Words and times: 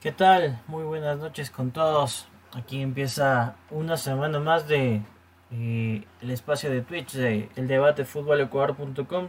¿Qué 0.00 0.12
tal? 0.12 0.58
Muy 0.66 0.82
buenas 0.84 1.18
noches 1.18 1.50
con 1.50 1.72
todos. 1.72 2.26
Aquí 2.54 2.80
empieza 2.80 3.56
una 3.70 3.98
semana 3.98 4.40
más 4.40 4.66
de 4.66 5.02
eh, 5.50 6.04
el 6.22 6.30
espacio 6.30 6.70
de 6.70 6.80
Twitch 6.80 7.12
de 7.12 7.50
el 7.54 7.68
debate 7.68 8.06
futbolecuador.com. 8.06 9.28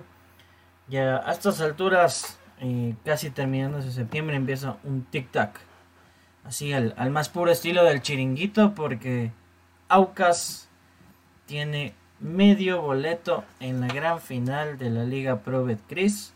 Ya 0.87 1.17
a 1.17 1.33
estas 1.33 1.59
alturas, 1.59 2.39
eh, 2.61 2.95
casi 3.03 3.31
terminando 3.31 3.79
ese 3.79 3.91
septiembre, 3.91 4.37
empieza 4.37 4.77
un 4.85 5.05
tic-tac. 5.11 5.55
Así 6.45 6.71
al, 6.71 6.93
al 6.95 7.11
más 7.11 7.27
puro 7.27 7.51
estilo 7.51 7.83
del 7.83 8.01
chiringuito, 8.01 8.73
porque 8.73 9.33
Aucas 9.89 10.69
tiene 11.47 11.95
medio 12.21 12.81
boleto 12.81 13.43
en 13.59 13.81
la 13.81 13.87
gran 13.87 14.21
final 14.21 14.77
de 14.77 14.89
la 14.89 15.03
Liga 15.03 15.41
Pro 15.41 15.65
Betcris 15.65 16.33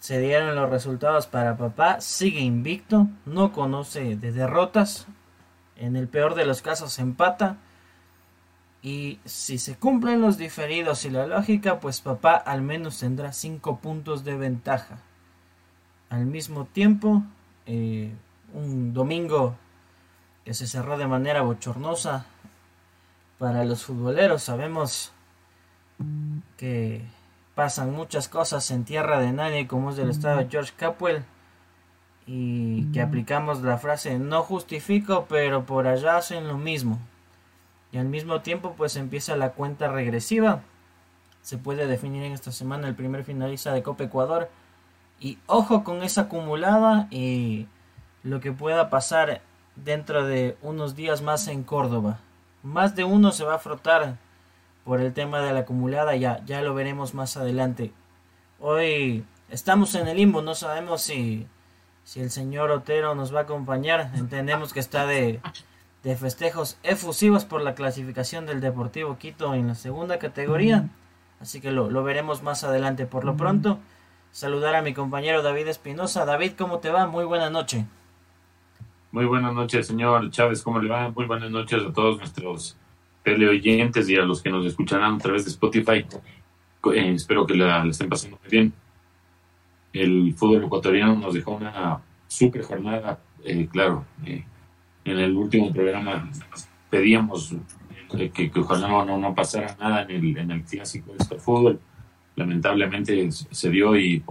se 0.00 0.18
dieron 0.18 0.54
los 0.56 0.70
resultados 0.70 1.26
para 1.26 1.58
papá, 1.58 2.00
sigue 2.00 2.40
invicto, 2.40 3.06
no 3.26 3.52
conoce 3.52 4.16
de 4.16 4.32
derrotas, 4.32 5.06
en 5.76 5.94
el 5.94 6.08
peor 6.08 6.34
de 6.34 6.46
los 6.46 6.62
casos 6.62 6.98
empata. 6.98 7.58
Y 8.82 9.20
si 9.26 9.58
se 9.58 9.76
cumplen 9.76 10.22
los 10.22 10.38
diferidos 10.38 11.04
y 11.04 11.10
la 11.10 11.26
lógica, 11.26 11.80
pues 11.80 12.00
papá 12.00 12.34
al 12.34 12.62
menos 12.62 12.98
tendrá 12.98 13.32
5 13.32 13.78
puntos 13.78 14.24
de 14.24 14.36
ventaja. 14.36 15.00
Al 16.08 16.24
mismo 16.24 16.64
tiempo, 16.64 17.22
eh, 17.66 18.14
un 18.54 18.94
domingo 18.94 19.54
que 20.46 20.54
se 20.54 20.66
cerró 20.66 20.96
de 20.96 21.06
manera 21.06 21.42
bochornosa 21.42 22.24
para 23.38 23.64
los 23.64 23.84
futboleros. 23.84 24.42
Sabemos 24.42 25.12
que 26.56 27.04
pasan 27.54 27.92
muchas 27.92 28.28
cosas 28.28 28.70
en 28.70 28.84
tierra 28.84 29.18
de 29.20 29.32
nadie, 29.32 29.66
como 29.66 29.90
es 29.90 29.96
del 29.96 30.10
estado 30.10 30.38
de 30.38 30.48
George 30.48 30.72
Capwell, 30.76 31.24
y 32.26 32.84
que 32.92 33.02
aplicamos 33.02 33.62
la 33.62 33.78
frase 33.78 34.18
no 34.18 34.42
justifico, 34.42 35.26
pero 35.28 35.64
por 35.64 35.86
allá 35.86 36.16
hacen 36.16 36.46
lo 36.46 36.58
mismo. 36.58 36.98
Y 37.92 37.98
al 37.98 38.06
mismo 38.06 38.40
tiempo, 38.40 38.74
pues 38.76 38.96
empieza 38.96 39.36
la 39.36 39.52
cuenta 39.52 39.88
regresiva. 39.88 40.62
Se 41.42 41.58
puede 41.58 41.86
definir 41.86 42.22
en 42.22 42.32
esta 42.32 42.52
semana 42.52 42.86
el 42.86 42.94
primer 42.94 43.24
finalista 43.24 43.72
de 43.72 43.82
Copa 43.82 44.04
Ecuador. 44.04 44.48
Y 45.18 45.38
ojo 45.46 45.82
con 45.82 46.02
esa 46.02 46.22
acumulada 46.22 47.08
y 47.10 47.66
lo 48.22 48.40
que 48.40 48.52
pueda 48.52 48.90
pasar 48.90 49.42
dentro 49.74 50.24
de 50.24 50.56
unos 50.62 50.94
días 50.94 51.22
más 51.22 51.48
en 51.48 51.64
Córdoba. 51.64 52.20
Más 52.62 52.94
de 52.94 53.04
uno 53.04 53.32
se 53.32 53.44
va 53.44 53.56
a 53.56 53.58
frotar 53.58 54.18
por 54.84 55.00
el 55.00 55.12
tema 55.12 55.40
de 55.40 55.52
la 55.52 55.60
acumulada, 55.60 56.16
ya, 56.16 56.44
ya 56.44 56.62
lo 56.62 56.74
veremos 56.74 57.14
más 57.14 57.36
adelante. 57.36 57.92
Hoy 58.58 59.24
estamos 59.50 59.94
en 59.94 60.08
el 60.08 60.16
limbo, 60.16 60.42
no 60.42 60.54
sabemos 60.54 61.02
si, 61.02 61.46
si 62.04 62.20
el 62.20 62.30
señor 62.30 62.70
Otero 62.70 63.14
nos 63.14 63.34
va 63.34 63.40
a 63.40 63.42
acompañar. 63.42 64.10
Entendemos 64.14 64.72
que 64.72 64.80
está 64.80 65.06
de, 65.06 65.40
de 66.02 66.16
festejos 66.16 66.78
efusivos 66.82 67.44
por 67.44 67.62
la 67.62 67.74
clasificación 67.74 68.46
del 68.46 68.60
Deportivo 68.60 69.18
Quito 69.18 69.54
en 69.54 69.68
la 69.68 69.74
segunda 69.74 70.18
categoría. 70.18 70.88
Así 71.40 71.60
que 71.60 71.70
lo, 71.70 71.90
lo 71.90 72.02
veremos 72.02 72.42
más 72.42 72.64
adelante. 72.64 73.06
Por 73.06 73.24
lo 73.24 73.36
pronto, 73.36 73.78
saludar 74.32 74.74
a 74.74 74.82
mi 74.82 74.92
compañero 74.94 75.42
David 75.42 75.68
Espinosa. 75.68 76.24
David, 76.24 76.52
¿cómo 76.56 76.78
te 76.78 76.90
va? 76.90 77.06
Muy 77.06 77.24
buena 77.24 77.48
noche. 77.50 77.86
Muy 79.12 79.24
buenas 79.24 79.54
noches, 79.54 79.86
señor 79.86 80.30
Chávez. 80.30 80.62
¿Cómo 80.62 80.78
le 80.80 80.88
va? 80.88 81.10
Muy 81.10 81.26
buenas 81.26 81.50
noches 81.50 81.82
a 81.82 81.92
todos 81.92 82.18
nuestros 82.18 82.76
teleoyentes 83.30 84.08
y 84.08 84.16
a 84.16 84.22
los 84.22 84.42
que 84.42 84.50
nos 84.50 84.66
escucharán 84.66 85.14
a 85.14 85.18
través 85.18 85.44
de 85.44 85.50
Spotify. 85.50 86.04
Eh, 86.94 87.12
espero 87.14 87.46
que 87.46 87.54
la, 87.54 87.86
estén 87.86 88.08
pasando 88.08 88.38
muy 88.42 88.50
bien. 88.50 88.72
El 89.92 90.34
fútbol 90.34 90.64
ecuatoriano 90.64 91.16
nos 91.16 91.34
dejó 91.34 91.52
una 91.52 92.00
super 92.26 92.62
jornada, 92.62 93.18
eh, 93.44 93.68
claro. 93.70 94.04
Eh, 94.24 94.44
en 95.04 95.18
el 95.18 95.36
último 95.36 95.72
programa 95.72 96.28
pedíamos 96.90 97.54
que, 98.10 98.50
que 98.50 98.60
ojalá 98.60 98.88
no, 98.88 99.18
no, 99.18 99.34
pasara 99.34 99.76
nada 99.80 100.02
en 100.02 100.10
el, 100.10 100.36
en 100.36 100.50
el 100.50 100.64
clásico 100.64 101.12
de 101.12 101.18
este 101.18 101.36
fútbol. 101.36 101.80
Lamentablemente 102.36 103.30
se 103.30 103.70
dio 103.70 103.96
y 103.96 104.22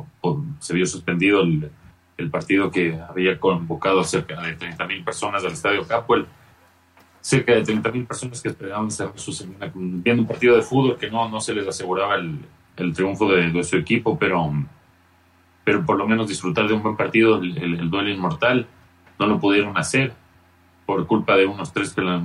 se 0.59 0.73
vio 0.73 0.85
suspendido 0.85 1.41
el, 1.41 1.69
el 2.17 2.29
partido 2.29 2.69
que 2.69 2.99
había 2.99 3.39
convocado 3.39 4.01
a 4.01 4.03
cerca 4.03 4.41
de 4.41 4.57
30.000 4.57 5.03
personas 5.03 5.43
al 5.43 5.53
Estadio 5.53 5.87
Capuel 5.87 6.25
cerca 7.21 7.53
de 7.53 7.63
30.000 7.63 8.07
personas 8.07 8.41
que 8.41 8.49
esperaban 8.49 8.87
estar 8.87 9.11
su 9.15 9.33
semana 9.33 9.71
viendo 9.73 10.21
un 10.21 10.27
partido 10.27 10.55
de 10.55 10.61
fútbol 10.61 10.97
que 10.97 11.09
no, 11.09 11.27
no 11.29 11.41
se 11.41 11.53
les 11.53 11.67
aseguraba 11.67 12.15
el, 12.15 12.39
el 12.77 12.93
triunfo 12.93 13.29
de, 13.31 13.51
de, 13.51 13.63
su 13.63 13.77
equipo, 13.77 14.17
pero, 14.17 14.51
pero 15.63 15.85
por 15.85 15.97
lo 15.97 16.07
menos 16.07 16.27
disfrutar 16.27 16.67
de 16.67 16.73
un 16.73 16.83
buen 16.83 16.95
partido, 16.95 17.41
el, 17.41 17.57
el, 17.57 17.89
duelo 17.89 18.09
inmortal, 18.09 18.67
no 19.19 19.27
lo 19.27 19.39
pudieron 19.39 19.77
hacer 19.77 20.13
por 20.85 21.05
culpa 21.05 21.35
de 21.35 21.45
unos 21.45 21.73
tres 21.73 21.93
que 21.93 22.01
la, 22.01 22.23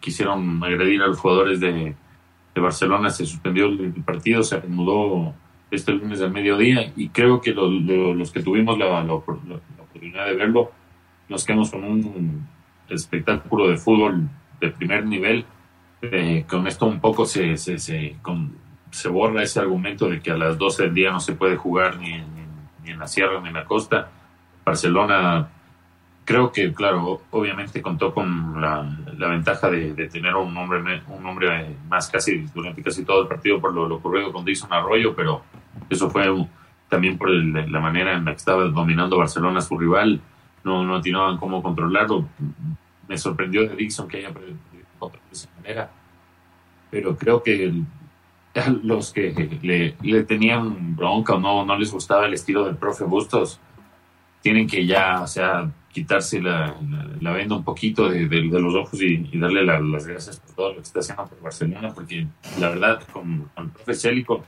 quisieron 0.00 0.62
agredir 0.62 1.02
a 1.02 1.06
los 1.06 1.18
jugadores 1.18 1.58
de, 1.60 1.94
de 2.54 2.60
Barcelona, 2.60 3.10
se 3.10 3.26
suspendió 3.26 3.66
el, 3.66 3.92
partido, 4.04 4.42
se 4.42 4.60
reanudó 4.60 5.34
este 5.70 5.92
lunes 5.92 6.20
al 6.20 6.30
mediodía 6.30 6.92
y 6.94 7.08
creo 7.08 7.40
que 7.40 7.52
lo, 7.52 7.68
los 7.68 8.30
que 8.30 8.42
tuvimos 8.42 8.78
la, 8.78 9.02
la, 9.02 9.14
oportunidad 9.14 10.26
de 10.26 10.36
verlo 10.36 10.70
nos 11.28 11.44
quedamos 11.44 11.70
con 11.70 11.82
un 11.82 12.46
espectáculo 12.88 13.68
de 13.68 13.76
fútbol 13.76 14.28
de 14.60 14.70
primer 14.70 15.04
nivel. 15.06 15.44
Eh, 16.02 16.44
con 16.48 16.66
esto 16.66 16.86
un 16.86 17.00
poco 17.00 17.24
se, 17.24 17.56
se, 17.56 17.78
se, 17.78 18.16
se, 18.90 19.08
borra 19.08 19.42
ese 19.42 19.60
argumento 19.60 20.08
de 20.08 20.20
que 20.20 20.30
a 20.30 20.36
las 20.36 20.58
12 20.58 20.84
del 20.84 20.94
día 20.94 21.10
no 21.10 21.20
se 21.20 21.32
puede 21.32 21.56
jugar 21.56 21.98
ni, 21.98 22.18
ni, 22.82 22.90
en 22.90 22.98
la 22.98 23.06
sierra 23.06 23.40
ni 23.40 23.48
en 23.48 23.54
la 23.54 23.64
costa. 23.64 24.10
Barcelona, 24.64 25.48
creo 26.24 26.52
que, 26.52 26.72
claro, 26.74 27.22
obviamente 27.30 27.80
contó 27.80 28.12
con 28.12 28.60
la, 28.60 28.86
ventaja 29.28 29.70
de, 29.70 30.08
tener 30.08 30.34
un 30.34 30.54
hombre, 30.56 31.02
un 31.08 31.24
hombre 31.24 31.74
más 31.88 32.08
casi 32.08 32.46
durante 32.54 32.82
casi 32.82 33.04
todo 33.04 33.22
el 33.22 33.28
partido 33.28 33.60
por 33.60 33.72
lo, 33.72 33.88
lo 33.88 33.96
ocurrido 33.96 34.30
con 34.32 34.44
Dixon 34.44 34.72
Arroyo, 34.72 35.14
pero 35.14 35.42
eso 35.88 36.10
fue 36.10 36.26
también 36.88 37.16
por 37.16 37.30
la 37.30 37.80
manera 37.80 38.14
en 38.14 38.24
la 38.24 38.32
que 38.32 38.38
estaba 38.38 38.64
dominando 38.64 39.18
Barcelona 39.18 39.60
su 39.60 39.78
rival 39.78 40.20
no, 40.64 40.84
no 40.84 40.96
atinaban 40.96 41.38
cómo 41.38 41.62
controlarlo. 41.62 42.28
Me 43.08 43.18
sorprendió 43.18 43.68
de 43.68 43.76
Dixon 43.76 44.08
que 44.08 44.18
haya 44.18 44.32
controlado 44.32 44.70
de 45.00 45.32
esa 45.32 45.48
manera, 45.56 45.90
pero 46.90 47.16
creo 47.16 47.42
que 47.42 47.72
los 48.82 49.12
que 49.12 49.58
le, 49.62 50.22
tenían 50.24 50.96
bronca 50.96 51.34
o 51.34 51.40
no, 51.40 51.64
no 51.64 51.76
les 51.76 51.92
gustaba 51.92 52.26
el 52.26 52.34
estilo 52.34 52.64
del 52.64 52.76
profe 52.76 53.04
Bustos, 53.04 53.60
tienen 54.40 54.66
que 54.66 54.86
ya, 54.86 55.22
o 55.22 55.26
sea, 55.26 55.70
quitarse 55.92 56.40
la, 56.40 56.74
la, 57.20 57.32
venda 57.32 57.56
un 57.56 57.64
poquito 57.64 58.08
de, 58.08 58.26
de, 58.26 58.42
los 58.42 58.74
ojos 58.74 59.00
y, 59.00 59.38
darle 59.38 59.64
las 59.64 60.06
gracias 60.06 60.40
por 60.40 60.54
todo 60.54 60.68
lo 60.70 60.74
que 60.76 60.82
está 60.82 61.00
haciendo 61.00 61.26
por 61.26 61.40
Barcelona, 61.40 61.92
porque 61.94 62.26
la 62.58 62.70
verdad, 62.70 63.02
con, 63.12 63.50
con 63.54 63.64
el 63.64 63.70
profe 63.70 63.94
Célico, 63.94 64.44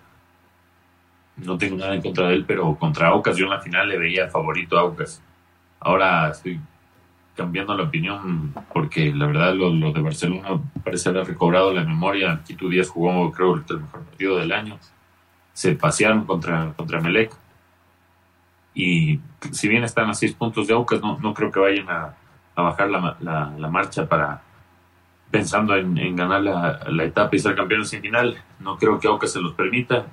no 1.36 1.58
tengo 1.58 1.76
nada 1.76 1.94
en 1.94 2.02
contra 2.02 2.28
de 2.28 2.34
él, 2.34 2.44
pero 2.46 2.76
contra 2.76 3.08
Aucas 3.08 3.36
yo 3.36 3.44
en 3.44 3.50
la 3.50 3.60
final 3.60 3.88
le 3.88 3.98
veía 3.98 4.28
favorito 4.28 4.76
a 4.76 4.82
Aucas. 4.82 5.22
Ahora 5.86 6.30
estoy 6.30 6.58
cambiando 7.36 7.72
la 7.76 7.84
opinión 7.84 8.52
porque 8.72 9.14
la 9.14 9.26
verdad 9.26 9.54
lo, 9.54 9.92
de 9.92 10.00
Barcelona 10.00 10.60
parece 10.82 11.10
haber 11.10 11.28
recobrado 11.28 11.72
la 11.72 11.84
memoria. 11.84 12.40
Quito 12.44 12.68
Díaz 12.68 12.88
jugó 12.88 13.30
creo 13.30 13.54
el 13.54 13.80
mejor 13.82 14.02
partido 14.02 14.36
del 14.36 14.50
año. 14.50 14.80
Se 15.52 15.76
pasearon 15.76 16.24
contra, 16.24 16.72
contra 16.72 17.00
Melec. 17.00 17.32
Y 18.74 19.20
si 19.52 19.68
bien 19.68 19.84
están 19.84 20.10
a 20.10 20.14
seis 20.14 20.32
puntos 20.32 20.66
de 20.66 20.74
Aucas, 20.74 21.00
no, 21.00 21.20
no 21.20 21.32
creo 21.32 21.52
que 21.52 21.60
vayan 21.60 21.88
a, 21.88 22.16
a 22.56 22.62
bajar 22.62 22.90
la, 22.90 23.16
la, 23.20 23.54
la, 23.56 23.68
marcha 23.68 24.08
para 24.08 24.42
pensando 25.30 25.76
en, 25.76 25.96
en 25.98 26.16
ganar 26.16 26.42
la, 26.42 26.80
la, 26.88 27.04
etapa 27.04 27.36
y 27.36 27.38
ser 27.38 27.54
campeones 27.54 27.92
en 27.92 28.02
final. 28.02 28.42
No 28.58 28.76
creo 28.76 28.98
que 28.98 29.06
Aucas 29.06 29.30
se 29.30 29.40
los 29.40 29.54
permita, 29.54 30.04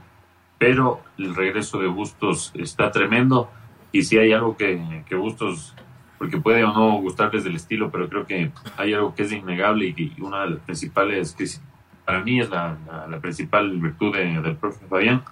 pero 0.60 1.02
el 1.18 1.34
regreso 1.34 1.80
de 1.80 1.88
Bustos 1.88 2.52
está 2.54 2.92
tremendo 2.92 3.50
y 3.94 4.04
si 4.04 4.18
hay 4.18 4.34
algo 4.34 4.58
que, 4.58 5.04
que 5.08 5.16
Bustos, 5.16 5.74
porque 6.18 6.38
puede 6.40 6.64
o 6.66 6.74
no 6.74 7.00
gustarles 7.00 7.44
del 7.44 7.56
estilo, 7.56 7.92
pero 7.92 8.10
creo 8.10 8.26
que 8.26 8.52
hay 8.76 8.94
algo 8.94 9.14
que 9.14 9.22
es 9.22 9.32
innegable 9.32 9.94
y, 9.96 10.20
una 10.20 10.42
de 10.42 10.50
las 10.50 10.60
principales, 10.62 11.34
que 11.34 11.46
para 12.04 12.22
mí 12.22 12.40
es 12.40 12.50
la, 12.50 12.76
la, 13.08 13.20
principal 13.20 13.70
virtud 13.80 14.14
del 14.16 14.56
profe 14.58 14.86
Fabián, 14.88 15.24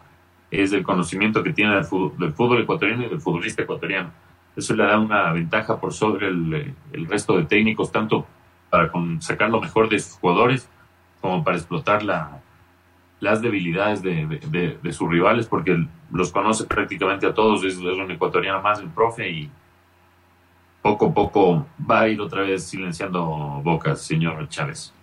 es 0.52 0.72
el 0.74 0.84
conocimiento 0.84 1.42
que 1.42 1.54
tiene 1.54 1.74
del 1.74 1.86
fútbol, 1.86 2.18
del 2.20 2.34
fútbol, 2.34 2.62
ecuatoriano 2.62 3.04
y 3.04 3.10
del 3.10 3.20
futbolista 3.20 3.64
ecuatoriano. 3.64 4.12
eso 4.56 4.76
le 4.76 4.84
da 4.84 5.00
una 5.00 5.34
ventaja 5.34 5.80
por 5.80 5.92
sobre 5.92 6.28
el, 6.28 6.76
resto 7.10 7.38
de 7.38 7.46
técnicos, 7.46 7.92
tanto 7.92 8.28
para 8.70 8.92
sacar 9.20 9.50
lo 9.50 9.60
mejor 9.60 9.90
de 9.90 10.00
sus 10.00 10.14
jugadores 10.20 10.70
como 11.20 11.44
para 11.44 11.58
explotar 11.58 12.04
la, 12.04 12.42
las 13.22 13.42
debilidades 13.42 14.02
de, 14.02 14.80
sus 14.92 15.10
rivales, 15.10 15.46
porque 15.46 15.88
los 16.12 16.32
conoce 16.32 16.66
prácticamente 16.66 17.28
a 17.28 17.34
todos, 17.34 17.64
es, 17.64 17.76
es 17.76 17.80
un 17.80 18.12
ecuatoriano 18.12 18.62
más 18.62 18.80
el 18.80 18.90
profe 18.90 19.30
y 19.30 19.50
poco 20.82 21.06
a 21.06 21.14
poco 21.14 21.68
va 21.90 22.02
a 22.02 22.08
ir 22.08 22.20
otra 22.20 22.42
vez 22.42 22.64
silenciando 22.64 23.62
bocas, 23.64 24.02
señor 24.02 24.50
Chávez. 24.50 24.94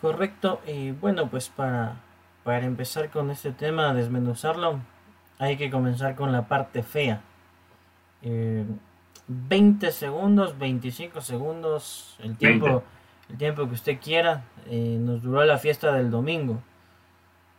Correcto, 0.00 0.60
y 0.66 0.92
bueno, 0.92 1.28
pues 1.28 1.48
para, 1.48 1.96
para 2.44 2.64
empezar 2.64 3.10
con 3.10 3.30
este 3.30 3.50
tema, 3.50 3.92
desmenuzarlo, 3.92 4.80
hay 5.38 5.56
que 5.56 5.68
comenzar 5.68 6.14
con 6.14 6.30
la 6.30 6.46
parte 6.46 6.84
fea. 6.84 7.22
20 8.22 9.86
eh, 9.86 9.90
segundos, 9.90 10.56
25 10.58 11.20
segundos, 11.20 12.16
el 12.22 12.36
tiempo, 12.36 12.84
el 13.28 13.36
tiempo 13.36 13.66
que 13.66 13.74
usted 13.74 13.98
quiera, 14.00 14.44
eh, 14.66 14.96
nos 15.00 15.22
duró 15.22 15.44
la 15.44 15.58
fiesta 15.58 15.92
del 15.92 16.10
domingo. 16.10 16.62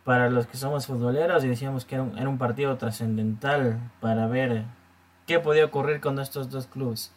Para 0.04 0.30
los 0.30 0.46
que 0.46 0.56
somos 0.56 0.86
futboleros 0.86 1.44
y 1.44 1.48
decíamos 1.48 1.84
que 1.84 1.94
era 1.94 2.04
un, 2.04 2.18
era 2.18 2.28
un 2.28 2.38
partido 2.38 2.76
trascendental 2.76 3.78
para 4.00 4.26
ver 4.26 4.64
qué 5.26 5.38
podía 5.38 5.64
ocurrir 5.64 6.00
con 6.00 6.18
estos 6.18 6.50
dos 6.50 6.66
clubes. 6.66 7.12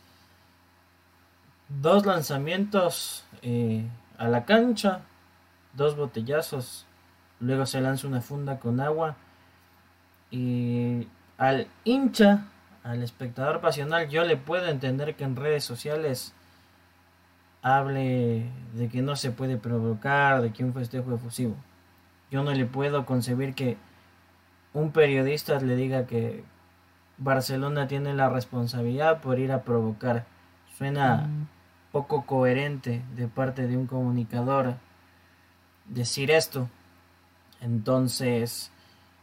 Dos 1.68 2.06
lanzamientos 2.06 3.26
eh, 3.42 3.88
a 4.18 4.28
la 4.28 4.46
cancha, 4.46 5.02
dos 5.74 5.96
botellazos, 5.96 6.86
luego 7.40 7.66
se 7.66 7.82
lanza 7.82 8.08
una 8.08 8.22
funda 8.22 8.60
con 8.60 8.80
agua 8.80 9.16
y 10.30 11.08
al 11.38 11.68
hincha, 11.84 12.46
al 12.84 13.02
espectador 13.04 13.62
pasional, 13.62 14.08
yo 14.10 14.24
le 14.24 14.38
puedo 14.38 14.68
entender 14.68 15.16
que 15.16 15.24
en 15.24 15.36
redes 15.36 15.64
sociales 15.64 16.34
hable 17.62 18.46
de 18.74 18.90
que 18.90 19.02
no 19.02 19.16
se 19.16 19.32
puede 19.32 19.58
provocar, 19.58 20.42
de 20.42 20.54
que 20.54 20.64
un 20.64 20.74
festejo 20.74 21.16
efusivo. 21.16 21.56
Yo 22.32 22.44
no 22.44 22.52
le 22.52 22.66
puedo 22.66 23.06
concebir 23.06 23.54
que 23.54 23.78
un 24.74 24.92
periodista 24.92 25.60
le 25.60 25.76
diga 25.76 26.06
que, 26.06 26.44
Barcelona 27.18 27.88
tiene 27.88 28.14
la 28.14 28.30
responsabilidad 28.30 29.22
por 29.22 29.40
ir 29.40 29.52
a 29.52 29.62
provocar. 29.62 30.26
Suena 30.78 31.30
poco 31.92 32.26
coherente 32.26 33.02
de 33.16 33.28
parte 33.28 33.68
de 33.68 33.78
un 33.78 33.88
comunicador 33.88 34.76
decir 35.86 36.32
esto. 36.32 36.68
Entonces, 37.62 38.72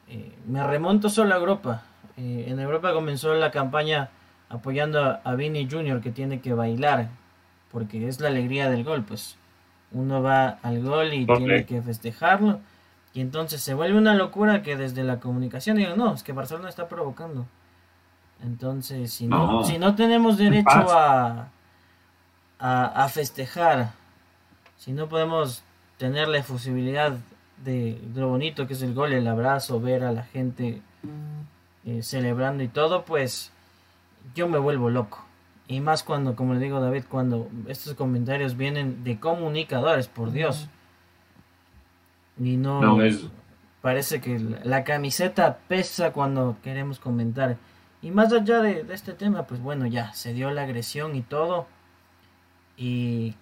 eh, 0.08 0.32
me 0.46 0.66
remonto 0.66 1.10
solo 1.10 1.34
a 1.34 1.38
Europa. 1.38 1.82
Eh, 2.16 2.46
en 2.49 2.58
Europa 2.58 2.94
comenzó 2.94 3.34
la 3.34 3.50
campaña 3.50 4.08
apoyando 4.49 5.20
a, 5.22 5.34
Vini 5.34 5.69
Jr. 5.70 6.00
que 6.00 6.10
tiene 6.10 6.40
que 6.40 6.54
bailar, 6.54 7.08
porque 7.70 8.08
es 8.08 8.20
la 8.20 8.28
alegría 8.28 8.70
del 8.70 8.84
gol. 8.84 9.04
Pues 9.04 9.37
uno 9.93 10.22
va 10.22 10.58
al 10.62 10.82
gol 10.82 11.12
y 11.12 11.26
tiene 11.26 11.66
que 11.66 11.82
festejarlo. 11.82 12.60
Y 13.14 13.20
entonces 13.20 13.62
se 13.62 13.75
vuelve 13.75 13.99
una 13.99 14.14
locura 14.14 14.62
que 14.62 14.76
desde 14.76 15.05
la 15.05 15.20
comunicación 15.20 15.76
digan, 15.76 15.99
no, 15.99 16.14
es 16.14 16.23
que 16.23 16.32
Barcelona 16.32 16.69
está 16.69 16.88
provocando. 16.88 17.47
Entonces, 18.43 19.12
si 19.12 19.26
no, 19.26 19.64
si 19.64 19.79
no 19.79 19.94
tenemos 19.94 20.37
derecho 20.37 20.91
a, 20.91 21.49
a, 22.59 23.09
festejar, 23.09 23.93
si 24.79 24.93
no 24.93 25.09
podemos 25.09 25.62
tener 25.99 26.29
la 26.29 26.38
efusibilidad 26.38 27.17
de, 27.64 28.00
lo 28.14 28.29
bonito 28.29 28.67
que 28.67 28.73
es 28.73 28.82
el 28.82 28.94
gol, 28.94 29.12
el 29.12 29.29
abrazo, 29.29 29.81
ver 29.81 30.03
a 30.03 30.12
la 30.12 30.25
gente 30.25 30.82
eh, 31.85 32.03
celebrando 32.03 32.62
y 32.62 32.69
todo, 32.69 33.05
pues 33.05 33.53
yo 34.35 34.49
me 34.49 34.59
vuelvo 34.59 34.91
loco. 34.91 35.25
Y 35.69 35.81
más 35.81 36.03
cuando, 36.03 36.35
como 36.35 36.55
le 36.55 36.61
digo 36.61 36.81
David, 36.81 37.05
cuando 37.09 37.49
estos 37.69 37.94
comentarios 37.94 38.56
vienen 38.56 39.05
de 39.05 39.20
comunicadores, 39.20 40.09
por 40.09 40.32
Dios. 40.32 40.69
Y 42.40 42.56
no, 42.56 42.99
parece 43.81 44.20
que 44.20 44.38
la 44.38 44.84
camiseta 44.84 45.58
pesa 45.69 46.12
cuando 46.12 46.56
queremos 46.62 46.99
comentar. 46.99 47.56
Y 48.00 48.11
más 48.11 48.32
allá 48.32 48.61
de, 48.61 48.87
este 48.90 49.12
tema, 49.12 49.44
pues 49.44 49.61
bueno, 49.61 49.87
ya 49.87 50.12
se 50.14 50.32
dio 50.32 50.50
la 50.50 50.62
agresión 50.62 51.14
y 51.14 51.23
todo. 51.23 51.67
Y 52.76 53.34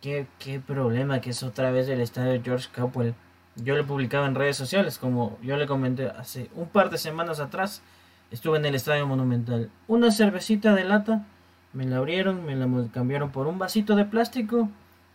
qué, 0.00 0.26
qué 0.38 0.60
problema 0.60 1.20
que 1.20 1.30
es 1.30 1.42
otra 1.42 1.70
vez 1.70 1.88
el 1.88 2.00
estadio 2.00 2.40
George 2.42 2.68
Capwell. 2.72 3.14
Yo 3.56 3.76
lo 3.76 3.86
publicaba 3.86 4.26
en 4.26 4.36
redes 4.36 4.56
sociales, 4.56 4.98
como 4.98 5.36
yo 5.42 5.56
le 5.56 5.66
comenté 5.66 6.08
hace 6.08 6.48
un 6.54 6.68
par 6.68 6.90
de 6.90 6.98
semanas 6.98 7.40
atrás. 7.40 7.82
Estuve 8.30 8.58
en 8.58 8.66
el 8.66 8.74
estadio 8.74 9.06
monumental. 9.06 9.70
Una 9.86 10.10
cervecita 10.10 10.74
de 10.74 10.84
lata, 10.84 11.24
me 11.72 11.84
la 11.84 11.96
abrieron, 11.96 12.44
me 12.44 12.54
la 12.54 12.68
cambiaron 12.92 13.30
por 13.30 13.46
un 13.46 13.58
vasito 13.58 13.96
de 13.96 14.04
plástico, 14.04 14.68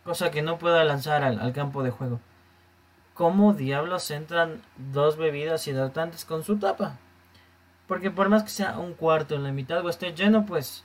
cosa 0.04 0.32
que 0.32 0.42
no 0.42 0.58
puedo 0.58 0.82
lanzar 0.84 1.24
al, 1.24 1.40
al 1.40 1.54
campo 1.54 1.84
de 1.84 1.92
juego. 1.92 2.20
¿Cómo 3.14 3.54
diablos 3.54 4.10
entran 4.12 4.62
dos 4.92 5.18
bebidas 5.18 5.68
hidratantes 5.68 6.26
con 6.26 6.44
su 6.44 6.58
tapa? 6.58 6.98
Porque 7.88 8.10
por 8.10 8.30
más 8.30 8.44
que 8.44 8.50
sea 8.50 8.80
un 8.80 8.94
cuarto 8.94 9.36
en 9.36 9.44
la 9.44 9.52
mitad 9.52 9.86
o 9.86 9.90
esté 9.90 10.14
lleno, 10.14 10.46
pues 10.46 10.84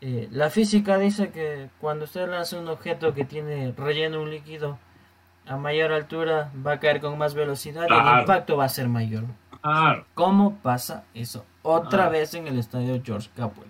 eh, 0.00 0.28
la 0.30 0.48
física 0.48 0.96
dice 0.96 1.30
que 1.30 1.68
cuando 1.80 2.04
usted 2.04 2.28
lanza 2.28 2.58
un 2.58 2.68
objeto 2.68 3.12
que 3.12 3.24
tiene 3.24 3.72
relleno 3.76 4.22
un 4.22 4.30
líquido 4.30 4.78
a 5.46 5.56
mayor 5.56 5.92
altura 5.92 6.50
va 6.66 6.72
a 6.72 6.80
caer 6.80 7.00
con 7.00 7.18
más 7.18 7.34
velocidad 7.34 7.86
y 7.88 7.92
el 7.92 8.20
impacto 8.20 8.56
va 8.56 8.64
a 8.64 8.68
ser 8.68 8.88
mayor. 8.88 9.24
¿Cómo 10.14 10.54
pasa 10.56 11.04
eso? 11.12 11.44
Otra 11.62 12.08
vez 12.08 12.34
en 12.34 12.46
el 12.46 12.58
estadio 12.58 13.00
George 13.04 13.28
Capwell. 13.36 13.69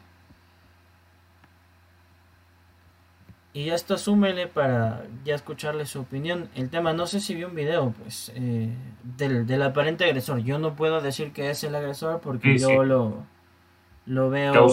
Y 3.53 3.71
esto 3.71 3.99
súmele 3.99 4.47
para 4.47 5.05
ya 5.25 5.35
escucharle 5.35 5.85
su 5.85 6.01
opinión. 6.01 6.49
El 6.55 6.71
tema, 6.71 6.93
no 6.93 7.07
sé 7.07 7.21
si 7.21 7.35
vio 7.35 7.49
un 7.49 7.57
video, 7.57 7.93
pues, 8.01 8.31
eh, 8.37 8.73
del, 9.17 9.47
del, 9.47 9.63
aparente 9.63 10.05
agresor. 10.05 10.39
Yo 10.39 10.59
no 10.61 10.77
puedo 10.77 11.01
decir 11.01 11.33
que 11.33 11.51
es 11.51 11.65
el 11.65 11.75
agresor 11.75 12.21
porque 12.21 12.59
yo 12.59 12.85
lo, 12.85 13.25
lo 14.07 14.31
veo. 14.31 14.69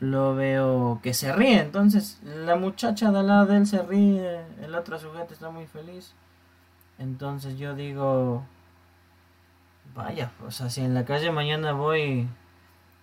Lo 0.00 0.34
veo 0.34 1.00
que 1.02 1.14
se 1.14 1.32
ríe. 1.32 1.60
Entonces, 1.60 2.18
la 2.24 2.56
muchacha 2.56 3.12
de 3.12 3.18
al 3.18 3.26
lado 3.26 3.46
de 3.46 3.58
él 3.58 3.66
se 3.66 3.82
ríe. 3.82 4.40
El 4.62 4.74
otro 4.74 4.98
sujeto 4.98 5.34
está 5.34 5.50
muy 5.50 5.66
feliz. 5.66 6.14
Entonces, 6.98 7.58
yo 7.58 7.74
digo. 7.74 8.42
Vaya, 9.94 10.32
o 10.46 10.50
sea, 10.50 10.70
si 10.70 10.80
en 10.80 10.94
la 10.94 11.04
calle 11.04 11.30
mañana 11.30 11.72
voy 11.72 12.26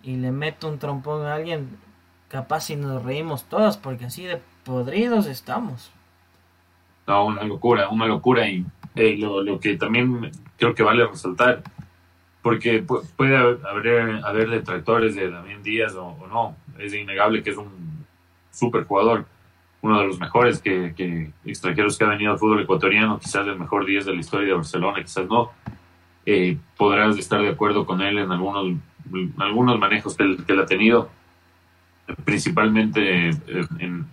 y 0.01 0.15
le 0.15 0.31
meto 0.31 0.67
un 0.67 0.79
trompón 0.79 1.25
a 1.25 1.35
alguien, 1.35 1.77
capaz 2.29 2.61
si 2.61 2.75
nos 2.75 3.03
reímos 3.03 3.43
todos, 3.45 3.75
porque 3.75 4.05
así 4.05 4.23
de 4.23 4.39
podridos 4.63 5.25
estamos. 5.25 5.91
No, 7.07 7.25
una 7.25 7.43
locura, 7.43 7.89
una 7.89 8.05
locura. 8.05 8.47
Y 8.47 8.65
lo, 9.17 9.59
que 9.59 9.75
también 9.77 10.31
creo 10.57 10.75
que 10.75 10.83
vale 10.83 11.05
resaltar, 11.05 11.63
porque 12.41 12.83
puede 13.17 13.35
haber, 13.35 14.23
haber 14.23 14.49
detractores 14.49 15.15
de 15.15 15.29
Damián 15.29 15.63
Díaz 15.63 15.95
o, 15.95 16.15
no, 16.29 16.55
es 16.77 16.93
innegable 16.93 17.43
que 17.43 17.49
es 17.49 17.57
un 17.57 18.05
super 18.51 18.83
jugador, 18.85 19.25
uno 19.81 19.99
de 19.99 20.07
los 20.07 20.19
mejores 20.19 20.61
que, 20.61 21.31
extranjeros 21.45 21.97
que 21.97 22.03
ha 22.03 22.09
venido 22.09 22.31
al 22.31 22.39
fútbol 22.39 22.61
ecuatoriano, 22.61 23.19
quizás 23.19 23.47
el 23.47 23.57
mejor 23.57 23.85
10 23.85 24.05
de 24.05 24.13
la 24.13 24.19
historia 24.19 24.47
de 24.47 24.53
Barcelona, 24.53 25.01
quizás 25.01 25.27
no. 25.27 25.51
Eh, 26.25 26.57
podrás 26.77 27.17
estar 27.17 27.41
de 27.41 27.49
acuerdo 27.49 27.85
con 27.85 28.01
él 28.01 28.19
en 28.19 28.31
algunos, 28.31 28.77
algunos 29.37 29.79
manejos 29.79 30.15
que 30.15 30.37
que 30.45 30.53
él 30.53 30.59
ha 30.59 30.65
tenido 30.65 31.09
principalmente 32.23 33.29
eh, 33.29 33.37
en... 33.79 34.07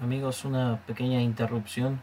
Amigos, 0.00 0.44
una 0.44 0.78
pequeña 0.86 1.20
interrupción. 1.20 2.00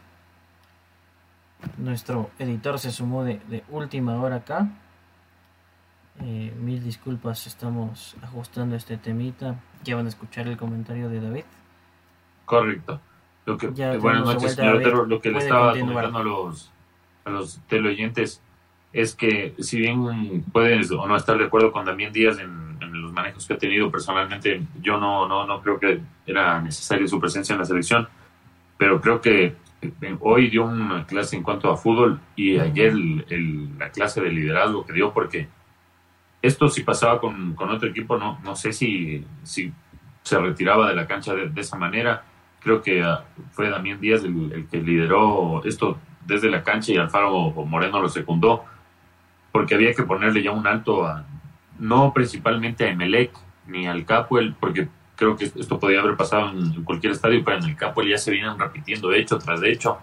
Nuestro 1.76 2.30
editor 2.38 2.78
se 2.78 2.92
sumó 2.92 3.24
de, 3.24 3.64
última 3.70 4.20
hora 4.20 4.36
acá. 4.36 4.68
Eh, 6.20 6.54
mil 6.60 6.82
disculpas, 6.82 7.46
estamos 7.46 8.16
ajustando 8.22 8.76
este 8.76 8.96
temita. 8.96 9.56
Ya 9.82 9.96
van 9.96 10.06
a 10.06 10.08
escuchar 10.10 10.46
el 10.46 10.56
comentario 10.56 11.08
de 11.08 11.20
David. 11.20 11.44
Correcto. 12.44 13.00
Lo 13.46 13.56
que, 13.56 13.68
buenas 13.68 14.24
noches, 14.24 14.54
señor 14.54 15.08
Lo 15.08 15.20
que 15.20 15.30
le 15.30 15.38
estaba 15.38 15.72
comentando 15.72 16.18
a 16.18 16.22
los, 16.22 16.70
a 17.24 17.30
los 17.30 17.60
teleoyentes 17.66 18.42
es 18.92 19.14
que 19.14 19.54
si 19.58 19.78
bien 19.78 20.44
puedes 20.52 20.90
o 20.90 21.06
no 21.06 21.16
estar 21.16 21.36
de 21.38 21.44
acuerdo 21.44 21.72
con 21.72 21.84
Damián 21.84 22.12
Díaz 22.12 22.38
en, 22.38 22.68
los 22.90 23.12
manejos 23.12 23.46
que 23.46 23.54
ha 23.54 23.58
tenido 23.58 23.90
personalmente, 23.90 24.62
yo 24.80 24.98
no, 24.98 25.28
no, 25.28 25.46
no 25.46 25.60
creo 25.60 25.78
que 25.78 26.00
era 26.26 26.60
necesaria 26.60 27.06
su 27.06 27.20
presencia 27.20 27.52
en 27.52 27.58
la 27.58 27.64
selección, 27.64 28.08
pero 28.78 29.00
creo 29.00 29.20
que 29.20 29.54
eh, 29.82 30.16
hoy 30.20 30.48
dio 30.48 30.64
una 30.64 31.06
clase 31.06 31.36
en 31.36 31.42
cuanto 31.42 31.70
a 31.70 31.76
fútbol 31.76 32.18
y 32.34 32.58
ayer 32.58 32.94
la 32.94 33.90
clase 33.90 34.20
de 34.20 34.30
liderazgo 34.30 34.86
que 34.86 34.92
dio, 34.92 35.12
porque 35.12 35.48
esto 36.42 36.68
si 36.68 36.82
pasaba 36.82 37.20
con, 37.20 37.56
otro 37.58 37.88
equipo, 37.88 38.16
no, 38.16 38.38
no 38.42 38.56
sé 38.56 38.72
si, 38.72 39.24
si 39.42 39.72
se 40.22 40.38
retiraba 40.38 40.88
de 40.88 40.96
la 40.96 41.06
cancha 41.06 41.34
de, 41.34 41.60
esa 41.60 41.76
manera. 41.76 42.24
Creo 42.60 42.82
que 42.82 43.02
ah, 43.02 43.24
fue 43.52 43.70
Damián 43.70 44.00
Díaz 44.00 44.24
el, 44.24 44.52
el 44.52 44.68
que 44.68 44.78
lideró 44.78 45.62
esto 45.64 45.98
desde 46.26 46.50
la 46.50 46.62
cancha 46.62 46.92
y 46.92 46.96
Alfaro 46.96 47.50
Moreno 47.64 48.00
lo 48.00 48.08
secundó, 48.08 48.64
porque 49.58 49.74
había 49.74 49.92
que 49.92 50.04
ponerle 50.04 50.40
ya 50.40 50.52
un 50.52 50.64
alto 50.68 51.04
a, 51.04 51.24
no 51.80 52.12
principalmente 52.14 52.84
a 52.84 52.90
Emelec 52.90 53.32
ni 53.66 53.88
al 53.88 54.04
Capuel, 54.04 54.54
porque 54.60 54.86
creo 55.16 55.34
que 55.34 55.46
esto 55.46 55.80
podía 55.80 55.98
haber 55.98 56.16
pasado 56.16 56.50
en 56.50 56.84
cualquier 56.84 57.12
estadio, 57.14 57.42
pero 57.44 57.58
en 57.58 57.64
el 57.64 57.74
Capuel 57.74 58.08
ya 58.08 58.18
se 58.18 58.30
vienen 58.30 58.56
repitiendo 58.56 59.12
hecho 59.12 59.36
tras 59.36 59.60
de 59.60 59.72
hecho. 59.72 59.98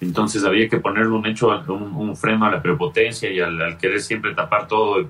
Entonces 0.00 0.44
había 0.44 0.68
que 0.68 0.78
ponerle 0.78 1.10
un 1.10 1.26
hecho, 1.26 1.48
un, 1.66 2.14
freno 2.14 2.46
a 2.46 2.50
la 2.52 2.62
prepotencia 2.62 3.28
y 3.28 3.40
al, 3.40 3.76
querer 3.76 4.00
siempre 4.00 4.36
tapar 4.36 4.68
todo 4.68 5.00
y 5.00 5.08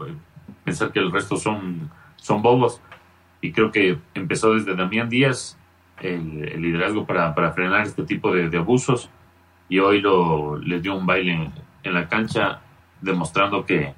pensar 0.64 0.90
que 0.90 1.00
el 1.00 1.12
resto 1.12 1.36
son, 1.36 1.90
son 2.16 2.40
bobos. 2.40 2.80
Y 3.42 3.52
creo 3.52 3.70
que 3.70 3.98
empezó 4.14 4.54
desde 4.54 4.74
Damián 4.74 5.10
Díaz 5.10 5.58
el, 6.00 6.62
liderazgo 6.62 7.04
para, 7.04 7.34
para, 7.34 7.52
frenar 7.52 7.82
este 7.82 8.04
tipo 8.04 8.32
de, 8.32 8.56
abusos 8.56 9.10
y 9.68 9.80
hoy 9.80 10.00
lo, 10.00 10.56
les 10.56 10.80
dio 10.80 10.96
un 10.96 11.04
baile 11.04 11.50
en, 11.82 11.92
la 11.92 12.08
cancha 12.08 12.62
demostrando 13.00 13.64
que 13.64 13.94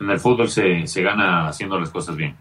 en 0.00 0.10
el 0.10 0.20
fútbol 0.20 0.48
se, 0.48 0.86
se 0.86 1.02
gana 1.02 1.48
haciendo 1.48 1.78
las 1.78 1.90
cosas 1.90 2.16
bien. 2.16 2.36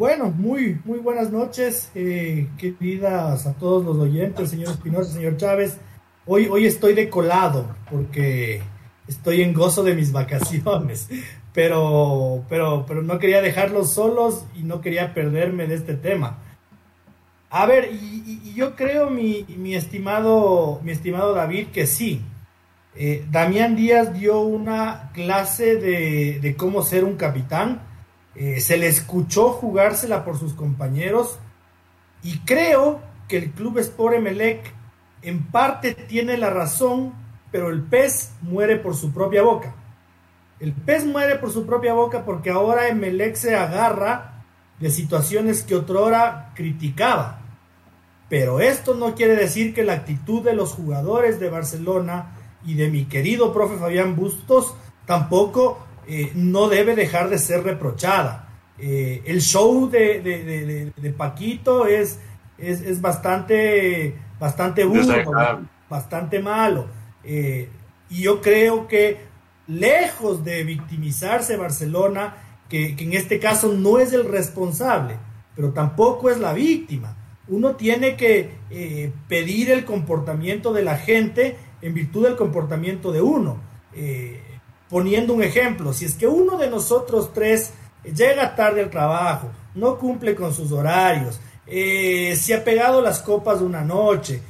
Bueno, 0.00 0.30
muy, 0.30 0.80
muy 0.86 0.98
buenas 0.98 1.30
noches, 1.30 1.90
eh, 1.94 2.48
queridas 2.56 3.46
a 3.46 3.52
todos 3.52 3.84
los 3.84 3.98
oyentes, 3.98 4.48
señor 4.48 4.70
Espinosa, 4.70 5.12
señor 5.12 5.36
Chávez. 5.36 5.78
Hoy, 6.24 6.48
hoy 6.48 6.64
estoy 6.64 6.94
decolado 6.94 7.76
porque 7.90 8.62
estoy 9.06 9.42
en 9.42 9.52
gozo 9.52 9.82
de 9.82 9.94
mis 9.94 10.10
vacaciones, 10.10 11.10
pero, 11.52 12.44
pero, 12.48 12.86
pero 12.88 13.02
no 13.02 13.18
quería 13.18 13.42
dejarlos 13.42 13.92
solos 13.92 14.46
y 14.54 14.62
no 14.62 14.80
quería 14.80 15.12
perderme 15.12 15.66
de 15.66 15.74
este 15.74 15.92
tema. 15.92 16.38
A 17.50 17.66
ver, 17.66 17.90
y, 17.92 18.54
yo 18.54 18.76
creo, 18.76 19.10
mi, 19.10 19.44
mi, 19.48 19.74
estimado, 19.74 20.80
mi 20.82 20.92
estimado 20.92 21.34
David, 21.34 21.66
que 21.74 21.86
sí. 21.86 22.22
Eh, 22.94 23.24
Damián 23.30 23.76
Díaz 23.76 24.12
dio 24.12 24.40
una 24.40 25.10
clase 25.14 25.76
de, 25.76 26.54
cómo 26.56 26.82
ser 26.82 27.04
un 27.04 27.16
capitán 27.16 27.82
eh, 28.34 28.60
se 28.60 28.76
le 28.76 28.88
escuchó 28.88 29.50
jugársela 29.50 30.24
por 30.24 30.38
sus 30.38 30.54
compañeros 30.54 31.38
y 32.22 32.38
creo 32.40 33.00
que 33.28 33.38
el 33.38 33.50
club 33.52 33.78
Sport 33.78 34.16
Emelec 34.16 34.72
en 35.22 35.46
parte 35.46 35.94
tiene 35.94 36.36
la 36.36 36.50
razón, 36.50 37.12
pero 37.52 37.70
el 37.70 37.82
pez 37.82 38.32
muere 38.42 38.76
por 38.76 38.96
su 38.96 39.12
propia 39.12 39.42
boca. 39.42 39.74
El 40.58 40.72
pez 40.72 41.04
muere 41.04 41.36
por 41.36 41.50
su 41.52 41.66
propia 41.66 41.92
boca 41.92 42.24
porque 42.24 42.50
ahora 42.50 42.88
Emelec 42.88 43.34
se 43.34 43.54
agarra 43.54 44.44
de 44.78 44.90
situaciones 44.90 45.62
que 45.62 45.76
otrora 45.76 46.52
criticaba. 46.54 47.40
Pero 48.28 48.60
esto 48.60 48.94
no 48.94 49.14
quiere 49.14 49.36
decir 49.36 49.74
que 49.74 49.82
la 49.82 49.94
actitud 49.94 50.42
de 50.42 50.54
los 50.54 50.72
jugadores 50.72 51.40
de 51.40 51.50
Barcelona 51.50 52.36
y 52.64 52.74
de 52.74 52.90
mi 52.90 53.04
querido 53.04 53.52
profe 53.52 53.76
Fabián 53.76 54.16
Bustos 54.16 54.74
tampoco 55.06 55.78
eh, 56.06 56.32
no 56.34 56.68
debe 56.68 56.96
dejar 56.96 57.30
de 57.30 57.38
ser 57.38 57.62
reprochada. 57.62 58.48
Eh, 58.78 59.22
el 59.26 59.40
show 59.40 59.88
de, 59.88 60.92
Paquito 61.16 61.86
es, 61.86 62.18
es, 62.58 63.00
bastante, 63.00 64.16
bastante 64.38 64.84
burdo, 64.84 65.14
bastante 65.88 66.40
malo. 66.40 66.86
Eh, 67.22 67.68
y 68.08 68.22
yo 68.22 68.40
creo 68.40 68.88
que 68.88 69.18
lejos 69.66 70.44
de 70.44 70.64
victimizarse 70.64 71.56
Barcelona, 71.56 72.36
que, 72.68 72.96
en 72.98 73.12
este 73.12 73.38
caso 73.38 73.68
no 73.68 73.98
es 73.98 74.12
el 74.12 74.24
responsable, 74.24 75.16
pero 75.54 75.72
tampoco 75.72 76.30
es 76.30 76.38
la 76.38 76.52
víctima. 76.52 77.16
Uno 77.48 77.76
tiene 77.76 78.16
que 78.16 78.58
pedir 79.28 79.70
el 79.70 79.84
comportamiento 79.84 80.72
de 80.72 80.82
la 80.82 80.96
gente 80.96 81.56
en 81.82 81.94
virtud 81.94 82.24
del 82.24 82.36
comportamiento 82.36 83.12
de 83.12 83.22
uno 83.22 83.58
poniendo 84.90 85.32
un 85.32 85.42
ejemplo, 85.42 85.92
si 85.92 86.04
es 86.04 86.14
que 86.14 86.26
uno 86.26 86.58
de 86.58 86.68
nosotros 86.68 87.32
tres 87.32 87.72
llega 88.02 88.56
tarde 88.56 88.82
al 88.82 88.90
trabajo, 88.90 89.48
no 89.74 89.96
cumple 89.96 90.34
con 90.34 90.52
sus 90.52 90.72
horarios, 90.72 91.40
eh, 91.66 92.34
se 92.36 92.54
ha 92.54 92.64
pegado 92.64 93.00
las 93.00 93.20
copas 93.20 93.60
de 93.60 93.66
una 93.66 93.82
noche, 93.82 94.42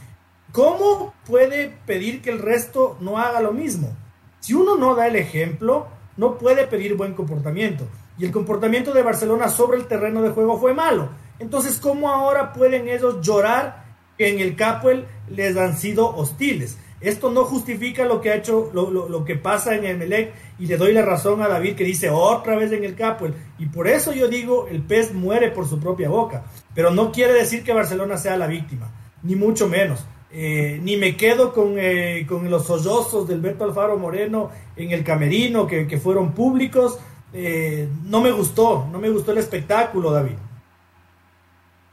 ¿cómo 0.51 1.13
puede 1.27 1.69
pedir 1.87 2.23
que 2.23 2.31
el 2.31 2.39
resto 2.39 2.97
no 3.01 3.19
haga 3.19 3.41
lo 3.41 3.53
mismo? 3.53 3.95
Si 4.41 4.55
uno 4.55 4.77
no 4.77 4.95
da 4.95 5.07
el 5.07 5.17
ejemplo, 5.17 5.89
no 6.17 6.39
puede 6.39 6.67
pedir 6.67 6.97
buen 6.97 7.13
comportamiento. 7.13 7.87
Y 8.17 8.25
el 8.25 8.33
comportamiento 8.33 8.95
de 8.95 9.03
Barcelona 9.03 9.49
sobre 9.49 9.79
el 9.79 9.87
terreno 9.87 10.23
de 10.23 10.31
juego 10.31 10.59
fue 10.59 10.73
malo. 10.73 11.11
Entonces, 11.39 11.79
¿cómo 11.79 12.09
ahora 12.09 12.55
pueden 12.55 12.89
ellos 12.89 13.21
llorar 13.21 13.85
que 14.17 14.31
en 14.31 14.41
el 14.41 14.57
Capuel 14.57 15.07
les 15.29 15.57
han 15.59 15.77
sido 15.77 16.15
hostiles? 16.17 16.79
Esto 17.01 17.31
no 17.31 17.45
justifica 17.45 18.05
lo 18.05 18.21
que 18.21 18.31
ha 18.31 18.35
hecho, 18.35 18.71
lo, 18.75 19.25
que 19.25 19.37
pasa 19.37 19.75
en 19.75 19.87
Emelec 19.87 20.35
y 20.59 20.67
le 20.67 20.77
doy 20.77 20.93
la 20.93 21.03
razón 21.03 21.41
a 21.41 21.49
David 21.49 21.75
que 21.75 21.85
dice 21.85 22.11
otra 22.11 22.57
vez 22.57 22.73
en 22.73 22.85
el 22.85 22.95
capo. 22.95 23.27
Y 23.59 23.67
por 23.67 23.89
eso 23.89 24.13
yo 24.13 24.29
digo, 24.29 24.69
el 24.69 24.83
pez 24.83 25.15
muere 25.15 25.51
por 25.51 25.67
su 25.67 25.81
propia 25.81 26.11
boca. 26.11 26.45
Pero 26.75 26.91
no 26.91 27.11
quiere 27.11 27.33
decir 27.33 27.65
que 27.65 27.73
Barcelona 27.73 28.19
sea 28.19 28.37
la 28.37 28.47
víctima, 28.47 28.91
ni 29.23 29.35
mucho 29.35 29.67
menos. 29.67 30.05
Eh, 30.33 30.79
ni 30.83 30.97
me 30.97 31.17
quedo 31.17 31.53
con, 31.53 31.75
eh, 31.77 32.25
con, 32.29 32.49
los 32.49 32.67
sollozos 32.67 33.27
del 33.27 33.39
Alberto 33.39 33.65
Alfaro 33.65 33.99
Moreno 33.99 34.51
en 34.77 34.93
el 34.93 35.03
camerino 35.03 35.67
que, 35.67 35.99
fueron 35.99 36.33
públicos. 36.33 37.01
Eh, 37.33 37.89
no 38.05 38.21
me 38.21 38.31
gustó, 38.31 38.87
no 38.93 38.99
me 38.99 39.09
gustó 39.09 39.33
el 39.33 39.39
espectáculo, 39.39 40.11
David. 40.11 40.37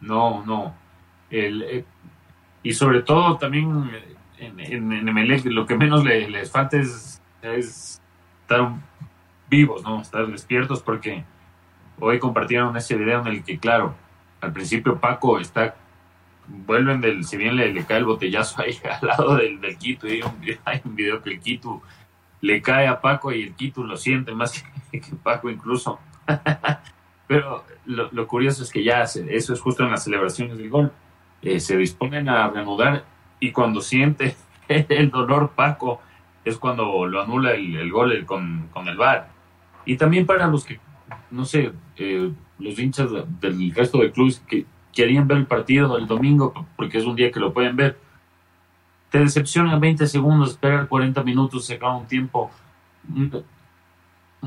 No, 0.01 0.45
no. 0.45 0.75
y 2.61 2.73
sobre 2.73 3.01
todo 3.01 3.37
también 3.37 3.89
en, 4.39 4.59
en, 4.91 5.55
lo 5.55 5.65
que 5.65 5.77
menos 5.77 6.03
les 6.03 6.51
falta 6.51 6.77
es, 6.77 7.21
estar 8.41 8.73
vivos, 9.49 9.83
¿no? 9.83 10.01
Estar 10.01 10.27
despiertos 10.27 10.81
porque 10.81 11.23
hoy 11.99 12.19
compartieron 12.19 12.75
ese 12.77 12.95
video 12.95 13.21
en 13.21 13.27
el 13.27 13.43
que, 13.43 13.57
claro, 13.57 13.95
al 14.41 14.53
principio 14.53 14.99
Paco 14.99 15.39
está, 15.39 15.75
vuelven 16.47 17.01
del, 17.01 17.23
si 17.23 17.37
bien 17.37 17.55
le, 17.55 17.85
cae 17.85 17.97
el 17.97 18.05
botellazo 18.05 18.61
ahí 18.61 18.77
al 19.01 19.07
lado 19.07 19.35
del, 19.35 19.59
del 19.59 19.77
Quito, 19.77 20.07
y 20.07 20.21
hay 20.65 20.81
un, 20.83 20.95
video 20.95 21.21
que 21.21 21.31
el 21.31 21.39
Quito 21.39 21.81
le 22.41 22.61
cae 22.61 22.87
a 22.87 23.01
Paco 23.01 23.31
y 23.31 23.43
el 23.43 23.55
Quito 23.55 23.83
lo 23.83 23.97
siente 23.97 24.33
más 24.33 24.63
que, 24.91 25.01
Paco 25.23 25.49
incluso. 25.49 25.99
Pero 27.27 27.65
lo, 27.85 28.27
curioso 28.27 28.63
es 28.63 28.71
que 28.71 28.83
ya, 28.83 29.01
eso 29.01 29.53
es 29.53 29.59
justo 29.59 29.83
en 29.83 29.91
las 29.91 30.05
celebraciones 30.05 30.57
del 30.57 30.69
gol, 30.69 30.93
eh, 31.41 31.59
se 31.59 31.75
disponen 31.75 32.29
a 32.29 32.47
reanudar 32.47 33.03
y 33.39 33.51
cuando 33.51 33.81
siente 33.81 34.35
el 34.67 35.09
dolor 35.09 35.51
Paco 35.55 36.01
es 36.45 36.57
cuando 36.57 37.05
lo 37.05 37.21
anula 37.21 37.51
el, 37.51 37.91
gol 37.91 38.25
con, 38.25 38.69
el 38.87 38.97
VAR. 38.97 39.29
Y 39.85 39.97
también 39.97 40.25
para 40.25 40.47
los 40.47 40.65
que, 40.65 40.79
no 41.29 41.45
sé, 41.45 41.71
eh, 41.97 42.31
los 42.59 42.79
hinchas 42.79 43.09
del 43.41 43.73
resto 43.73 43.99
de 43.99 44.11
clubes 44.11 44.41
que 44.47 44.65
querían 44.93 45.27
ver 45.27 45.37
el 45.37 45.45
partido 45.45 45.97
el 45.97 46.07
domingo 46.07 46.65
porque 46.75 46.97
es 46.97 47.05
un 47.05 47.15
día 47.15 47.31
que 47.31 47.39
lo 47.39 47.53
pueden 47.53 47.75
ver, 47.75 47.99
te 49.11 49.19
decepciona 49.19 49.77
20 49.77 50.07
segundos, 50.07 50.51
esperar 50.51 50.87
40 50.87 51.23
minutos, 51.23 51.65
se 51.65 51.75
acaba 51.75 51.97
un 51.97 52.07
tiempo, 52.07 52.49
un, 53.13 53.45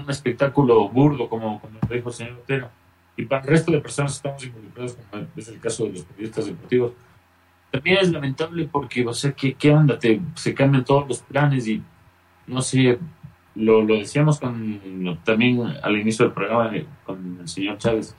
espectáculo 0.09 0.89
burdo, 0.89 1.29
como, 1.29 1.61
como 1.61 1.79
dijo 1.89 2.09
el 2.09 2.15
señor 2.15 2.33
Otero. 2.35 2.69
Y 3.17 3.27
para 3.27 3.43
el 3.43 3.49
resto 3.49 3.71
de 3.71 3.81
personas 3.81 4.13
que 4.13 4.17
estamos 4.17 4.45
involucrados, 4.45 4.99
como 5.11 5.27
es 5.37 5.49
el 5.49 5.61
caso 5.61 5.85
de 5.85 5.93
los 5.93 6.03
periodistas 6.03 6.47
deportivos, 6.47 6.93
también 7.71 7.99
es 7.99 8.11
lamentable 8.11 8.69
porque, 8.71 9.07
o 9.07 9.13
sea, 9.13 9.33
¿qué, 9.33 9.55
qué 9.55 9.73
onda? 9.73 9.99
Te, 9.99 10.21
se 10.35 10.55
cambian 10.55 10.85
todos 10.85 11.07
los 11.09 11.21
planes 11.23 11.69
y, 11.69 11.83
no 12.47 12.63
sé, 12.63 12.99
lo, 13.55 13.83
lo 13.83 13.97
decíamos 13.97 14.41
con, 14.41 15.19
también 15.25 15.63
al 15.83 15.97
inicio 15.97 16.25
del 16.25 16.35
programa 16.35 16.77
eh, 16.77 16.87
con 17.05 17.39
el 17.41 17.49
señor 17.49 17.79
Chávez, 17.79 18.17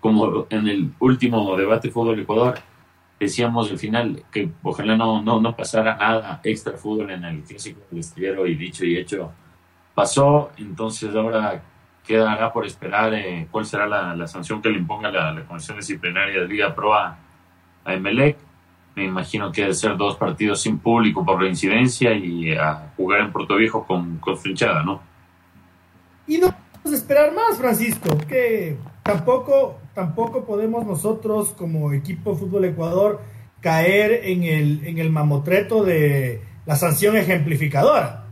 como 0.00 0.46
en 0.50 0.68
el 0.68 0.92
último 0.98 1.56
debate 1.56 1.90
Fútbol 1.90 2.20
Ecuador, 2.20 2.58
decíamos 3.18 3.70
al 3.70 3.78
final 3.78 4.24
que 4.32 4.50
ojalá 4.62 4.96
no, 4.96 5.22
no, 5.22 5.40
no 5.40 5.56
pasara 5.56 5.96
nada 5.96 6.40
extra 6.42 6.76
fútbol 6.76 7.10
en 7.12 7.24
el 7.24 7.42
clásico 7.42 7.80
del 7.90 8.00
estillero 8.00 8.46
y 8.46 8.56
dicho 8.56 8.84
y 8.84 8.96
hecho 8.96 9.30
pasó, 9.94 10.50
entonces 10.56 11.14
ahora 11.14 11.62
quedará 12.04 12.52
por 12.52 12.66
esperar 12.66 13.14
eh, 13.14 13.46
cuál 13.50 13.64
será 13.64 13.86
la, 13.86 14.16
la, 14.16 14.26
sanción 14.26 14.60
que 14.60 14.70
le 14.70 14.78
imponga 14.78 15.10
la, 15.10 15.32
la 15.32 15.44
Comisión 15.44 15.76
Disciplinaria 15.76 16.40
de 16.40 16.48
Liga 16.48 16.74
Pro 16.74 16.94
a, 16.94 17.16
a 17.84 17.94
Emelec 17.94 18.36
me 18.94 19.04
imagino 19.04 19.50
que 19.50 19.62
debe 19.62 19.74
ser 19.74 19.96
dos 19.96 20.16
partidos 20.16 20.60
sin 20.60 20.78
público 20.78 21.24
por 21.24 21.40
reincidencia 21.40 22.12
y 22.14 22.52
a 22.52 22.92
jugar 22.96 23.20
en 23.20 23.32
Puerto 23.32 23.56
Viejo 23.56 23.86
con, 23.86 24.18
con 24.18 24.36
frinchada, 24.36 24.82
¿no? 24.82 25.00
Y 26.26 26.38
no 26.38 26.48
podemos 26.50 27.00
esperar 27.00 27.34
más, 27.34 27.58
Francisco, 27.58 28.16
que 28.28 28.76
tampoco, 29.02 29.78
tampoco 29.94 30.44
podemos 30.44 30.86
nosotros 30.86 31.50
como 31.50 31.92
equipo 31.92 32.36
Fútbol 32.36 32.66
Ecuador 32.66 33.20
caer 33.60 34.20
en 34.24 34.42
el, 34.42 34.86
en 34.86 34.98
el 34.98 35.10
mamotreto 35.10 35.84
de 35.84 36.42
la 36.66 36.76
sanción 36.76 37.16
ejemplificadora. 37.16 38.26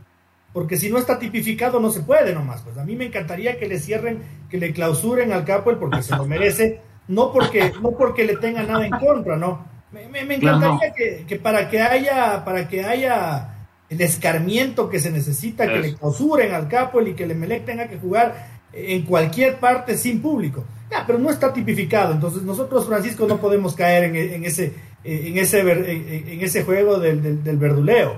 Porque 0.52 0.76
si 0.76 0.90
no 0.90 0.98
está 0.98 1.18
tipificado 1.18 1.78
no 1.78 1.90
se 1.90 2.00
puede 2.00 2.34
nomás. 2.34 2.62
Pues 2.62 2.76
a 2.76 2.84
mí 2.84 2.96
me 2.96 3.06
encantaría 3.06 3.58
que 3.58 3.68
le 3.68 3.78
cierren, 3.78 4.22
que 4.48 4.58
le 4.58 4.72
clausuren 4.72 5.32
al 5.32 5.44
Capo 5.44 5.72
porque 5.78 6.02
se 6.02 6.16
lo 6.16 6.26
merece, 6.26 6.80
no 7.06 7.32
porque, 7.32 7.72
no 7.80 7.92
porque 7.92 8.24
le 8.24 8.36
tenga 8.36 8.64
nada 8.64 8.84
en 8.84 8.92
contra, 8.92 9.36
¿no? 9.36 9.64
Me, 9.92 10.04
encantaría 10.34 10.92
que, 10.94 11.36
para 11.36 11.68
que 11.68 11.80
haya, 11.80 12.44
para 12.44 12.68
que 12.68 12.84
haya 12.84 13.56
el 13.88 14.00
escarmiento 14.00 14.88
que 14.88 15.00
se 15.00 15.10
necesita, 15.10 15.66
que 15.66 15.80
le 15.80 15.94
clausuren 15.94 16.54
al 16.54 16.68
capo 16.68 17.00
y 17.00 17.14
que 17.14 17.24
el 17.24 17.32
Emelec 17.32 17.64
tenga 17.64 17.88
que 17.88 17.98
jugar 17.98 18.60
en 18.72 19.02
cualquier 19.02 19.58
parte 19.58 19.96
sin 19.96 20.22
público. 20.22 20.64
Ya, 20.90 21.04
pero 21.06 21.18
no 21.18 21.30
está 21.30 21.52
tipificado, 21.52 22.12
entonces 22.12 22.42
nosotros, 22.42 22.86
Francisco, 22.86 23.26
no 23.26 23.38
podemos 23.38 23.74
caer 23.74 24.04
en, 24.04 24.44
ese, 24.44 24.74
en, 25.04 25.38
ese, 25.38 25.60
en, 25.60 26.40
ese 26.40 26.64
juego 26.64 26.98
del, 26.98 27.42
del, 27.42 27.56
verduleo. 27.56 28.16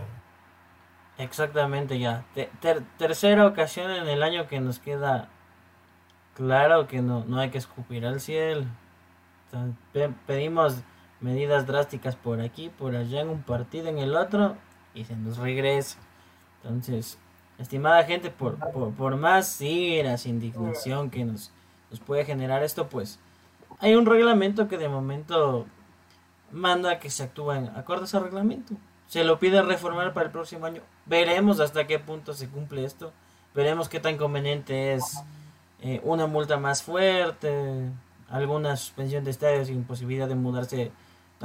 Exactamente, 1.18 1.98
ya. 1.98 2.24
tercera 2.98 3.46
ocasión 3.46 3.90
en 3.90 4.08
el 4.08 4.22
año 4.22 4.46
que 4.46 4.60
nos 4.60 4.78
queda 4.78 5.28
claro 6.34 6.86
que 6.86 7.02
no, 7.02 7.24
no 7.26 7.38
hay 7.38 7.50
que 7.50 7.58
escupir 7.58 8.06
al 8.06 8.20
cielo. 8.20 8.64
pedimos 10.26 10.82
medidas 11.22 11.66
drásticas 11.66 12.16
por 12.16 12.40
aquí, 12.40 12.68
por 12.68 12.96
allá 12.96 13.20
en 13.20 13.28
un 13.28 13.42
partido, 13.42 13.88
en 13.88 13.98
el 13.98 14.16
otro, 14.16 14.56
y 14.94 15.04
se 15.04 15.16
nos 15.16 15.38
regresa. 15.38 15.98
Entonces, 16.62 17.18
estimada 17.58 18.04
gente, 18.04 18.30
por, 18.30 18.58
por, 18.94 19.16
más 19.16 19.60
iras, 19.60 20.26
indignación 20.26 21.10
que 21.10 21.24
nos, 21.24 21.50
nos 21.90 22.00
puede 22.00 22.24
generar 22.24 22.62
esto, 22.62 22.88
pues 22.88 23.18
hay 23.78 23.94
un 23.94 24.06
reglamento 24.06 24.68
que 24.68 24.78
de 24.78 24.88
momento 24.88 25.66
manda 26.50 26.98
que 26.98 27.10
se 27.10 27.24
actúen 27.24 27.70
acordes 27.74 28.14
al 28.14 28.24
reglamento. 28.24 28.74
Se 29.06 29.24
lo 29.24 29.38
pide 29.38 29.60
reformar 29.62 30.12
para 30.12 30.26
el 30.26 30.32
próximo 30.32 30.66
año. 30.66 30.82
Veremos 31.06 31.60
hasta 31.60 31.86
qué 31.86 31.98
punto 31.98 32.32
se 32.32 32.48
cumple 32.48 32.84
esto. 32.84 33.12
Veremos 33.54 33.88
qué 33.88 34.00
tan 34.00 34.16
conveniente 34.16 34.94
es 34.94 35.22
eh, 35.80 36.00
una 36.04 36.26
multa 36.26 36.56
más 36.56 36.82
fuerte, 36.82 37.90
alguna 38.30 38.76
suspensión 38.76 39.24
de 39.24 39.30
estadios 39.30 39.68
y 39.68 39.72
imposibilidad 39.72 40.28
de 40.28 40.34
mudarse 40.34 40.92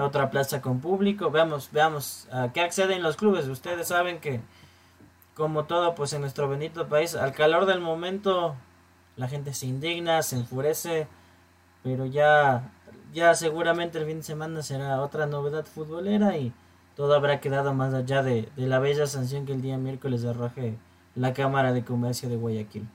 otra 0.06 0.30
plaza 0.30 0.62
con 0.62 0.80
público. 0.80 1.32
Veamos, 1.32 1.70
veamos 1.72 2.28
a 2.32 2.52
qué 2.54 2.62
acceden 2.62 3.04
los 3.04 3.18
clubes. 3.18 3.48
Ustedes 3.48 3.88
saben 3.88 4.20
que, 4.20 4.40
como 5.36 5.66
todo, 5.66 5.96
pues 5.96 6.14
en 6.14 6.22
nuestro 6.22 6.48
bendito 6.48 6.88
país, 6.88 7.16
al 7.16 7.34
calor 7.34 7.66
del 7.66 7.80
momento, 7.80 8.56
la 9.16 9.28
gente 9.28 9.54
se 9.54 9.66
indigna, 9.66 10.22
se 10.22 10.38
enfurece, 10.38 11.08
pero 11.84 12.06
ya, 12.06 12.72
ya 13.14 13.34
seguramente 13.34 13.98
el 13.98 14.06
fin 14.06 14.18
de 14.18 14.24
semana 14.24 14.62
será 14.62 15.02
otra 15.02 15.26
novedad 15.26 15.66
futbolera 15.66 16.38
y 16.38 16.54
todo 16.96 17.16
habrá 17.16 17.40
quedado 17.40 17.74
más 17.74 17.94
allá 17.94 18.24
de, 18.24 18.50
de 18.56 18.68
la 18.68 18.80
bella 18.80 19.08
sanción 19.08 19.46
que 19.46 19.54
el 19.54 19.62
día 19.62 19.78
miércoles 19.78 20.26
arroje 20.26 20.76
la 21.16 21.34
Cámara 21.34 21.74
de 21.74 21.84
Comercio 21.84 22.30
de 22.30 22.36
Guayaquil. 22.36 22.88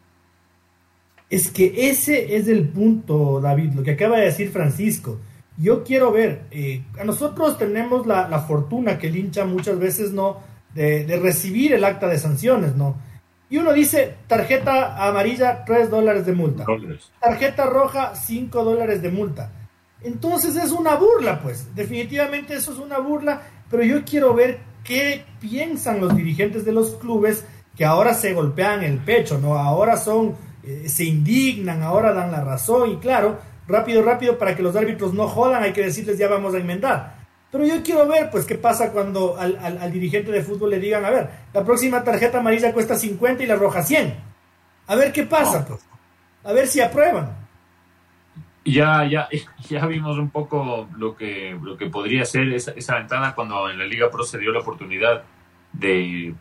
Es 1.29 1.51
que 1.51 1.89
ese 1.89 2.37
es 2.37 2.47
el 2.47 2.69
punto, 2.69 3.41
David, 3.41 3.73
lo 3.73 3.83
que 3.83 3.93
acaba 3.93 4.19
de 4.19 4.27
decir 4.27 4.51
Francisco. 4.51 5.19
Yo 5.59 5.85
quiero 5.85 6.13
ver, 6.13 6.45
eh, 6.51 6.85
a 6.99 7.05
nosotros 7.05 7.59
tenemos 7.59 8.07
la, 8.07 8.39
fortuna 8.41 8.99
que 8.99 9.09
el 9.09 9.17
hincha 9.17 9.45
muchas 9.45 9.79
veces 9.79 10.13
no, 10.13 10.39
de, 10.75 11.19
recibir 11.23 11.73
el 11.73 11.85
acta 11.85 12.09
de 12.09 12.19
sanciones, 12.19 12.75
¿no? 12.75 12.97
Y 13.51 13.59
uno 13.59 13.73
dice, 13.73 14.15
tarjeta 14.27 15.07
amarilla, 15.07 15.65
3 15.67 15.91
dólares 15.91 16.25
de 16.25 16.33
multa. 16.33 16.65
Tarjeta 17.21 17.67
roja, 17.67 18.15
5 18.15 18.65
dólares 18.65 19.03
de 19.03 19.11
multa. 19.11 19.51
Entonces 20.03 20.57
es 20.57 20.73
una 20.73 20.95
burla, 20.97 21.41
pues. 21.43 21.75
Definitivamente 21.75 22.55
eso 22.55 22.73
es 22.73 22.79
una 22.79 22.99
burla, 22.99 23.43
pero 23.71 23.83
yo 23.83 24.05
quiero 24.05 24.33
ver 24.33 24.61
qué 24.83 25.25
piensan 25.39 26.01
los 26.01 26.17
dirigentes 26.17 26.65
de 26.65 26.73
los 26.73 26.93
clubes 26.93 27.45
que 27.77 27.85
ahora 27.85 28.15
se 28.15 28.33
golpean 28.33 28.83
el 28.83 28.99
pecho, 28.99 29.39
¿no? 29.39 29.57
Ahora 29.59 29.99
son 29.99 30.35
eh, 30.65 30.89
se 30.89 31.05
indignan, 31.05 31.83
ahora 31.83 32.13
dan 32.13 32.31
la 32.31 32.45
razón 32.45 32.91
y 32.93 32.97
claro, 32.97 33.39
rápido, 33.67 34.03
rápido, 34.03 34.39
para 34.39 34.57
que 34.57 34.63
los 34.63 34.77
árbitros 34.77 35.15
no 35.15 35.29
jodan, 35.29 35.63
hay 35.63 35.73
que 35.73 35.83
decirles 35.83 36.19
ya 36.19 36.29
vamos 36.29 36.55
a 36.55 36.59
enmendar. 36.59 37.23
Pero 37.51 37.67
yo 37.67 37.83
quiero 37.83 38.09
ver, 38.09 38.31
pues, 38.31 38.47
qué 38.47 38.55
pasa 38.55 38.93
cuando 38.93 39.37
al, 39.39 39.93
dirigente 39.93 40.33
de 40.33 40.43
fútbol 40.43 40.71
le 40.71 40.81
digan, 40.81 41.05
a 41.05 41.11
ver, 41.11 41.29
la 41.53 41.65
próxima 41.65 42.03
tarjeta 42.03 42.39
amarilla 42.39 42.73
cuesta 42.73 42.97
50 42.97 43.43
y 43.43 43.47
la 43.47 43.57
roja 43.57 43.83
100. 43.83 44.15
A 44.87 44.97
ver 44.97 45.13
qué 45.13 45.25
pasa, 45.25 45.65
pues. 45.67 45.87
A 46.45 46.53
ver 46.53 46.67
si 46.67 46.81
aprueban. 46.81 47.37
Ya, 48.65 49.05
ya, 49.05 49.29
ya 49.69 49.87
vimos 49.87 50.19
un 50.19 50.31
poco 50.31 50.89
lo 50.97 51.15
que, 51.15 51.59
lo 51.63 51.77
que 51.77 51.91
podría 51.91 52.25
ser 52.25 52.49
esa, 52.53 52.73
esa 52.73 52.97
ventana 52.97 53.35
cuando 53.35 53.69
en 53.69 53.79
la 53.79 53.85
Liga 53.85 54.11
Pro 54.11 54.25
se 54.25 54.39
dio 54.39 54.51
la 54.51 54.61
oportunidad 54.61 55.25
de, 55.73 56.35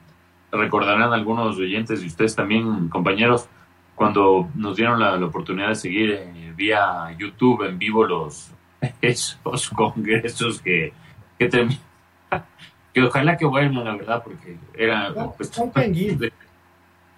recordarán 0.51 1.13
algunos 1.13 1.57
oyentes 1.57 2.03
y 2.03 2.07
ustedes 2.07 2.35
también, 2.35 2.89
compañeros, 2.89 3.47
cuando 3.95 4.49
nos 4.55 4.75
dieron 4.75 4.99
la, 4.99 5.15
oportunidad 5.25 5.69
de 5.69 5.75
seguir 5.75 6.11
eh, 6.11 6.40
vía 6.55 7.15
YouTube 7.17 7.67
en 7.67 7.77
vivo 7.77 8.05
los 8.05 8.51
esos 9.01 9.69
congresos 9.69 10.61
que 10.61 10.93
que, 11.37 11.49
que 12.93 13.01
ojalá 13.01 13.37
que 13.37 13.45
vuelvan 13.45 13.83
la 13.85 13.95
verdad 13.95 14.23
porque 14.23 14.57
era 14.73 15.13
pues, 15.37 15.51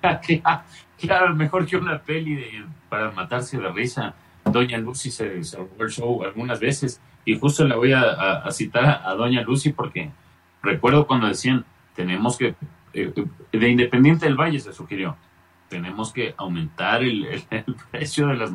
claro 0.99 1.35
mejor 1.35 1.65
que 1.65 1.77
una 1.77 1.99
peli 1.99 2.35
de, 2.35 2.65
para 2.89 3.11
matarse 3.11 3.57
de 3.57 3.69
risa. 3.69 4.13
Doña 4.45 4.77
Lucy 4.77 5.09
se 5.09 5.41
salvó 5.45 5.69
el 5.79 5.89
show 5.89 6.21
algunas 6.23 6.59
veces 6.59 6.99
y 7.23 7.39
justo 7.39 7.65
le 7.65 7.75
voy 7.75 7.93
a, 7.93 8.43
citar 8.51 9.01
a, 9.05 9.13
Doña 9.13 9.41
Lucy 9.41 9.71
porque 9.71 10.11
recuerdo 10.61 11.07
cuando 11.07 11.27
decían 11.27 11.63
tenemos 11.95 12.37
que 12.37 12.53
eh, 12.93 13.13
de 13.51 13.69
Independiente 13.69 14.25
del 14.25 14.35
Valle 14.35 14.59
se 14.59 14.73
sugirió 14.73 15.15
tenemos 15.73 16.13
que 16.13 16.35
aumentar 16.37 17.01
el, 17.03 17.27
precio 17.91 18.27
de 18.27 18.35
las 18.35 18.51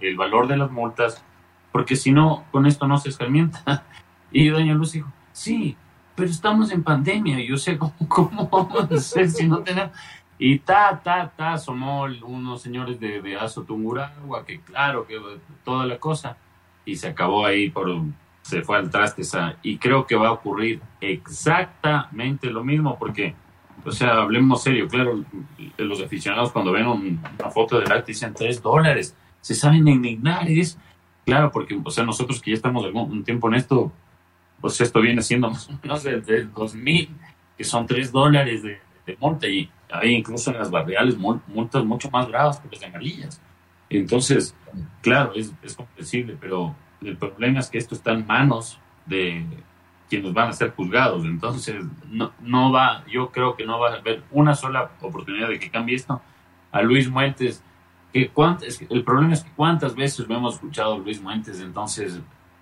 el 0.00 0.16
valor 0.16 0.48
de 0.48 0.56
las 0.56 0.70
multas, 0.70 1.22
porque 1.70 1.94
si 1.94 2.10
no, 2.10 2.46
con 2.52 2.64
esto 2.64 2.88
no 2.88 2.96
se 2.98 3.10
escarmienta. 3.10 3.84
Y 4.36 4.48
doña 4.48 4.74
Luz 4.74 4.90
dijo, 4.90 5.12
sí, 5.30 5.76
pero 6.16 6.28
estamos 6.28 6.72
en 6.72 6.82
pandemia, 6.82 7.38
y 7.38 7.46
yo 7.46 7.56
sé 7.56 7.78
cómo, 7.78 7.94
cómo 8.08 8.48
vamos 8.48 8.90
a 8.90 8.94
hacer 8.94 9.30
si 9.30 9.46
no 9.46 9.58
tenemos... 9.58 9.92
Y 10.38 10.58
ta, 10.58 11.00
ta, 11.04 11.30
ta, 11.36 11.52
asomó 11.52 12.02
unos 12.02 12.60
señores 12.60 12.98
de, 12.98 13.22
de 13.22 13.36
Azo 13.36 13.62
Tunguragua, 13.62 14.44
que 14.44 14.60
claro, 14.60 15.06
que 15.06 15.20
toda 15.64 15.86
la 15.86 15.98
cosa, 15.98 16.36
y 16.84 16.96
se 16.96 17.06
acabó 17.06 17.46
ahí 17.46 17.70
por, 17.70 17.88
se 18.42 18.62
fue 18.62 18.76
al 18.76 18.90
traste 18.90 19.22
esa, 19.22 19.56
y 19.62 19.78
creo 19.78 20.04
que 20.04 20.16
va 20.16 20.28
a 20.28 20.32
ocurrir 20.32 20.80
exactamente 21.00 22.50
lo 22.50 22.64
mismo, 22.64 22.98
porque 22.98 23.36
o 23.84 23.92
sea, 23.92 24.22
hablemos 24.22 24.62
serio, 24.62 24.88
claro, 24.88 25.24
los 25.76 26.00
aficionados 26.00 26.52
cuando 26.52 26.72
ven 26.72 26.86
una 26.86 27.50
foto 27.50 27.78
del 27.78 27.90
arte 27.90 28.12
dicen 28.12 28.32
tres 28.34 28.62
dólares, 28.62 29.16
se 29.40 29.54
saben 29.54 29.86
indignar, 29.86 30.50
es, 30.50 30.78
claro, 31.26 31.50
porque, 31.50 31.78
o 31.82 31.90
sea, 31.90 32.04
nosotros 32.04 32.40
que 32.40 32.52
ya 32.52 32.56
estamos 32.56 32.84
algún 32.84 33.24
tiempo 33.24 33.48
en 33.48 33.54
esto, 33.54 33.92
pues 34.60 34.80
esto 34.80 35.00
viene 35.00 35.22
siendo 35.22 35.50
más 35.50 35.68
o 35.68 35.78
menos 35.82 36.02
del, 36.02 36.52
2000, 36.52 37.08
que 37.56 37.64
son 37.64 37.86
tres 37.86 38.10
dólares 38.10 38.62
de, 38.62 38.78
multa, 39.20 39.46
y 39.46 39.68
hay 39.90 40.14
incluso 40.14 40.50
en 40.50 40.58
las 40.58 40.70
barriales 40.70 41.16
multas 41.18 41.84
mucho 41.84 42.10
más 42.10 42.26
bravas 42.28 42.58
que 42.58 42.68
las 42.70 42.80
de 42.80 42.86
amarillas. 42.86 43.40
Entonces, 43.90 44.56
claro, 45.02 45.34
es, 45.34 45.52
es 45.62 45.76
comprensible, 45.76 46.36
pero 46.40 46.74
el 47.02 47.16
problema 47.18 47.60
es 47.60 47.68
que 47.68 47.78
esto 47.78 47.94
está 47.94 48.12
en 48.12 48.26
manos 48.26 48.78
de 49.04 49.44
quienes 50.14 50.32
van 50.32 50.50
a 50.50 50.52
ser 50.52 50.70
juzgados. 50.70 51.24
Entonces, 51.24 51.84
no, 52.08 52.32
no 52.40 52.72
va, 52.72 53.04
yo 53.06 53.30
creo 53.30 53.56
que 53.56 53.66
no 53.66 53.78
va 53.78 53.90
a 53.90 53.94
haber 53.96 54.22
una 54.30 54.54
sola 54.54 54.90
oportunidad 55.00 55.48
de 55.48 55.58
que 55.58 55.70
cambie 55.70 55.96
esto. 55.96 56.20
A 56.70 56.82
Luis 56.82 57.08
Muentes, 57.08 57.62
que 58.12 58.28
cuántas, 58.28 58.80
el 58.88 59.02
problema 59.04 59.32
es 59.32 59.42
que 59.42 59.50
cuántas 59.56 59.94
veces 59.94 60.28
lo 60.28 60.36
hemos 60.36 60.54
escuchado 60.54 60.94
a 60.94 60.98
Luis 60.98 61.20
Muentes, 61.20 61.60
entonces 61.60 62.20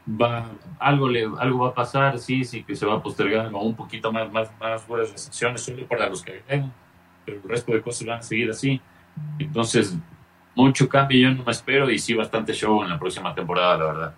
va, 0.08 0.50
algo, 0.78 1.08
le, 1.08 1.24
algo 1.38 1.64
va 1.64 1.68
a 1.68 1.74
pasar, 1.74 2.18
sí, 2.18 2.44
sí, 2.44 2.62
que 2.62 2.74
se 2.74 2.86
va 2.86 2.94
a 2.94 3.02
postergar 3.02 3.50
o 3.52 3.60
un 3.60 3.74
poquito 3.74 4.12
más, 4.12 4.30
más, 4.32 4.50
más 4.58 4.82
fuertes 4.82 5.12
restricciones 5.12 5.60
solo 5.60 5.86
para 5.86 6.08
los 6.08 6.22
que 6.22 6.42
ven, 6.48 6.72
pero 7.24 7.38
el 7.38 7.48
resto 7.48 7.72
de 7.72 7.82
cosas 7.82 8.06
van 8.06 8.18
a 8.18 8.22
seguir 8.22 8.50
así. 8.50 8.80
Entonces, 9.38 9.96
mucho 10.54 10.88
cambio 10.88 11.28
yo 11.28 11.34
no 11.34 11.44
me 11.44 11.52
espero 11.52 11.90
y 11.90 11.98
sí 11.98 12.14
bastante 12.14 12.52
show 12.52 12.82
en 12.82 12.90
la 12.90 12.98
próxima 12.98 13.34
temporada, 13.34 13.76
la 13.76 13.84
verdad. 13.84 14.14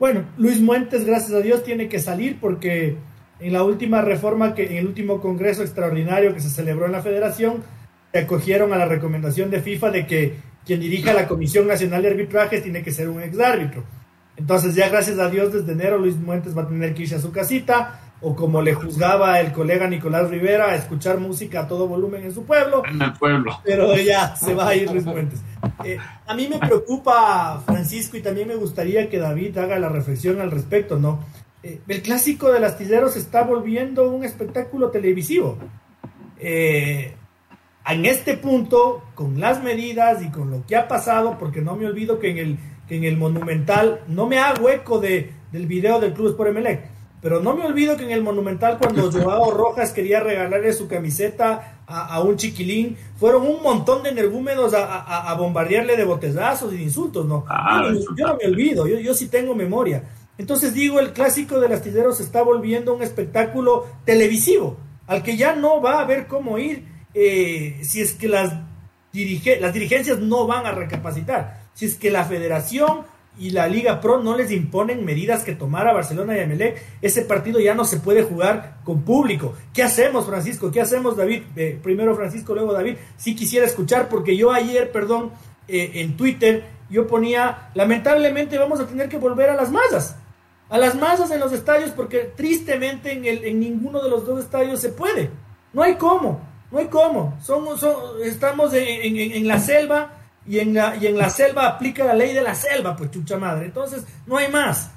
Bueno, 0.00 0.24
Luis 0.38 0.62
Muentes, 0.62 1.04
gracias 1.04 1.32
a 1.32 1.42
Dios, 1.42 1.62
tiene 1.62 1.90
que 1.90 1.98
salir 1.98 2.38
porque 2.40 2.96
en 3.38 3.52
la 3.52 3.62
última 3.62 4.00
reforma, 4.00 4.54
que 4.54 4.64
en 4.64 4.78
el 4.78 4.86
último 4.86 5.20
congreso 5.20 5.60
extraordinario 5.60 6.32
que 6.32 6.40
se 6.40 6.48
celebró 6.48 6.86
en 6.86 6.92
la 6.92 7.02
federación, 7.02 7.62
se 8.10 8.20
acogieron 8.20 8.72
a 8.72 8.78
la 8.78 8.86
recomendación 8.86 9.50
de 9.50 9.60
FIFA 9.60 9.90
de 9.90 10.06
que 10.06 10.36
quien 10.64 10.80
dirija 10.80 11.12
la 11.12 11.28
Comisión 11.28 11.66
Nacional 11.66 12.00
de 12.00 12.08
Arbitrajes 12.08 12.62
tiene 12.62 12.82
que 12.82 12.92
ser 12.92 13.10
un 13.10 13.20
exárbitro. 13.20 13.84
Entonces 14.38 14.74
ya 14.74 14.88
gracias 14.88 15.18
a 15.18 15.28
Dios 15.28 15.52
desde 15.52 15.72
enero 15.72 15.98
Luis 15.98 16.16
Muentes 16.16 16.56
va 16.56 16.62
a 16.62 16.68
tener 16.68 16.94
que 16.94 17.02
irse 17.02 17.16
a 17.16 17.20
su 17.20 17.30
casita 17.30 18.00
o 18.22 18.36
como 18.36 18.60
le 18.60 18.74
juzgaba 18.74 19.40
el 19.40 19.52
colega 19.52 19.86
Nicolás 19.86 20.28
Rivera 20.28 20.70
a 20.70 20.74
escuchar 20.74 21.18
música 21.18 21.60
a 21.60 21.68
todo 21.68 21.88
volumen 21.88 22.24
en 22.24 22.32
su 22.32 22.44
pueblo. 22.44 22.82
En 22.86 23.00
el 23.00 23.12
pueblo. 23.14 23.58
Pero 23.64 23.96
ya 23.96 24.36
se 24.36 24.54
va 24.54 24.68
a 24.68 24.74
ir 24.74 24.90
Luis 24.90 25.06
Muentes. 25.06 25.40
Eh, 25.84 25.98
a 26.26 26.34
mí 26.34 26.48
me 26.48 26.58
preocupa, 26.58 27.62
Francisco, 27.64 28.16
y 28.16 28.22
también 28.22 28.48
me 28.48 28.56
gustaría 28.56 29.08
que 29.08 29.18
David 29.18 29.56
haga 29.58 29.78
la 29.78 29.88
reflexión 29.88 30.40
al 30.40 30.50
respecto, 30.50 30.98
¿no? 30.98 31.20
Eh, 31.62 31.80
el 31.88 32.02
clásico 32.02 32.52
de 32.52 32.64
astilleros 32.64 33.14
se 33.14 33.20
está 33.20 33.42
volviendo 33.42 34.10
un 34.10 34.24
espectáculo 34.24 34.90
televisivo. 34.90 35.58
Eh, 36.38 37.14
en 37.88 38.06
este 38.06 38.36
punto, 38.36 39.02
con 39.14 39.40
las 39.40 39.62
medidas 39.62 40.22
y 40.22 40.28
con 40.28 40.50
lo 40.50 40.66
que 40.66 40.76
ha 40.76 40.88
pasado, 40.88 41.38
porque 41.38 41.62
no 41.62 41.76
me 41.76 41.86
olvido 41.86 42.18
que 42.18 42.30
en 42.30 42.38
el, 42.38 42.58
que 42.86 42.96
en 42.96 43.04
el 43.04 43.16
Monumental, 43.16 44.00
no 44.08 44.26
me 44.26 44.38
hago 44.38 44.68
eco 44.68 45.00
de, 45.00 45.32
del 45.52 45.66
video 45.66 46.00
del 46.00 46.12
Club 46.12 46.28
Sport 46.28 46.50
Emelec, 46.50 46.99
Pero 47.22 47.40
no 47.40 47.54
me 47.54 47.66
olvido 47.66 47.96
que 47.96 48.04
en 48.04 48.12
el 48.12 48.22
Monumental, 48.22 48.78
cuando 48.78 49.10
Joao 49.12 49.50
Rojas 49.50 49.92
quería 49.92 50.20
regalarle 50.20 50.72
su 50.72 50.88
camiseta 50.88 51.82
a, 51.86 52.20
un 52.20 52.36
chiquilín, 52.36 52.96
fueron 53.18 53.42
un 53.42 53.62
montón 53.62 54.02
de 54.02 54.10
energúmenos 54.10 54.72
a, 54.74 55.34
bombardearle 55.34 55.96
de 55.96 56.04
botellazos 56.04 56.72
y 56.72 56.76
de 56.76 56.82
insultos, 56.84 57.26
¿no? 57.26 57.44
Ah, 57.48 57.82
yo, 58.16 58.26
no 58.26 58.36
me 58.36 58.46
olvido, 58.46 58.86
yo, 58.86 58.98
yo 58.98 59.12
sí 59.12 59.28
tengo 59.28 59.54
memoria. 59.54 60.04
Entonces 60.38 60.72
digo, 60.72 61.00
el 61.00 61.12
clásico 61.12 61.60
del 61.60 61.72
astillero 61.72 62.12
se 62.12 62.22
está 62.22 62.42
volviendo 62.42 62.94
un 62.94 63.02
espectáculo 63.02 63.86
televisivo, 64.04 64.76
al 65.06 65.22
que 65.22 65.36
ya 65.36 65.54
no 65.54 65.82
va 65.82 65.98
a 65.98 66.02
haber 66.02 66.28
cómo 66.28 66.56
ir 66.58 66.86
eh, 67.12 67.78
si 67.82 68.00
es 68.00 68.12
que 68.12 68.28
las, 68.28 68.54
las 69.12 69.72
dirigencias 69.74 70.18
no 70.20 70.46
van 70.46 70.64
a 70.64 70.72
recapacitar, 70.72 71.64
si 71.74 71.86
es 71.86 71.96
que 71.96 72.10
la 72.10 72.24
federación 72.24 73.02
y 73.40 73.50
la 73.50 73.66
Liga 73.68 74.02
Pro 74.02 74.22
no 74.22 74.36
les 74.36 74.52
imponen 74.52 75.02
medidas 75.02 75.44
que 75.44 75.54
tomar 75.54 75.88
a 75.88 75.94
Barcelona 75.94 76.36
y 76.36 76.40
a 76.40 76.46
Melec, 76.46 76.76
ese 77.00 77.22
partido 77.22 77.58
ya 77.58 77.74
no 77.74 77.86
se 77.86 77.96
puede 77.96 78.22
jugar 78.22 78.76
con 78.84 79.00
público. 79.00 79.54
¿Qué 79.72 79.82
hacemos, 79.82 80.26
Francisco? 80.26 80.70
¿Qué 80.70 80.82
hacemos, 80.82 81.16
David? 81.16 81.44
Primero 81.82 82.14
Francisco, 82.14 82.52
luego 82.52 82.74
David. 82.74 82.96
Sí 83.16 83.34
quisiera 83.34 83.64
escuchar, 83.64 84.10
porque 84.10 84.36
yo 84.36 84.52
ayer, 84.52 84.92
perdón, 84.92 85.30
eh, 85.68 85.90
en 85.94 86.18
Twitter, 86.18 86.64
yo 86.90 87.06
ponía, 87.06 87.70
lamentablemente 87.72 88.58
vamos 88.58 88.78
a 88.78 88.86
tener 88.86 89.08
que 89.08 89.16
volver 89.16 89.48
a 89.48 89.54
las 89.54 89.70
masas. 89.70 90.16
A 90.68 90.76
las 90.76 90.94
masas 90.94 91.30
en 91.30 91.40
los 91.40 91.54
estadios, 91.54 91.92
porque 91.92 92.30
tristemente 92.36 93.12
en, 93.12 93.58
ninguno 93.58 94.02
de 94.02 94.10
los 94.10 94.26
dos 94.26 94.44
estadios 94.44 94.80
se 94.80 94.90
puede. 94.90 95.30
No 95.72 95.82
hay 95.82 95.94
cómo, 95.94 96.42
no 96.70 96.78
hay 96.78 96.88
cómo. 96.88 97.38
Somos, 97.42 97.86
estamos 98.22 98.74
en 98.74 99.48
la 99.48 99.58
selva 99.58 100.19
y 100.50 100.58
en 100.58 100.74
la, 100.74 100.96
y 100.96 101.06
en 101.06 101.16
la 101.16 101.30
selva 101.30 101.68
aplica 101.68 102.02
la 102.02 102.12
ley 102.12 102.34
de 102.34 102.42
la 102.42 102.56
selva, 102.56 102.96
pues 102.96 103.12
chucha 103.12 103.38
madre. 103.38 103.66
Entonces, 103.66 104.04
no 104.26 104.36
hay 104.36 104.50
más. 104.50 104.90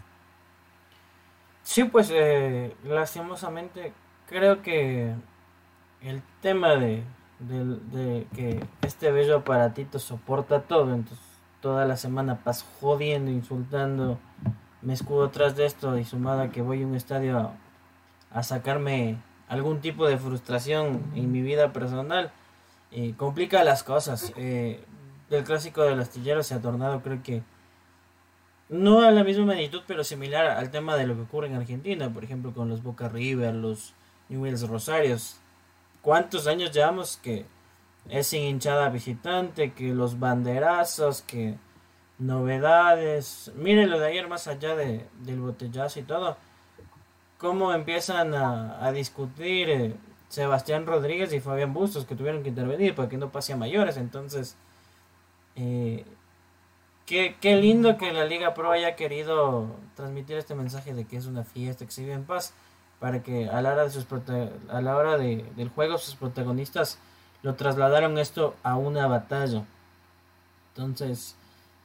Sí, 1.61 1.83
pues 1.83 2.09
eh, 2.11 2.75
lastimosamente 2.83 3.93
creo 4.27 4.63
que 4.63 5.13
el 6.01 6.23
tema 6.41 6.75
de, 6.75 7.03
de, 7.37 8.25
que 8.33 8.65
este 8.81 9.11
bello 9.11 9.37
aparatito 9.37 9.99
soporta 9.99 10.63
todo, 10.63 10.91
entonces 10.91 11.23
toda 11.61 11.85
la 11.85 11.97
semana 11.97 12.43
paso 12.43 12.65
jodiendo, 12.81 13.29
insultando, 13.29 14.17
me 14.81 14.93
escudo 14.93 15.25
atrás 15.25 15.55
de 15.55 15.67
esto 15.67 15.99
y 15.99 16.03
sumado 16.03 16.41
a 16.41 16.49
que 16.49 16.63
voy 16.63 16.81
a 16.81 16.87
un 16.87 16.95
estadio 16.95 17.51
a, 18.31 18.41
sacarme 18.41 19.21
algún 19.47 19.81
tipo 19.81 20.07
de 20.07 20.17
frustración 20.17 21.03
en 21.13 21.31
mi 21.31 21.43
vida 21.43 21.71
personal, 21.73 22.31
eh, 22.91 23.13
complica 23.15 23.63
las 23.63 23.83
cosas. 23.83 24.33
Eh, 24.35 24.83
del 25.29 25.43
clásico 25.43 25.83
del 25.83 25.99
astillero 25.99 26.43
se 26.43 26.55
ha 26.55 26.61
tornado, 26.61 27.01
creo 27.01 27.21
que, 27.23 27.43
no 28.69 29.01
a 29.01 29.11
la 29.11 29.23
misma 29.23 29.45
magnitud, 29.45 29.81
pero 29.85 30.03
similar 30.03 30.47
al 30.47 30.71
tema 30.71 30.95
de 30.95 31.05
lo 31.05 31.15
que 31.15 31.21
ocurre 31.21 31.47
en 31.47 31.55
Argentina, 31.55 32.09
por 32.11 32.23
ejemplo, 32.23 32.53
con 32.53 32.69
los 32.69 32.81
Boca 32.81 33.09
River, 33.09 33.53
los 33.53 33.93
Newells 34.29 34.67
Rosarios. 34.67 35.37
¿Cuántos 36.01 36.47
años 36.47 36.71
llevamos 36.71 37.17
que 37.17 37.45
es 38.09 38.27
sin 38.27 38.43
hinchada 38.43 38.89
visitante, 38.89 39.73
que 39.73 39.93
los 39.93 40.19
banderazos, 40.19 41.21
que 41.21 41.55
novedades? 42.17 43.51
Miren 43.55 43.89
lo 43.91 43.99
de 43.99 44.07
ayer, 44.07 44.27
más 44.27 44.47
allá 44.47 44.75
de, 44.75 45.05
del 45.21 45.39
botellazo 45.39 45.99
y 45.99 46.03
todo, 46.03 46.37
cómo 47.37 47.73
empiezan 47.73 48.33
a, 48.33 48.91
discutir 48.91 49.69
eh, 49.69 49.95
Sebastián 50.29 50.85
Rodríguez 50.85 51.31
y 51.33 51.41
Fabián 51.41 51.73
Bustos, 51.73 52.05
que 52.05 52.15
tuvieron 52.15 52.41
que 52.41 52.49
intervenir 52.49 52.95
para 52.95 53.09
que 53.09 53.17
no 53.17 53.31
pase 53.31 53.53
a 53.53 53.57
mayores, 53.57 53.97
entonces 53.97 54.55
eh, 55.55 56.05
qué, 57.05 57.55
lindo 57.55 57.97
que 57.97 58.11
la 58.11 58.25
Liga 58.25 58.53
Pro 58.53 58.71
haya 58.71 58.95
querido 58.95 59.67
transmitir 59.95 60.37
este 60.37 60.55
mensaje 60.55 60.93
de 60.93 61.05
que 61.05 61.17
es 61.17 61.25
una 61.25 61.43
fiesta, 61.43 61.85
que 61.85 61.91
se 61.91 62.01
vive 62.01 62.13
en 62.13 62.25
paz, 62.25 62.53
para 62.99 63.21
que 63.21 63.49
a 63.49 63.61
la 63.61 63.73
hora, 63.73 63.83
de 63.83 63.89
sus 63.91 64.07
a 64.69 64.81
la 64.81 64.95
hora 64.95 65.17
de, 65.17 65.45
del 65.55 65.69
juego 65.69 65.97
sus 65.97 66.15
protagonistas 66.15 66.99
lo 67.41 67.55
trasladaron 67.55 68.17
esto 68.17 68.55
a 68.63 68.75
una 68.77 69.05
batalla. 69.07 69.65
Entonces, 70.69 71.35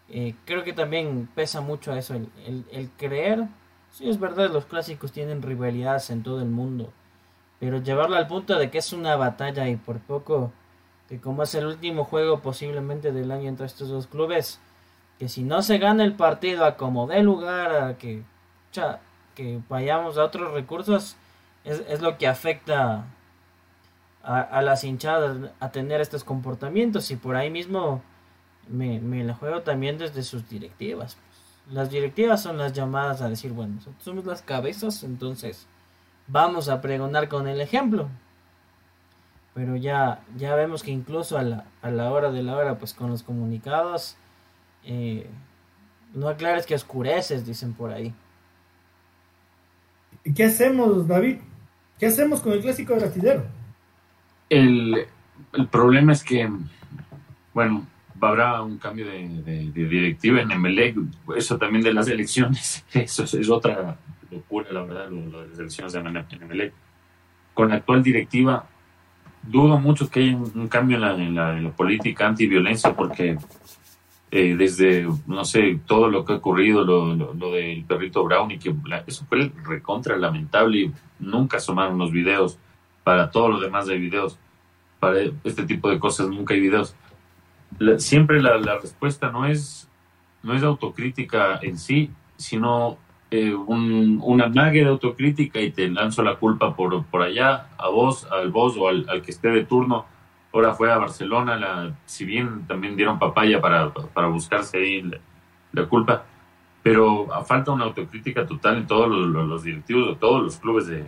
eh, 0.09 0.35
creo 0.45 0.65
que 0.65 0.73
también 0.73 1.29
pesa 1.35 1.61
mucho 1.61 1.93
eso, 1.95 2.15
el, 2.15 2.65
el, 2.71 2.91
creer. 2.97 3.47
Sí, 3.91 4.09
es 4.09 4.21
verdad, 4.21 4.51
los 4.51 4.67
clásicos 4.67 5.13
tienen 5.13 5.43
rivalidades 5.43 6.11
en 6.11 6.23
todo 6.23 6.41
el 6.41 6.49
mundo, 6.49 6.93
pero 7.59 7.79
llevarlo 7.83 8.17
al 8.17 8.29
punto 8.29 8.57
de 8.59 8.71
que 8.71 8.79
es 8.79 8.93
una 8.93 9.17
batalla 9.17 9.69
y 9.69 9.77
por 9.77 9.99
poco 9.99 10.53
que 11.09 11.21
como 11.21 11.43
es 11.43 11.55
el 11.55 11.67
último 11.67 12.05
juego 12.05 12.41
posiblemente 12.41 13.13
del 13.13 13.31
año 13.31 13.49
entre 13.49 13.67
estos 13.67 13.89
dos 13.89 14.07
clubes, 14.07 14.61
que 15.19 15.29
si 15.29 15.43
no 15.43 15.63
se 15.63 15.79
gana 15.79 16.05
el 16.05 16.15
partido 16.15 16.65
a 16.65 16.77
como 16.77 17.07
dé 17.07 17.23
lugar 17.23 17.73
a 17.75 17.99
que, 17.99 18.23
que 19.35 19.61
vayamos 19.69 20.19
a 20.19 20.25
otros 20.25 20.53
recursos, 20.53 21.17
es, 21.65 22.01
lo 22.01 22.19
que 22.19 22.27
afecta 22.27 23.07
a, 24.23 24.63
las 24.63 24.85
hinchadas 24.85 25.51
a 25.61 25.71
tener 25.71 26.01
estos 26.01 26.25
comportamientos 26.25 27.11
y 27.11 27.17
por 27.17 27.37
ahí 27.37 27.51
mismo 27.51 28.03
me, 28.69 29.01
me 29.01 29.25
la 29.25 29.35
juego 29.35 29.63
también 29.63 29.99
desde 29.99 30.23
sus 30.23 30.49
directivas. 30.49 31.17
Las 31.71 31.91
directivas 31.91 32.43
son 32.43 32.59
las 32.59 32.73
llamadas 32.73 33.21
a 33.21 33.29
decir, 33.29 33.53
bueno, 33.53 33.75
nosotros 33.77 34.03
somos 34.03 34.25
las 34.25 34.43
cabezas, 34.43 35.03
entonces 35.03 35.67
vamos 36.27 36.69
a 36.69 36.81
pregonar 36.81 37.29
con 37.29 37.49
el 37.49 37.61
ejemplo 37.61 38.09
pero 39.59 39.75
ya, 39.75 40.21
ya 40.37 40.55
vemos 40.55 40.85
que 40.85 40.93
incluso 40.93 41.37
a 41.37 41.43
la, 41.43 41.65
a 41.83 41.91
la 41.91 42.13
hora 42.13 42.31
de 42.31 42.45
la 42.45 42.57
hora, 42.57 42.79
pues 42.79 42.95
con 42.95 43.11
los 43.11 43.25
comunicados, 43.25 44.17
eh, 44.85 45.27
no 46.15 46.29
aclares 46.29 46.65
que 46.65 46.77
oscureces, 46.77 47.45
dicen 47.45 47.73
por 47.75 47.91
ahí. 47.91 48.15
¿Y 50.23 50.33
qué 50.33 50.45
hacemos, 50.45 51.09
David? 51.09 51.39
¿Qué 51.99 52.07
hacemos 52.07 52.41
con 52.41 52.53
el 52.53 52.61
clásico 52.61 52.95
de 52.95 53.01
Gatidero? 53.01 53.47
El, 54.49 55.07
el 55.53 55.67
problema 55.67 56.13
es 56.13 56.23
que, 56.23 56.49
bueno, 57.53 57.85
habrá 58.21 58.63
un 58.63 58.79
cambio 58.79 59.09
de, 59.09 59.73
directiva 59.73 60.41
en 60.41 60.53
Emelec, 60.53 60.97
eso 61.37 61.59
también 61.59 61.83
de 61.83 61.93
las 61.93 62.07
elecciones, 62.07 62.85
eso 62.93 63.25
es, 63.25 63.51
otra 63.51 63.97
locura, 64.31 64.69
la 64.71 64.83
verdad, 64.83 65.11
lo, 65.11 65.43
de 65.43 65.49
las 65.49 65.59
elecciones 65.59 65.95
de 65.95 65.99
Emelec. 65.99 66.73
Con 67.55 67.71
la 67.71 67.75
actual 67.75 68.05
directiva, 68.05 68.65
dudo 69.43 69.79
mucho 69.79 70.11
que 70.11 70.21
haya 70.21 70.37
un, 70.37 70.69
cambio 70.69 70.97
en 70.97 71.35
la, 71.35 71.71
política 71.73 72.27
antiviolencia 72.27 72.95
porque 72.95 73.39
eh, 74.31 74.55
desde, 74.57 75.09
no 75.27 75.45
sé, 75.45 75.81
todo 75.87 76.09
lo 76.09 76.25
que 76.25 76.35
ha 76.35 76.37
ocurrido, 76.37 76.85
lo, 76.85 77.15
lo, 77.15 77.53
del 77.53 77.85
perrito 77.85 78.25
Brown 78.25 78.51
y 78.51 78.59
que 78.59 78.75
eso 79.07 79.25
fue 79.27 79.51
recontra 79.65 80.17
lamentable 80.17 80.79
y 80.79 80.93
nunca 81.19 81.57
asomaron 81.57 81.99
los 81.99 82.13
videos. 82.13 82.59
Para 83.05 83.31
todo 83.31 83.49
lo 83.49 83.61
demás 83.61 83.89
hay 83.89 83.99
videos. 83.99 84.39
Para 85.01 85.21
este 85.45 85.65
tipo 85.65 85.89
de 85.89 85.99
cosas 85.99 86.29
nunca 86.29 86.55
hay 86.55 86.61
videos. 86.61 86.95
siempre 87.99 88.43
la, 88.43 88.59
la 88.59 88.79
respuesta 88.79 89.31
no 89.31 89.47
es, 89.47 89.89
no 90.43 90.55
es 90.55 90.63
autocrítica 90.63 91.59
en 91.63 91.79
sí, 91.79 92.11
sino 92.37 92.99
eh, 93.31 93.55
un, 93.55 94.21
una 94.23 94.49
mague 94.49 94.81
de 94.81 94.89
autocrítica 94.89 95.61
y 95.61 95.71
te 95.71 95.89
lanzo 95.91 96.23
la 96.23 96.37
culpa 96.37 96.75
por, 96.75 97.05
por 97.05 97.21
allá, 97.21 97.69
a 97.77 97.91
vos, 97.91 98.27
al 98.31 98.51
vos 98.51 98.75
o 98.79 98.89
al, 98.89 99.23
que 99.23 99.31
esté 99.31 99.49
de 99.49 99.65
turno. 99.65 100.07
Ahora 100.53 100.73
fue 100.73 100.91
a 100.91 100.97
Barcelona, 100.97 101.57
la, 101.57 101.95
si 102.07 102.25
bien 102.25 102.67
también 102.67 102.97
dieron 102.97 103.19
papaya 103.19 103.61
para, 103.61 103.93
para 103.93 104.29
buscarse 104.29 104.79
ahí 104.79 105.11
la, 105.73 105.87
culpa, 105.87 106.25
pero 106.83 107.29
falta 107.45 107.73
una 107.73 107.85
autocrítica 107.85 108.47
total 108.47 108.79
en 108.79 108.87
todos 108.87 109.09
los, 109.11 109.63
directivos 109.63 110.09
de 110.09 110.17
todos 110.17 110.43
los 110.43 110.57
clubes 110.57 110.87
de, 110.87 111.05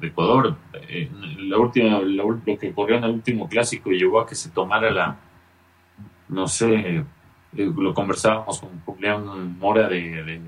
Ecuador. 0.00 0.56
Eh, 0.88 1.08
la 1.38 1.58
última, 1.58 2.00
lo 2.00 2.40
que 2.44 2.70
ocurrió 2.70 2.96
en 2.96 3.04
el 3.04 3.10
último 3.12 3.48
clásico 3.48 3.90
llevó 3.90 4.20
a 4.20 4.26
que 4.26 4.34
se 4.34 4.50
tomara 4.50 4.90
la, 4.90 5.16
no 6.28 6.48
sé, 6.48 7.04
eh, 7.52 7.72
lo 7.76 7.94
conversábamos 7.94 8.58
con 8.58 8.80
Julián 8.80 9.58
Mora 9.60 9.88
de 9.88 10.40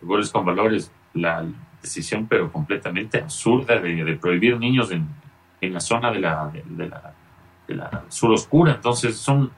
goles 0.00 0.30
con 0.30 0.44
valores, 0.44 0.92
la 1.14 1.44
decisión 1.82 2.26
pero 2.26 2.52
completamente 2.52 3.18
absurda 3.20 3.78
de, 3.78 4.16
prohibir 4.20 4.58
niños 4.58 4.90
en, 4.90 5.08
en, 5.60 5.72
la 5.72 5.80
zona 5.80 6.10
de 6.10 6.20
la, 6.20 6.50
de, 6.52 6.88
la, 6.88 7.14
la 7.68 8.04
sur 8.08 8.32
oscura. 8.32 8.72
Entonces 8.72 9.16
son 9.16 9.50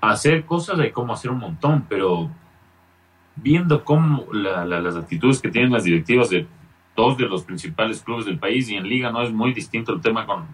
hacer 0.00 0.44
cosas 0.44 0.78
de 0.78 0.92
cómo 0.92 1.12
hacer 1.12 1.30
un 1.30 1.38
montón, 1.38 1.86
pero 1.88 2.30
viendo 3.36 3.84
cómo 3.84 4.26
las 4.32 4.96
actitudes 4.96 5.40
que 5.40 5.50
tienen 5.50 5.72
las 5.72 5.84
directivas 5.84 6.30
de 6.30 6.46
dos 6.96 7.16
de 7.16 7.26
los 7.26 7.42
principales 7.42 8.02
clubes 8.02 8.26
del 8.26 8.38
país 8.38 8.68
y 8.68 8.76
en 8.76 8.88
liga 8.88 9.10
no 9.10 9.22
es 9.22 9.32
muy 9.32 9.52
distinto 9.52 9.92
el 9.92 10.00
tema 10.00 10.26
con, 10.26 10.46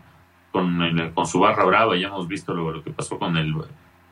con, 0.52 1.10
con 1.14 1.26
su 1.26 1.40
barra 1.40 1.64
brava. 1.64 1.96
Ya 1.96 2.08
hemos 2.08 2.26
visto 2.26 2.54
lo, 2.54 2.82
que 2.82 2.90
pasó 2.90 3.18
con 3.18 3.36
el, 3.36 3.54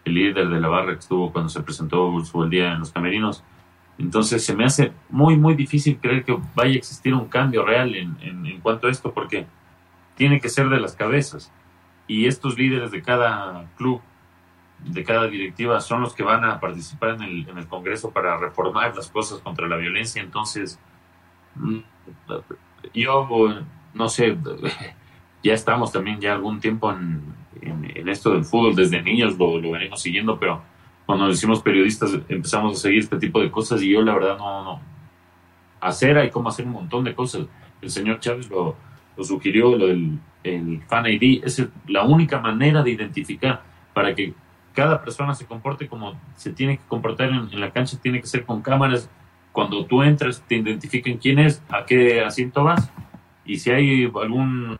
el, 0.05 0.15
líder 0.15 0.49
de 0.49 0.61
la 0.61 0.69
barra 0.69 0.93
que 0.93 1.01
estuvo 1.01 1.33
cuando 1.33 1.49
se 1.49 1.63
presentó 1.63 2.23
su 2.25 2.45
día 2.49 2.73
en 2.73 2.81
los 2.81 2.93
camerinos. 2.93 3.43
Entonces 3.99 4.45
se 4.45 4.55
me 4.55 4.65
hace 4.65 4.93
muy, 5.11 5.37
muy 5.37 5.55
difícil 5.55 5.99
creer 5.99 6.25
que 6.25 6.39
vaya 6.55 6.75
a 6.75 6.77
existir 6.77 7.13
un 7.15 7.27
cambio 7.29 7.65
real 7.65 7.95
en, 7.97 8.17
en, 8.21 8.61
cuanto 8.61 8.87
a 8.87 8.91
esto, 8.91 9.13
porque 9.13 9.47
tiene 10.15 10.41
que 10.41 10.49
ser 10.49 10.69
de 10.69 10.81
las 10.81 10.95
cabezas. 10.95 11.53
Y 12.07 12.27
estos 12.27 12.57
líderes 12.57 12.93
de 12.93 13.03
cada 13.03 13.69
club, 13.77 14.01
de 14.85 15.03
cada 15.03 15.27
directiva, 15.27 15.81
son 15.81 16.01
los 16.01 16.15
que 16.15 16.23
van 16.23 16.45
a 16.45 16.61
participar 16.61 17.11
en 17.11 17.23
el, 17.23 17.49
en 17.49 17.59
el 17.59 17.67
Congreso 17.67 18.13
para 18.13 18.39
reformar 18.39 18.95
las 18.95 19.11
cosas 19.11 19.41
contra 19.41 19.67
la 19.67 19.77
violencia. 19.77 20.23
Entonces, 20.23 20.79
mm, 21.57 21.79
yo 22.95 23.29
no 23.95 24.09
sé, 24.09 24.39
ya 25.43 25.55
estamos 25.55 25.91
también 25.91 26.21
ya 26.21 26.35
algún 26.35 26.61
tiempo 26.61 26.93
en, 26.93 27.35
en, 27.61 28.09
esto 28.09 28.31
del 28.31 28.45
fútbol, 28.45 28.77
desde 28.77 29.03
niños 29.03 29.37
lo, 29.39 29.59
lo, 29.59 29.73
venimos 29.73 30.01
siguiendo, 30.01 30.39
pero 30.39 30.63
cuando 31.09 31.27
nos 31.27 31.39
hicimos 31.39 31.63
periodistas 31.63 32.19
empezamos 32.29 32.77
a 32.77 32.81
seguir 32.83 32.99
este 32.99 33.17
tipo 33.17 33.41
de 33.41 33.51
cosas 33.51 33.81
y 33.81 33.91
yo 33.91 34.03
la 34.03 34.13
verdad 34.13 34.37
no, 34.37 34.63
no. 34.63 34.81
Hacer 35.81 36.19
hay 36.19 36.29
como 36.29 36.51
hacer 36.51 36.67
un 36.67 36.73
montón 36.73 37.03
de 37.03 37.15
cosas. 37.15 37.47
El 37.81 37.89
señor 37.89 38.21
Chávez 38.21 38.51
lo, 38.51 38.77
lo 39.17 39.25
sugirió, 39.25 39.75
lo 39.75 39.87
del 39.87 40.19
el 40.45 40.83
Fan 40.87 41.07
ID, 41.07 41.45
es 41.45 41.67
la 41.87 42.05
única 42.05 42.41
manera 42.41 42.83
de 42.83 42.91
identificar 42.91 43.63
para 43.95 44.15
que 44.15 44.35
cada 44.75 45.03
persona 45.03 45.33
se 45.35 45.47
comporte 45.47 45.89
como 45.89 46.13
se 46.37 46.53
tiene 46.53 46.77
que 46.77 46.85
comportar 46.87 47.31
en, 47.31 47.59
la 47.59 47.71
cancha, 47.71 47.99
tiene 48.03 48.21
que 48.21 48.27
ser 48.27 48.45
con 48.45 48.61
cámaras. 48.61 49.09
Cuando 49.51 49.87
tú 49.87 50.03
entras, 50.03 50.45
te 50.47 50.57
identifiquen 50.57 51.17
quién 51.17 51.39
es, 51.39 51.63
a 51.71 51.87
qué 51.87 52.21
asiento 52.21 52.65
vas. 52.65 52.93
Y 53.49 53.59
si 53.59 53.71
hay 53.71 54.05
algún 54.05 54.79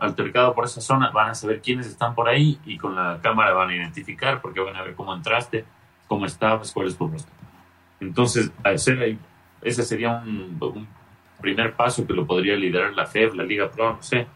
altercado 0.00 0.54
por 0.54 0.64
esa 0.64 0.80
zona, 0.80 1.10
van 1.10 1.30
a 1.30 1.34
saber 1.34 1.60
quiénes 1.60 1.86
están 1.86 2.14
por 2.14 2.28
ahí 2.28 2.58
y 2.66 2.76
con 2.76 2.96
la 2.96 3.20
cámara 3.22 3.52
van 3.52 3.70
a 3.70 3.76
identificar 3.76 4.40
porque 4.40 4.60
van 4.60 4.74
a 4.74 4.82
ver 4.82 4.94
cómo 4.94 5.14
entraste, 5.14 5.64
cómo 6.08 6.26
estabas, 6.26 6.72
cuál 6.72 6.88
es 6.88 6.96
tu 6.96 7.06
rostro. 7.06 7.32
Entonces, 8.00 8.50
ese 8.64 9.82
sería 9.82 10.22
un, 10.24 10.56
un 10.58 10.88
primer 11.40 11.74
paso 11.74 12.06
que 12.06 12.14
lo 12.14 12.26
podría 12.26 12.56
liderar 12.56 12.94
la 12.94 13.06
FEB, 13.06 13.34
la 13.34 13.44
Liga 13.44 13.70
Pro, 13.70 13.94
no 13.94 14.02
sé 14.02 14.26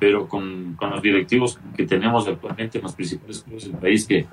pero 0.00 0.26
con, 0.26 0.74
con, 0.74 0.90
los 0.90 1.02
directivos 1.02 1.60
que 1.76 1.86
tenemos 1.86 2.26
actualmente 2.26 2.78
en 2.78 2.84
los 2.84 2.94
principales 2.94 3.42
clubes 3.42 3.64
del 3.64 3.76
país, 3.76 4.06
que 4.06 4.26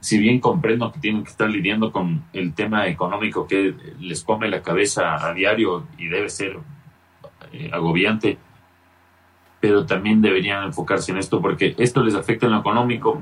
si 0.00 0.18
bien 0.18 0.40
comprendo 0.40 0.90
que 0.92 0.98
tienen 0.98 1.22
que 1.22 1.30
estar 1.30 1.48
lidiando 1.48 1.92
con 1.92 2.24
el 2.32 2.52
tema 2.52 2.88
económico 2.88 3.46
que 3.46 3.74
les 4.00 4.24
come 4.24 4.50
la 4.50 4.60
cabeza 4.60 5.24
a 5.24 5.32
diario 5.32 5.86
y 5.96 6.08
debe 6.08 6.28
ser 6.28 6.58
eh, 7.56 7.70
agobiante, 7.72 8.38
pero 9.60 9.86
también 9.86 10.20
deberían 10.20 10.64
enfocarse 10.64 11.12
en 11.12 11.18
esto 11.18 11.40
porque 11.40 11.74
esto 11.78 12.02
les 12.02 12.14
afecta 12.14 12.46
en 12.46 12.52
lo 12.52 12.58
económico 12.58 13.20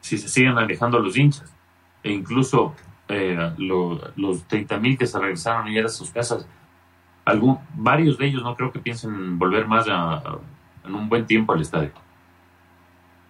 si 0.00 0.18
se 0.18 0.28
siguen 0.28 0.58
alejando 0.58 0.98
los 0.98 1.16
hinchas 1.16 1.52
e 2.02 2.12
incluso 2.12 2.74
eh, 3.08 3.52
los 3.56 4.44
30 4.44 4.78
mil 4.78 4.98
que 4.98 5.06
se 5.06 5.18
regresaron 5.18 5.66
ayer 5.68 5.86
a 5.86 5.88
sus 5.88 6.10
casas, 6.10 6.46
algún, 7.24 7.58
varios 7.74 8.18
de 8.18 8.26
ellos 8.26 8.42
no 8.42 8.54
creo 8.54 8.70
que 8.70 8.78
piensen 8.80 9.38
volver 9.38 9.66
más 9.66 9.86
a 9.88 10.22
en 10.84 10.94
un 10.94 11.08
buen 11.08 11.26
tiempo 11.26 11.52
al 11.52 11.60
estadio. 11.60 11.92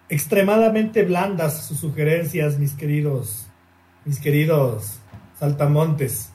Extremadamente 0.09 1.03
blandas 1.03 1.65
sus 1.65 1.79
sugerencias, 1.79 2.59
mis 2.59 2.73
queridos, 2.73 3.47
mis 4.03 4.19
queridos 4.19 4.99
saltamontes. 5.39 6.33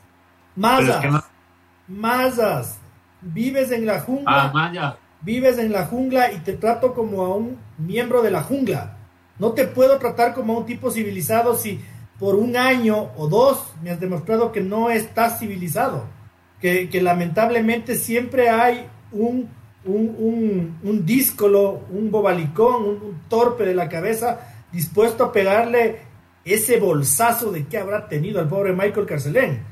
Mazas, 0.54 1.04
Mazas, 1.86 2.80
vives 3.32 3.70
en 3.70 3.86
la 3.86 4.00
jungla. 4.00 4.52
Ah, 4.54 4.96
vives 5.20 5.58
en 5.58 5.72
la 5.72 5.86
jungla 5.86 6.32
y 6.32 6.38
te 6.38 6.54
trato 6.54 6.94
como 6.94 7.22
a 7.22 7.34
un 7.34 7.58
miembro 7.78 8.22
de 8.22 8.30
la 8.30 8.42
jungla. 8.42 8.96
No 9.38 9.52
te 9.52 9.66
puedo 9.66 9.98
tratar 9.98 10.34
como 10.34 10.54
a 10.54 10.58
un 10.58 10.66
tipo 10.66 10.90
civilizado 10.90 11.54
si 11.54 11.80
por 12.18 12.34
un 12.34 12.56
año 12.56 13.10
o 13.16 13.28
dos 13.28 13.74
me 13.82 13.90
has 13.90 14.00
demostrado 14.00 14.52
que 14.52 14.60
no 14.60 14.90
estás 14.90 15.38
civilizado. 15.38 16.04
Que, 16.60 16.88
que 16.88 17.02
lamentablemente 17.02 17.96
siempre 17.96 18.48
hay 18.48 18.86
un 19.12 19.50
un, 19.86 20.78
un, 20.82 21.06
díscolo, 21.06 21.82
un 21.90 22.10
bobalicón, 22.10 22.84
un, 22.84 23.20
torpe 23.28 23.64
de 23.64 23.74
la 23.74 23.88
cabeza, 23.88 24.40
dispuesto 24.72 25.24
a 25.24 25.32
pegarle 25.32 26.00
ese 26.44 26.78
bolsazo 26.78 27.52
de 27.52 27.66
que 27.66 27.78
habrá 27.78 28.08
tenido 28.08 28.40
al 28.40 28.48
pobre 28.48 28.72
Michael 28.72 29.06
Carcelén. 29.06 29.62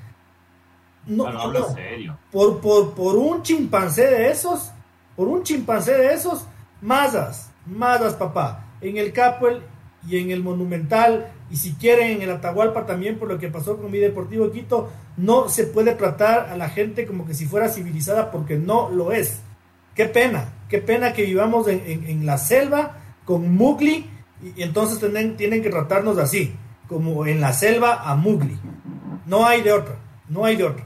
No, 1.07 1.31
no, 1.31 1.75
serio. 1.75 2.19
Por, 2.31 2.61
por, 2.61 2.95
por 2.95 3.17
un 3.17 3.43
chimpancé 3.43 4.07
de 4.07 4.31
esos, 4.31 4.71
por 5.17 5.29
un 5.29 5.43
chimpancé 5.43 5.93
de 5.93 6.15
esos, 6.15 6.47
mazas, 6.81 7.51
mazas, 7.67 8.15
papá. 8.15 8.67
En 8.81 8.97
el 8.97 9.13
Capuel 9.13 9.63
y 10.07 10.19
en 10.19 10.31
el 10.31 10.43
Monumental, 10.43 11.33
y 11.51 11.57
si 11.57 11.73
quieren 11.75 12.13
en 12.13 12.23
el 12.23 12.31
Atahualpa 12.31 12.87
también, 12.87 13.19
por 13.19 13.29
lo 13.29 13.39
que 13.39 13.49
pasó 13.49 13.77
con 13.77 13.91
mi 13.91 13.99
Deportivo 13.99 14.51
Quito, 14.51 14.91
no 15.17 15.49
se 15.49 15.65
puede 15.65 15.95
tratar 15.95 16.51
a 16.51 16.57
la 16.57 16.69
gente 16.69 17.07
como 17.07 17.27
que 17.27 17.35
si 17.35 17.47
fuera 17.47 17.69
civilizada, 17.69 18.31
porque 18.31 18.57
no 18.57 18.91
lo 18.91 19.13
es. 19.13 19.41
Qué 19.95 20.07
pena, 20.07 20.53
qué 20.69 20.79
pena 20.79 21.13
que 21.13 21.25
vivamos 21.25 21.69
en, 21.69 22.27
la 22.27 22.37
selva 22.37 22.99
con 23.25 23.55
Mugli 23.55 24.11
y, 24.43 24.63
entonces 24.63 24.99
tienen, 24.99 25.37
tienen 25.37 25.63
que 25.63 25.71
tratarnos 25.71 26.19
así, 26.19 26.53
como 26.89 27.27
en 27.27 27.41
la 27.41 27.53
selva 27.53 28.03
a 28.03 28.17
Mugli. 28.17 28.59
No 29.27 29.47
hay 29.47 29.63
de 29.63 29.73
otra, 29.73 29.97
no 30.29 30.45
hay 30.45 30.57
de 30.57 30.65
otra, 30.65 30.85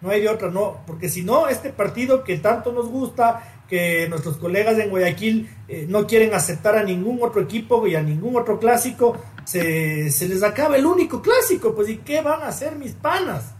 no 0.00 0.10
hay 0.10 0.20
de 0.20 0.28
otra, 0.28 0.50
no, 0.50 0.78
porque 0.86 1.08
si 1.08 1.22
no, 1.22 1.48
este 1.48 1.70
partido 1.70 2.24
que 2.24 2.38
tanto 2.38 2.72
nos 2.72 2.88
gusta, 2.88 3.62
que 3.68 4.08
nuestros 4.08 4.36
colegas 4.38 4.78
en 4.78 4.90
Guayaquil 4.90 5.48
eh, 5.68 5.86
no 5.88 6.06
quieren 6.06 6.34
aceptar 6.34 6.76
a 6.76 6.82
ningún 6.82 7.18
otro 7.22 7.40
equipo 7.40 7.86
y 7.86 7.94
a 7.94 8.02
ningún 8.02 8.36
otro 8.36 8.58
clásico, 8.58 9.16
se, 9.44 10.10
se 10.10 10.28
les 10.28 10.42
acaba 10.42 10.76
el 10.76 10.86
único 10.86 11.22
clásico, 11.22 11.74
pues 11.74 11.88
¿y 11.88 11.98
qué 11.98 12.20
van 12.20 12.42
a 12.42 12.48
hacer 12.48 12.76
mis 12.76 12.92
panas? 12.92 13.54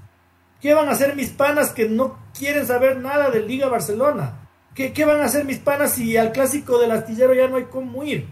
¿Qué 0.60 0.74
van 0.74 0.88
a 0.88 0.92
hacer 0.92 1.16
mis 1.16 1.30
panas 1.30 1.70
que 1.70 1.88
no 1.88 2.18
quieren 2.36 2.66
saber 2.66 2.98
nada 2.98 3.30
de 3.30 3.40
Liga 3.40 3.68
Barcelona? 3.68 4.48
¿Qué, 4.74 5.04
van 5.04 5.20
a 5.20 5.24
hacer 5.24 5.44
mis 5.44 5.58
panas 5.58 5.92
si 5.92 6.16
al 6.16 6.32
clásico 6.32 6.78
del 6.78 6.92
astillero 6.92 7.34
ya 7.34 7.48
no 7.48 7.56
hay 7.56 7.64
cómo 7.64 8.04
ir? 8.04 8.28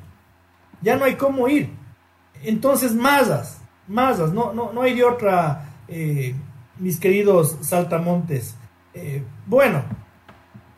Ya 0.81 0.97
no 0.97 1.05
hay 1.05 1.17
cómo 1.17 1.49
ir. 1.49 1.71
Entonces, 2.43 2.95
mazas, 2.95 3.61
mazas, 3.87 4.33
no, 4.33 4.53
no, 4.53 4.73
no 4.73 4.83
hay 4.83 4.95
de 4.95 5.05
otra, 5.05 5.75
eh, 5.89 6.35
mis 6.79 6.99
queridos 6.99 7.57
saltamontes. 7.61 8.57
Eh, 8.95 9.23
bueno, 9.47 9.83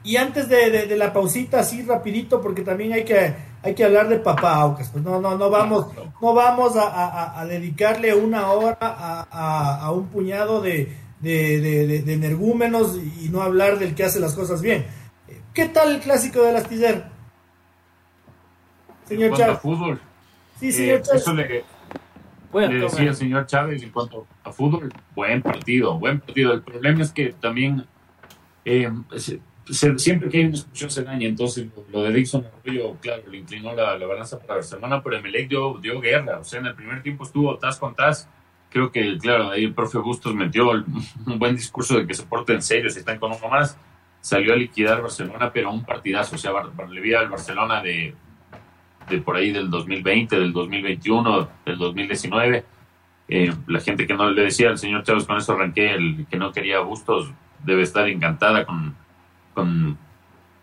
y 0.03 0.17
antes 0.17 0.49
de, 0.49 0.97
la 0.97 1.13
pausita, 1.13 1.61
así 1.61 1.83
rapidito, 1.83 2.41
porque 2.41 2.63
también 2.63 2.93
hay 2.93 3.05
que, 3.05 3.35
hay 3.63 3.75
que 3.75 3.85
hablar 3.85 4.09
de 4.09 4.19
papá 4.19 4.55
Aucas. 4.55 4.89
Pues 4.91 5.05
no, 5.05 5.21
no, 5.21 5.37
no 5.37 5.51
vamos, 5.51 5.87
no 6.21 6.35
vamos 6.35 6.73
a, 6.77 7.45
dedicarle 7.47 8.15
una 8.15 8.51
hora 8.51 8.79
a, 8.81 9.91
un 9.93 10.07
puñado 10.07 10.63
de, 10.63 10.97
de, 11.21 12.13
energúmenos 12.13 12.97
y 12.97 13.29
no 13.29 13.43
hablar 13.43 13.79
del 13.79 13.95
que 13.95 14.05
hace 14.05 14.21
las 14.21 14.35
cosas 14.35 14.63
bien. 14.63 14.87
¿Qué 15.53 15.67
tal 15.67 15.97
el 15.97 16.01
clásico 16.01 16.43
del 16.43 16.57
astillero? 16.57 17.03
Señor 19.07 19.37
Chávez. 19.37 19.59
fútbol. 19.59 20.01
Sí, 20.61 20.69
eh, 20.69 20.73
señor 20.73 21.03
Chávez. 21.03 21.65
Le, 22.53 22.69
le 22.69 22.81
decía 22.81 23.11
el 23.11 23.15
señor 23.15 23.47
Chávez 23.47 23.83
en 23.83 23.91
cuanto 23.91 24.27
a 24.43 24.53
fútbol, 24.53 24.93
buen 25.15 25.43
partido, 25.43 25.99
buen 25.99 26.21
partido. 26.21 26.53
El 26.53 26.63
problema 26.63 27.03
es 27.03 27.13
que 27.13 27.33
también 27.33 27.87
eh, 28.65 28.91
siempre 29.71 30.29
que 30.29 30.39
hay 30.39 30.45
una 30.45 30.53
discusión 30.53 30.91
se 30.91 31.05
daña. 31.05 31.29
Entonces, 31.29 31.67
lo 31.93 32.03
de 32.03 32.13
Dixon 32.13 32.47
Arroyo, 32.47 32.97
claro, 33.01 33.23
le 33.31 33.39
inclinó 33.39 33.75
la, 33.75 33.97
balanza 34.05 34.39
para 34.39 34.55
Barcelona, 34.55 35.03
pero 35.03 35.17
Emelec 35.17 35.49
dio, 35.49 35.79
dio 35.81 36.01
guerra. 36.01 36.39
O 36.39 36.45
sea, 36.45 36.61
en 36.61 36.67
el 36.67 36.75
primer 36.75 37.03
tiempo 37.03 37.25
estuvo 37.25 37.57
tas 37.59 37.79
con 37.79 37.95
tas. 37.95 38.29
Creo 38.69 38.91
que, 38.91 39.19
claro, 39.19 39.51
ahí 39.51 39.65
el 39.65 39.75
profe 39.75 39.99
Bustos 39.99 40.35
metió 40.35 40.71
un 41.27 41.39
buen 41.39 41.57
discurso 41.57 41.99
de 41.99 42.07
que 42.07 42.15
se 42.15 42.25
porte 42.25 42.53
en 42.53 42.63
serio, 42.63 42.91
si 42.91 43.01
están 43.01 43.19
con 43.19 43.33
uno 43.33 43.49
más 43.49 43.77
salió 44.21 44.53
a 44.53 44.57
liquidar 44.57 45.01
Barcelona, 45.03 45.51
pero 45.53 45.71
un 45.71 45.85
partidazo. 45.85 46.37
O 46.37 46.39
sea, 46.39 46.53
le 46.89 47.01
vi 47.01 47.15
al 47.15 47.29
Barcelona 47.29 47.83
de, 47.83 48.15
de 49.11 49.20
por 49.20 49.37
ahí 49.37 49.51
del 49.53 49.70
2020, 49.70 50.38
del 50.38 50.53
2021, 50.53 51.49
del 51.66 51.79
2019. 51.79 52.64
Eh, 53.29 53.53
la 53.66 53.81
gente 53.81 54.07
que 54.07 54.14
no 54.14 54.31
le 54.31 54.42
decía 54.42 54.70
al 54.70 54.79
señor 54.79 55.03
Chávez, 55.05 55.25
con 55.25 55.37
eso 55.37 55.53
arranqué, 55.53 55.92
el 55.92 56.27
que 56.31 56.37
no 56.37 56.53
quería 56.53 56.81
Bustos, 56.81 57.33
debe 57.64 57.83
estar 57.83 58.09
encantada 58.09 58.64
con, 58.64 58.94
con 59.55 59.99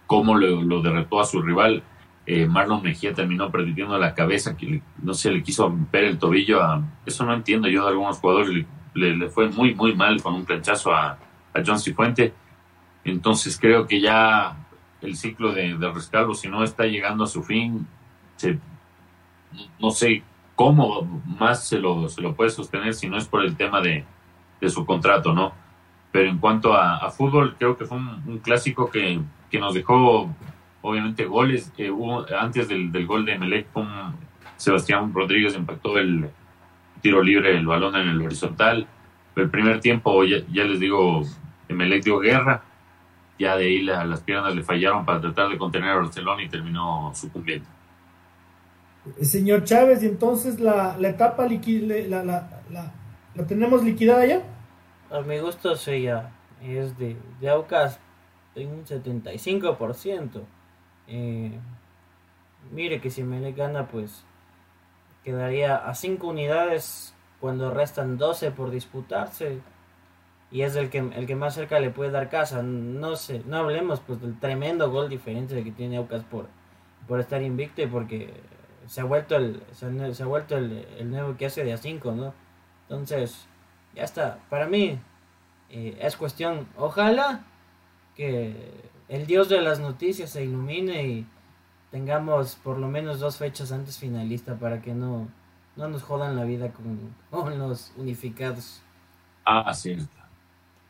cómo 0.06 0.36
lo, 0.36 0.64
lo 0.64 0.82
derretó 0.82 1.20
a 1.20 1.26
su 1.26 1.42
rival. 1.42 1.84
Eh, 2.26 2.46
Marlon 2.46 2.82
Mejía 2.82 3.14
terminó 3.14 3.52
perdiendo 3.52 3.98
la 3.98 4.14
cabeza, 4.14 4.58
que 4.58 4.82
no 5.02 5.14
sé, 5.14 5.32
le 5.32 5.44
quiso 5.44 5.70
romper 5.70 6.04
el 6.06 6.18
tobillo. 6.18 6.62
A, 6.62 6.84
eso 7.06 7.26
no 7.26 7.34
entiendo 7.34 7.68
yo 7.68 7.84
de 7.84 7.90
algunos 7.90 8.18
jugadores. 8.18 8.66
Le, 8.94 9.16
le, 9.16 9.30
fue 9.30 9.50
muy, 9.50 9.76
muy 9.76 9.96
mal 9.96 10.22
con 10.22 10.34
un 10.34 10.46
planchazo 10.46 10.92
a, 10.94 11.12
a 11.54 11.64
John 11.66 11.80
Cifuente 11.80 12.34
entonces 13.12 13.58
creo 13.60 13.88
que 13.88 14.02
ya 14.02 14.58
el 15.02 15.16
ciclo 15.16 15.54
de, 15.54 15.76
rescalvo, 15.94 16.34
si 16.34 16.50
no 16.50 16.64
está 16.64 16.86
llegando 16.86 17.24
a 17.24 17.28
su 17.28 17.44
fin, 17.44 17.88
no 19.80 19.92
sé 19.92 20.24
cómo 20.56 21.22
más 21.26 21.68
se 21.68 21.80
lo, 21.80 22.10
se 22.10 22.22
lo 22.22 22.36
puede 22.36 22.50
sostener 22.50 22.94
si 22.94 23.08
no 23.08 23.18
es 23.18 23.28
por 23.28 23.44
el 23.44 23.56
tema 23.56 23.82
de, 23.82 24.06
su 24.68 24.86
contrato, 24.86 25.34
¿no? 25.34 25.54
Pero 26.12 26.30
en 26.30 26.40
cuanto 26.40 26.74
a, 26.74 27.10
fútbol, 27.12 27.56
creo 27.58 27.78
que 27.78 27.86
fue 27.86 27.98
un, 27.98 28.40
clásico 28.44 28.90
que, 28.90 29.20
nos 29.60 29.74
dejó, 29.74 30.30
obviamente, 30.82 31.26
goles. 31.26 31.72
hubo, 31.92 32.26
antes 32.38 32.68
del, 32.68 33.06
gol 33.06 33.26
de 33.26 33.38
Melec, 33.38 33.68
Sebastián 34.56 35.14
Rodríguez 35.14 35.56
impactó 35.56 35.98
el 36.00 36.30
tiro 37.02 37.22
libre, 37.22 37.56
el 37.56 37.68
balón 37.68 37.96
en 37.96 38.08
el 38.08 38.22
horizontal. 38.22 38.88
El 39.36 39.50
primer 39.52 39.80
tiempo, 39.80 40.24
ya, 40.24 40.38
ya 40.52 40.64
les 40.64 40.80
digo, 40.80 41.22
Melec 41.70 42.04
dio 42.04 42.20
guerra 42.20 42.64
ya 43.40 43.56
de 43.56 43.66
ahí 43.66 43.82
las 43.84 44.22
piernas 44.22 44.56
le 44.56 44.64
fallaron 44.64 45.06
para 45.06 45.22
tratar 45.22 45.50
de 45.50 45.58
contener 45.58 45.92
a 45.92 45.96
Barcelona 45.96 46.42
y 46.44 46.50
terminó 46.50 47.12
sucumbiendo. 47.14 47.68
Señor 49.22 49.64
Chávez, 49.64 50.04
¿y 50.04 50.08
entonces 50.08 50.60
la, 50.60 50.98
la 50.98 51.10
etapa 51.10 51.48
la, 51.48 52.24
la, 52.24 52.62
la, 53.36 53.46
tenemos 53.48 53.84
liquidada 53.84 54.26
ya? 54.26 54.42
A 55.10 55.22
mi 55.22 55.40
gusto 55.40 55.76
sí, 55.76 56.04
ya. 56.04 56.32
Es 56.62 56.98
de, 56.98 57.18
de 57.40 57.50
Aucas. 57.50 58.00
en 58.56 58.72
un 58.72 58.86
75%. 58.86 60.42
Eh, 61.08 61.52
mire 62.72 63.00
que 63.00 63.10
si 63.10 63.24
Melec 63.24 63.56
gana, 63.56 63.88
pues 63.88 64.26
quedaría 65.24 65.76
a 65.78 65.94
5 65.94 66.28
unidades 66.28 67.14
cuando 67.40 67.72
restan 67.72 68.18
12 68.18 68.52
por 68.52 68.72
disputarse. 68.72 69.60
Y 70.50 70.62
es 70.62 70.76
el 70.76 70.90
que, 70.90 71.00
el 71.00 71.28
que 71.28 71.36
más 71.36 71.56
cerca 71.56 71.80
le 71.80 71.90
puede 71.90 72.12
dar 72.12 72.30
casa. 72.30 72.64
No 72.64 73.16
sé, 73.16 73.44
no 73.46 73.58
hablemos 73.58 74.00
pues 74.00 74.22
del 74.22 74.40
tremendo 74.40 74.90
gol 74.92 75.10
diferente 75.10 75.64
que 75.64 75.72
tiene 75.72 75.98
Aucas 75.98 76.24
por, 76.24 76.48
por 77.08 77.20
estar 77.20 77.42
invicto 77.42 77.82
y 77.82 77.88
porque 77.88 78.34
se 78.88 79.02
ha 79.02 79.04
vuelto 79.04 79.36
el, 79.36 79.62
se 79.74 79.86
ha, 79.86 80.26
vuelto 80.26 80.58
el, 80.58 80.86
el, 80.98 81.12
nuevo 81.12 81.38
que 81.38 81.46
hace 81.46 81.64
de 81.64 81.74
a 81.74 81.78
5, 81.78 82.12
¿no? 82.14 82.34
Entonces, 82.84 83.48
ya 83.94 84.04
está. 84.04 84.40
Para 84.50 84.68
mí 84.68 85.00
eh, 85.70 85.98
es 86.02 86.16
cuestión, 86.16 86.68
ojalá 86.78 87.44
que 88.16 88.74
el 89.10 89.26
dios 89.26 89.50
de 89.50 89.62
las 89.62 89.80
noticias 89.80 90.30
se 90.30 90.44
ilumine 90.44 91.08
y 91.08 91.28
tengamos 91.92 92.56
por 92.56 92.78
lo 92.78 92.88
menos 92.88 93.20
dos 93.20 93.38
fechas 93.38 93.72
antes 93.72 93.98
finalista 93.98 94.56
para 94.56 94.82
que 94.82 94.94
no, 94.94 95.28
no 95.76 95.88
nos 95.88 96.04
jodan 96.04 96.36
la 96.36 96.44
vida 96.44 96.72
con, 96.72 97.14
los 97.58 97.94
unificados. 97.98 98.82
Ah, 99.46 99.74
sí. 99.74 99.98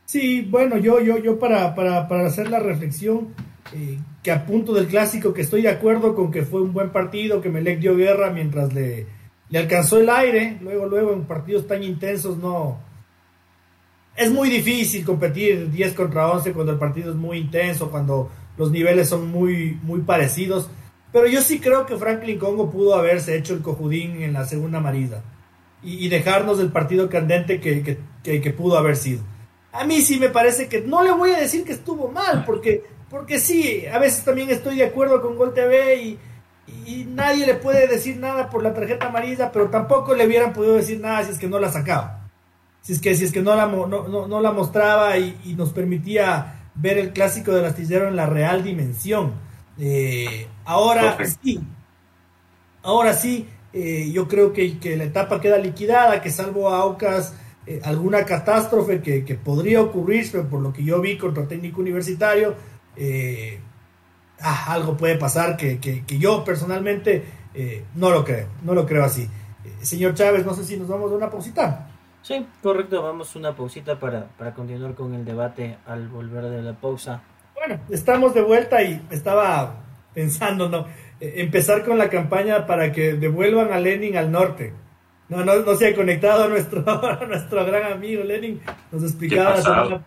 Sí, 0.06 0.42
bueno, 0.42 0.78
yo, 0.78 1.02
yo, 1.02 1.18
yo 1.18 1.38
para, 1.38 1.76
para, 1.76 2.08
para 2.08 2.28
hacer 2.28 2.50
la 2.50 2.60
reflexión, 2.60 3.34
eh, 3.74 4.00
que 4.24 4.32
a 4.32 4.46
punto 4.46 4.74
del 4.74 4.88
clásico, 4.88 5.34
que 5.34 5.42
estoy 5.42 5.62
de 5.62 5.70
acuerdo 5.70 6.16
con 6.16 6.32
que 6.32 6.44
fue 6.44 6.62
un 6.62 6.74
buen 6.74 6.92
partido, 6.92 7.42
que 7.42 7.50
Melec 7.50 7.80
dio 7.80 7.96
guerra 7.96 8.32
mientras 8.32 8.74
le, 8.74 9.06
le 9.50 9.60
alcanzó 9.60 10.00
el 10.00 10.10
aire, 10.10 10.58
luego, 10.62 10.86
luego 10.86 11.14
en 11.14 11.26
partidos 11.26 11.68
tan 11.68 11.84
intensos 11.84 12.38
no... 12.38 12.86
Es 14.16 14.32
muy 14.32 14.50
difícil 14.50 15.06
competir 15.06 15.70
10 15.70 15.94
contra 15.94 16.32
11 16.32 16.52
cuando 16.54 16.72
el 16.72 16.80
partido 16.80 17.12
es 17.12 17.16
muy 17.16 17.38
intenso, 17.38 17.92
cuando 17.92 18.32
los 18.58 18.72
niveles 18.72 19.08
son 19.08 19.30
muy, 19.30 19.78
muy 19.84 20.02
parecidos. 20.02 20.70
Pero 21.14 21.28
yo 21.28 21.42
sí 21.42 21.60
creo 21.60 21.86
que 21.86 21.98
Franklin 21.98 22.40
Congo 22.40 22.72
pudo 22.72 22.96
haberse 22.96 23.38
hecho 23.38 23.54
el 23.54 23.62
cojudín 23.62 24.24
en 24.24 24.34
la 24.34 24.46
segunda 24.46 24.80
marida 24.80 25.24
y, 25.84 26.10
dejarnos 26.10 26.60
el 26.60 26.72
partido 26.72 27.10
candente 27.10 27.62
que, 27.62 28.00
que, 28.24 28.52
pudo 28.52 28.78
haber 28.78 28.96
sido. 28.96 29.22
A 29.72 29.86
mí 29.86 30.02
sí 30.02 30.20
me 30.20 30.30
parece 30.30 30.68
que 30.68 30.82
no 30.82 31.04
le 31.04 31.12
voy 31.12 31.32
a 31.32 31.40
decir 31.40 31.64
que 31.64 31.74
estuvo 31.74 32.10
mal, 32.10 32.44
porque, 32.46 32.84
porque 33.10 33.40
sí, 33.40 33.86
a 33.86 34.00
veces 34.00 34.24
también 34.24 34.50
estoy 34.50 34.78
de 34.78 34.86
acuerdo 34.86 35.22
con 35.22 35.38
Gol 35.38 35.54
TV 35.54 35.96
y, 35.96 36.20
y 36.86 37.06
nadie 37.06 37.46
le 37.46 37.56
puede 37.56 37.88
decir 37.88 38.18
nada 38.18 38.50
por 38.50 38.64
la 38.64 38.74
tarjeta 38.74 39.08
amarilla, 39.08 39.52
pero 39.52 39.70
tampoco 39.70 40.14
le 40.14 40.26
hubieran 40.26 40.54
podido 40.54 40.76
decir 40.76 41.00
nada 41.00 41.24
si 41.24 41.32
es 41.32 41.40
que 41.40 41.48
no 41.48 41.60
la 41.60 41.72
sacaba. 41.72 42.30
Si 42.82 42.94
es 42.94 43.02
que, 43.02 43.16
si 43.16 43.26
es 43.26 43.32
que 43.32 43.42
no, 43.42 43.56
la, 43.56 43.66
no, 43.66 44.28
no, 44.28 44.42
la 44.42 44.52
mostraba 44.52 45.18
y, 45.18 45.38
y, 45.44 45.56
nos 45.56 45.72
permitía 45.72 46.70
ver 46.76 46.98
el 46.98 47.12
clásico 47.12 47.52
del 47.52 47.66
astillero 47.66 48.08
en 48.08 48.16
la 48.16 48.28
real 48.28 48.64
dimensión. 48.64 49.34
Eh, 49.78 50.48
ahora 50.66 51.18
sí, 51.44 51.60
ahora 52.84 53.14
sí, 53.14 53.48
eh, 53.74 54.10
yo 54.12 54.28
creo 54.28 54.54
que, 54.54 54.80
que, 54.80 54.96
la 54.96 55.04
etapa 55.04 55.42
queda 55.42 55.58
liquidada, 55.58 56.22
que 56.22 56.32
salvo 56.32 56.70
a 56.70 56.80
Aucas 56.80 57.34
eh, 57.66 57.82
alguna 57.84 58.24
catástrofe 58.24 59.02
que, 59.02 59.26
que, 59.26 59.36
podría 59.36 59.82
ocurrir, 59.82 60.28
pero 60.32 60.48
por 60.48 60.62
lo 60.62 60.72
que 60.72 60.84
yo 60.84 61.02
vi 61.02 61.18
contra 61.18 61.48
técnico 61.48 61.82
universitario, 61.82 62.56
ah, 64.42 64.74
algo 64.74 64.98
puede 64.98 65.16
pasar 65.16 65.58
que, 65.58 65.80
que 65.80 66.18
yo 66.20 66.44
personalmente 66.44 67.24
no 67.96 68.12
lo 68.12 68.24
creo, 68.24 68.48
no 68.64 68.74
lo 68.74 68.86
creo 68.86 69.04
así. 69.04 69.28
señor 69.82 70.14
Chávez, 70.14 70.46
no 70.46 70.54
sé 70.54 70.64
si 70.64 70.78
nos 70.78 70.88
vamos 70.88 71.12
a 71.12 71.16
una 71.16 71.30
pausita. 71.30 71.88
Sí, 72.28 72.46
correcto, 72.62 73.02
vamos 73.02 73.34
a 73.34 73.40
una 73.40 73.56
pausita 73.56 73.98
para, 74.00 74.26
para 74.38 74.54
continuar 74.54 74.96
con 74.96 75.14
el 75.14 75.24
debate 75.24 75.78
al 75.86 76.10
volver 76.10 76.44
de 76.44 76.62
la 76.62 76.74
pausa. 76.74 77.22
Bueno, 77.56 77.80
estamos 77.90 78.34
de 78.34 78.42
vuelta 78.42 78.84
y 78.84 79.02
estaba 79.10 79.76
pensando, 80.14 80.68
¿no? 80.68 80.88
Eh, 81.22 81.36
empezar 81.38 81.86
con 81.86 81.98
la 81.98 82.10
campaña 82.10 82.66
para 82.66 82.92
que 82.92 83.14
devuelvan 83.14 83.72
a 83.72 83.80
Lenin 83.80 84.18
al 84.18 84.30
norte. 84.30 84.74
No, 85.30 85.46
no, 85.46 85.56
no 85.56 85.76
se 85.76 85.88
ha 85.88 85.96
conectado 85.96 86.44
a 86.44 86.48
nuestro, 86.50 86.82
nuestro 87.28 87.66
gran 87.66 87.94
amigo 87.94 88.24
Lenin. 88.26 88.62
Nos 88.92 89.04
explicaba, 89.04 89.52
la 89.52 89.62
semana, 89.62 90.06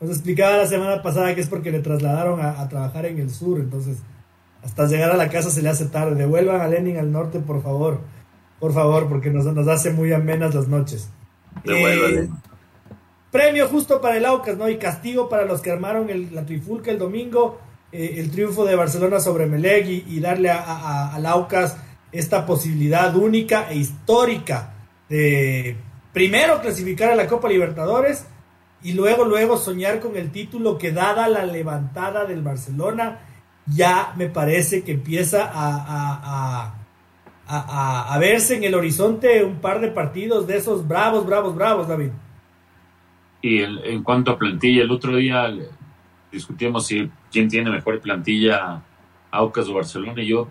nos 0.00 0.10
explicaba 0.10 0.56
la 0.56 0.66
semana 0.66 1.02
pasada 1.02 1.34
que 1.34 1.42
es 1.42 1.48
porque 1.48 1.70
le 1.70 1.80
trasladaron 1.80 2.40
a, 2.40 2.66
trabajar 2.68 3.04
en 3.06 3.18
el 3.18 3.30
sur. 3.30 3.60
Entonces, 3.60 3.98
hasta 4.62 4.86
llegar 4.86 5.10
a 5.10 5.16
la 5.16 5.28
casa 5.28 5.50
se 5.50 5.62
le 5.62 5.68
hace 5.68 5.86
tarde. 5.86 6.14
Devuelvan 6.14 6.60
a 6.60 6.68
Lenin 6.68 6.96
al 6.96 7.12
norte, 7.12 7.38
por 7.38 7.62
favor. 7.62 8.00
Por 8.58 8.72
favor, 8.72 9.08
porque 9.08 9.30
nos, 9.30 9.44
nos 9.44 9.68
hace 9.68 9.90
muy 9.90 10.12
amenas 10.12 10.54
las 10.54 10.68
noches. 10.68 11.10
Eh, 11.64 12.28
Premio 13.30 13.68
justo 13.68 14.00
para 14.00 14.16
el 14.16 14.24
Aucas, 14.24 14.56
¿no? 14.56 14.68
Y 14.68 14.76
castigo 14.76 15.28
para 15.28 15.44
los 15.44 15.60
que 15.60 15.70
armaron 15.70 16.10
el, 16.10 16.34
la 16.34 16.44
trifulca 16.44 16.90
el 16.90 16.98
domingo, 16.98 17.60
eh, 17.92 18.16
el 18.16 18.30
triunfo 18.30 18.64
de 18.64 18.74
Barcelona 18.74 19.20
sobre 19.20 19.46
Meleg 19.46 19.86
y, 20.08 20.18
darle 20.20 20.50
a, 20.50 21.14
al 21.14 21.26
Aucas 21.26 21.76
esta 22.10 22.44
posibilidad 22.44 23.14
única 23.14 23.70
e 23.70 23.76
histórica 23.76 24.74
de 25.08 25.76
primero 26.12 26.60
clasificar 26.60 27.10
a 27.10 27.14
la 27.14 27.28
Copa 27.28 27.48
Libertadores 27.48 28.24
y 28.82 28.92
luego, 28.92 29.24
luego 29.24 29.56
soñar 29.56 30.00
con 30.00 30.16
el 30.16 30.30
título 30.30 30.78
que 30.78 30.92
dada 30.92 31.28
la 31.28 31.44
levantada 31.44 32.24
del 32.24 32.42
Barcelona, 32.42 33.20
ya 33.66 34.12
me 34.16 34.28
parece 34.28 34.82
que 34.82 34.92
empieza 34.92 35.50
a, 35.52 36.74
a, 37.46 38.14
a 38.14 38.18
verse 38.18 38.56
en 38.56 38.64
el 38.64 38.74
horizonte 38.74 39.44
un 39.44 39.56
par 39.60 39.80
de 39.80 39.88
partidos 39.88 40.46
de 40.46 40.56
esos 40.56 40.86
bravos, 40.86 41.26
bravos, 41.26 41.54
bravos, 41.54 41.88
David. 41.88 42.10
Y 43.42 43.60
en 43.62 44.02
cuanto 44.02 44.32
a 44.32 44.38
plantilla, 44.38 44.82
el 44.82 44.90
otro 44.90 45.16
día 45.16 45.50
discutimos 46.30 46.86
si 46.86 47.10
quién 47.30 47.48
tiene 47.48 47.70
mejor 47.70 48.00
plantilla, 48.00 48.82
Aucas 49.30 49.68
o 49.68 49.74
Barcelona. 49.74 50.22
Y 50.22 50.26
yo, 50.26 50.48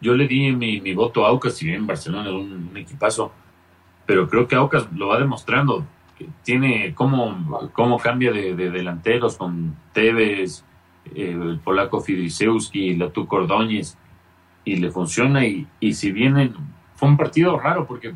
yo 0.00 0.14
le 0.14 0.26
di 0.26 0.52
mi, 0.52 0.80
mi 0.80 0.94
voto 0.94 1.26
a 1.26 1.28
Aucas, 1.28 1.54
si 1.54 1.66
bien 1.66 1.86
Barcelona 1.86 2.28
es 2.28 2.34
un, 2.34 2.70
equipazo, 2.76 3.32
pero 4.06 4.28
creo 4.28 4.48
que 4.48 4.56
Aucas 4.56 4.90
lo 4.92 5.08
va 5.08 5.18
demostrando. 5.18 5.84
Tiene 6.42 6.94
cómo, 6.94 7.70
cómo 7.72 7.98
cambia 7.98 8.32
de, 8.32 8.54
delanteros 8.54 9.36
con 9.36 9.76
Tevez, 9.92 10.64
eh, 11.14 11.30
el 11.30 11.58
polaco 11.58 12.00
Fidrisewski, 12.00 12.94
la 12.94 13.10
Ordóñez, 13.14 13.96
y 14.64 14.76
le 14.76 14.90
funciona. 14.90 15.46
Y, 15.46 15.66
y 15.80 15.94
si 15.94 16.12
bien 16.12 16.54
fue 16.94 17.08
un 17.08 17.16
partido 17.16 17.58
raro, 17.58 17.86
porque 17.86 18.14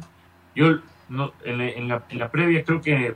yo 0.54 0.78
no, 1.08 1.32
en, 1.44 1.88
la, 1.88 2.30
previa 2.30 2.64
creo 2.64 2.80
que 2.80 3.14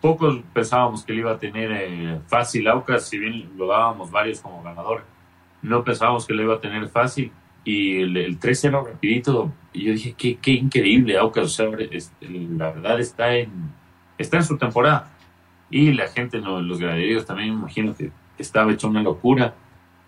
pocos 0.00 0.40
pensábamos 0.52 1.04
que 1.04 1.12
le 1.12 1.20
iba 1.20 1.32
a 1.32 1.38
tener 1.38 1.70
eh, 1.72 2.20
fácil 2.26 2.66
Aucas, 2.68 3.08
si 3.08 3.18
bien 3.18 3.50
lo 3.56 3.68
dábamos 3.68 4.10
varios 4.10 4.40
como 4.40 4.62
ganador, 4.62 5.04
no 5.62 5.82
pensábamos 5.84 6.26
que 6.26 6.34
le 6.34 6.42
iba 6.42 6.54
a 6.54 6.60
tener 6.60 6.88
fácil. 6.88 7.32
Y 7.66 8.02
el, 8.02 8.16
el 8.18 8.38
3-0 8.38 8.84
rapidito, 8.84 9.52
yo 9.72 9.92
dije, 9.92 10.14
qué, 10.18 10.36
qué 10.36 10.52
increíble 10.52 11.16
Aucas, 11.16 11.58
la 12.20 12.70
verdad 12.72 13.00
está 13.00 13.34
en, 13.34 13.72
está 14.18 14.38
en 14.38 14.44
su 14.44 14.56
temporada. 14.58 15.10
Y 15.70 15.92
la 15.92 16.08
gente, 16.08 16.38
los 16.38 16.78
graderíos 16.78 17.26
también, 17.26 17.54
imagino 17.54 17.96
que 17.96 18.10
estaba 18.38 18.72
hecho 18.72 18.88
una 18.88 19.02
locura. 19.02 19.54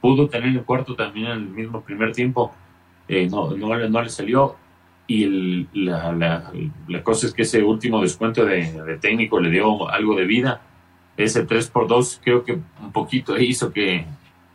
Pudo 0.01 0.29
tener 0.29 0.51
el 0.51 0.63
cuarto 0.63 0.95
también 0.95 1.27
en 1.27 1.33
el 1.33 1.49
mismo 1.49 1.81
primer 1.81 2.13
tiempo, 2.13 2.55
eh, 3.09 3.29
no, 3.29 3.51
no, 3.51 3.89
no 3.89 4.03
le 4.03 4.09
salió 4.09 4.57
y 5.07 5.25
el, 5.25 5.69
la, 5.73 6.13
la, 6.89 7.03
cosa 7.03 7.27
es 7.27 7.33
que 7.33 7.43
ese 7.43 7.63
último 7.63 8.03
descuento 8.03 8.45
de, 8.45 8.99
técnico 9.01 9.39
le 9.39 9.51
dio 9.51 9.89
algo 9.89 10.17
de 10.17 10.25
vida. 10.25 10.61
Ese 11.17 11.45
3 11.45 11.71
por 11.71 11.87
2 11.87 12.21
creo 12.25 12.45
que 12.45 12.59
un 12.81 12.93
poquito 12.93 13.39
hizo 13.39 13.73
que, 13.73 14.05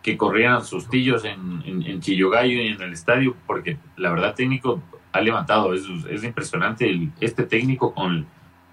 que 0.04 0.18
corrieran 0.18 0.64
sustillos 0.64 1.24
en, 1.26 1.64
en, 1.66 1.84
en, 1.84 2.02
Chillogallo 2.02 2.62
y 2.62 2.68
en 2.68 2.82
el 2.82 2.94
estadio, 2.94 3.36
porque 3.48 3.78
la 3.96 4.12
verdad 4.12 4.36
técnico 4.36 4.82
ha 5.14 5.22
levantado, 5.22 5.74
es, 5.74 5.84
es 6.10 6.24
impresionante 6.24 7.10
este 7.20 7.44
técnico 7.44 7.94
con, 7.94 8.28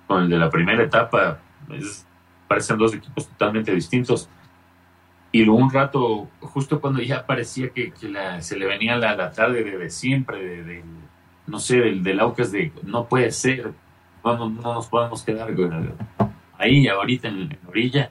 con 0.09 0.25
el 0.25 0.29
de 0.29 0.39
la 0.39 0.51
primera 0.51 0.83
etapa, 0.83 1.39
parecen 2.49 2.79
dos 2.79 2.95
equipos 2.95 3.29
totalmente 3.29 3.73
distintos. 3.73 4.29
Y 5.31 5.45
luego 5.45 5.63
un 5.63 5.71
rato, 5.71 6.29
justo 6.41 6.81
cuando 6.81 7.01
ya 7.01 7.25
parecía 7.25 7.69
que, 7.69 7.93
se 8.41 8.59
le 8.59 8.67
venía 8.67 8.97
la, 8.97 9.15
la 9.15 9.31
tarde 9.31 9.63
de, 9.63 9.91
siempre, 9.91 10.65
de 10.65 10.83
no 11.49 11.59
sé, 11.59 11.79
del, 11.79 12.03
del 12.03 12.21
Aucas 12.21 12.53
de 12.53 12.73
no 12.83 13.07
puede 13.07 13.31
ser, 13.31 13.73
no, 14.25 14.49
no, 14.49 14.75
nos 14.75 14.87
podemos 14.87 15.23
quedar 15.23 15.49
ahí, 16.59 16.87
ahorita 16.87 17.29
en, 17.29 17.53
en 17.53 17.59
orilla. 17.67 18.11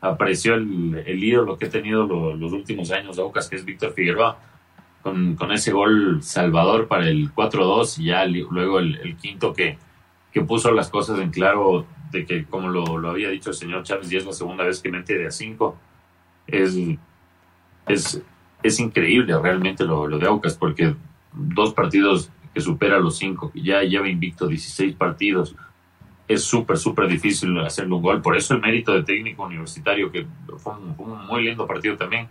Apareció 0.00 0.54
el, 0.54 1.02
el, 1.06 1.22
ídolo 1.24 1.58
que 1.58 1.66
ha 1.66 1.70
tenido 1.70 2.06
los 2.06 2.52
últimos 2.52 2.90
años 2.92 3.18
Aucas, 3.18 3.48
que 3.48 3.56
es 3.56 3.64
Víctor 3.64 3.92
Figueroa, 3.92 4.38
con, 5.02 5.34
con, 5.34 5.52
ese 5.52 5.72
gol 5.72 6.22
salvador 6.22 6.86
para 6.86 7.08
el 7.08 7.34
4-2 7.34 7.98
y 7.98 8.04
ya 8.06 8.24
luego 8.24 8.78
el, 8.78 9.16
quinto 9.16 9.52
que, 9.52 9.78
que 10.32 10.42
puso 10.42 10.70
las 10.72 10.90
cosas 10.90 11.18
en 11.18 11.30
claro 11.30 11.86
de 12.10 12.24
que, 12.24 12.44
como 12.44 12.68
lo, 12.68 12.98
lo, 12.98 13.10
había 13.10 13.28
dicho 13.28 13.50
el 13.50 13.56
señor 13.56 13.82
Chávez, 13.82 14.10
y 14.12 14.16
es 14.16 14.26
la 14.26 14.32
segunda 14.32 14.64
vez 14.64 14.80
que 14.80 14.90
mete 14.90 15.18
de 15.18 15.26
a 15.26 15.30
5, 15.30 15.76
es, 16.46 16.76
es, 17.86 18.22
es 18.62 18.80
increíble 18.80 19.38
realmente 19.40 19.84
lo, 19.84 20.06
lo 20.06 20.18
de 20.18 20.26
Aucas, 20.26 20.56
porque 20.56 20.94
dos 21.32 21.74
partidos 21.74 22.30
que 22.54 22.60
supera 22.60 22.98
los 22.98 23.18
cinco, 23.18 23.52
ya 23.54 23.82
lleva 23.82 24.08
invicto 24.08 24.46
16 24.46 24.96
partidos. 24.96 25.54
es 26.26 26.42
súper, 26.42 26.76
súper 26.76 27.08
difícil 27.08 27.58
hacerle 27.60 27.94
un 27.94 28.02
gol. 28.02 28.20
Por 28.20 28.36
eso 28.36 28.54
el 28.54 28.60
mérito 28.60 28.92
de 28.92 29.02
técnico 29.02 29.44
universitario, 29.44 30.10
que 30.10 30.26
fue 30.58 30.74
un, 30.74 30.94
fue 30.94 31.06
un 31.06 31.26
muy 31.26 31.44
lindo 31.44 31.66
partido 31.66 31.96
también. 31.96 32.28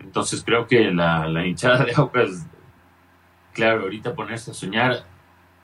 Entonces 0.00 0.42
creo 0.44 0.66
que 0.66 0.90
la, 0.90 1.26
la 1.26 1.46
hinchada 1.46 1.84
de 1.84 1.92
Aucas, 1.96 2.46
claro, 3.52 3.82
ahorita 3.82 4.14
ponerse 4.14 4.50
a 4.50 4.54
soñar, 4.54 5.04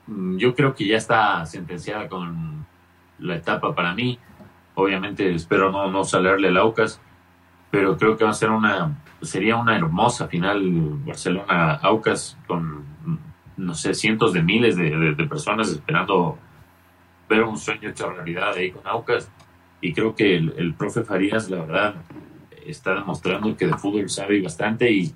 yo 0.07 0.53
creo 0.55 0.75
que 0.75 0.87
ya 0.87 0.97
está 0.97 1.45
sentenciada 1.45 2.07
con 2.07 2.65
la 3.19 3.35
etapa 3.35 3.73
para 3.73 3.93
mí. 3.93 4.19
Obviamente 4.75 5.33
espero 5.33 5.71
no, 5.71 5.89
no 5.89 6.03
salerle 6.03 6.49
al 6.49 6.57
Aucas, 6.57 7.01
pero 7.71 7.97
creo 7.97 8.17
que 8.17 8.23
va 8.23 8.31
a 8.31 8.33
ser 8.33 8.49
una, 8.49 9.01
sería 9.21 9.55
una 9.55 9.75
hermosa 9.75 10.27
final 10.27 10.61
Barcelona-Aucas 11.05 12.37
con, 12.47 12.83
no 13.57 13.73
sé, 13.73 13.93
cientos 13.93 14.33
de 14.33 14.43
miles 14.43 14.75
de, 14.75 14.89
de, 14.89 15.15
de 15.15 15.27
personas 15.27 15.69
esperando 15.69 16.37
ver 17.29 17.43
un 17.43 17.57
sueño 17.57 17.89
hecho 17.89 18.11
realidad 18.11 18.53
ahí 18.53 18.71
con 18.71 18.85
Aucas. 18.85 19.31
Y 19.81 19.93
creo 19.93 20.15
que 20.15 20.35
el, 20.35 20.53
el 20.57 20.73
profe 20.73 21.03
Farías, 21.03 21.49
la 21.49 21.61
verdad, 21.61 21.95
está 22.65 22.95
demostrando 22.95 23.55
que 23.55 23.67
de 23.67 23.77
fútbol 23.77 24.09
sabe 24.09 24.41
bastante 24.41 24.91
y, 24.91 25.13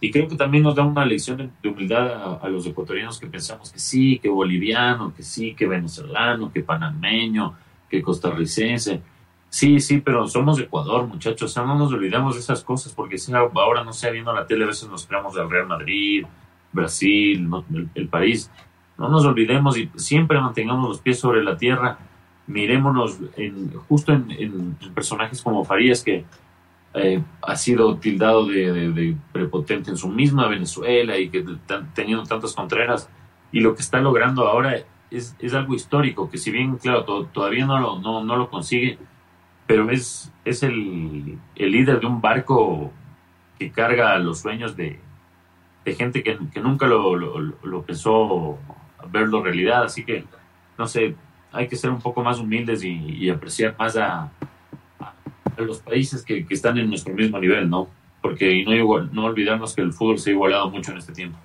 y 0.00 0.10
creo 0.10 0.28
que 0.28 0.36
también 0.36 0.62
nos 0.62 0.74
da 0.74 0.82
una 0.82 1.04
lección 1.04 1.52
de, 1.62 1.68
humildad 1.68 2.38
a, 2.42 2.48
los 2.48 2.66
ecuatorianos 2.66 3.20
que 3.20 3.26
pensamos 3.26 3.70
que 3.70 3.78
sí, 3.78 4.18
que 4.18 4.30
boliviano, 4.30 5.12
que 5.14 5.22
sí, 5.22 5.54
que 5.54 5.66
venezolano, 5.66 6.50
que 6.50 6.62
panameño, 6.62 7.54
que 7.88 8.00
costarricense. 8.00 9.02
Sí, 9.50 9.78
sí, 9.80 10.00
pero 10.00 10.26
somos 10.26 10.56
de 10.56 10.64
Ecuador, 10.64 11.06
muchachos. 11.06 11.50
O 11.50 11.52
sea, 11.52 11.64
no 11.64 11.74
nos 11.74 11.92
olvidemos 11.92 12.34
de 12.34 12.40
esas 12.40 12.64
cosas 12.64 12.94
porque 12.94 13.18
si 13.18 13.32
ahora 13.34 13.84
no 13.84 13.92
sé, 13.92 14.10
viendo 14.10 14.32
la 14.32 14.46
tele 14.46 14.64
a 14.64 14.68
veces 14.68 14.88
nos 14.88 15.02
esperamos 15.02 15.34
del 15.34 15.50
Real 15.50 15.66
Madrid, 15.66 16.24
Brasil, 16.72 17.46
el, 17.74 17.88
el 17.94 18.08
París. 18.08 18.50
No 18.96 19.08
nos 19.08 19.26
olvidemos 19.26 19.76
y 19.76 19.90
siempre 19.96 20.40
mantengamos 20.40 20.88
los 20.88 21.00
pies 21.00 21.18
sobre 21.18 21.44
la 21.44 21.58
tierra. 21.58 21.98
Mirémonos 22.46 23.18
en, 23.36 23.72
justo 23.88 24.12
en, 24.12 24.30
en 24.30 24.76
personajes 24.94 25.42
como 25.42 25.64
Farías 25.64 26.02
que 26.02 26.24
eh, 26.94 27.22
ha 27.42 27.56
sido 27.56 27.96
tildado 27.98 28.46
de, 28.46 28.72
de, 28.72 28.90
de, 28.92 29.16
prepotente 29.32 29.90
en 29.90 29.96
su 29.96 30.08
misma 30.08 30.48
Venezuela 30.48 31.16
y 31.18 31.28
que 31.28 31.44
teniendo 31.94 32.24
tantas 32.24 32.54
contreras 32.54 33.08
y 33.52 33.60
lo 33.60 33.74
que 33.74 33.82
está 33.82 34.00
logrando 34.00 34.48
ahora 34.48 34.76
es, 35.10 35.36
es 35.38 35.54
algo 35.54 35.74
histórico 35.74 36.28
que 36.28 36.38
si 36.38 36.50
bien 36.50 36.76
claro 36.78 37.04
to, 37.04 37.26
todavía 37.26 37.64
no 37.66 37.78
lo, 37.78 38.00
no, 38.00 38.24
no 38.24 38.36
lo 38.36 38.50
consigue 38.50 38.98
pero 39.70 39.88
es, 39.88 40.32
es 40.44 40.64
el, 40.64 41.38
el, 41.54 41.70
líder 41.70 42.00
de 42.00 42.06
un 42.08 42.20
barco 42.20 42.90
que 43.56 43.70
carga 43.70 44.18
los 44.18 44.40
sueños 44.40 44.74
de, 44.76 44.98
de 45.84 45.94
gente 45.94 46.24
que, 46.24 46.36
que 46.52 46.60
nunca 46.60 46.88
lo, 46.88 47.14
lo, 47.14 47.38
lo, 47.38 47.82
pensó 47.82 48.58
verlo 49.12 49.44
realidad. 49.44 49.84
Así 49.84 50.04
que 50.04 50.24
no 50.76 50.88
sé 50.88 51.14
hay 51.52 51.68
que 51.68 51.76
ser 51.76 51.90
un 51.90 52.00
poco 52.00 52.24
más 52.24 52.40
humildes 52.40 52.82
y, 52.82 52.90
y 52.90 53.30
apreciar 53.30 53.76
más 53.78 53.96
a, 53.96 54.32
los 55.60 55.80
países 55.80 56.22
que, 56.22 56.46
que, 56.46 56.54
están 56.54 56.78
en 56.78 56.88
nuestro 56.88 57.14
mismo 57.14 57.38
nivel, 57.38 57.68
¿no? 57.68 57.88
Porque 58.22 58.62
no, 58.64 58.74
igual, 58.74 59.10
no 59.12 59.24
olvidarnos 59.24 59.74
que 59.74 59.82
el 59.82 59.92
fútbol 59.92 60.18
se 60.18 60.30
ha 60.30 60.32
igualado 60.32 60.70
mucho 60.70 60.92
en 60.92 60.98
este 60.98 61.12
tiempo. 61.12 61.38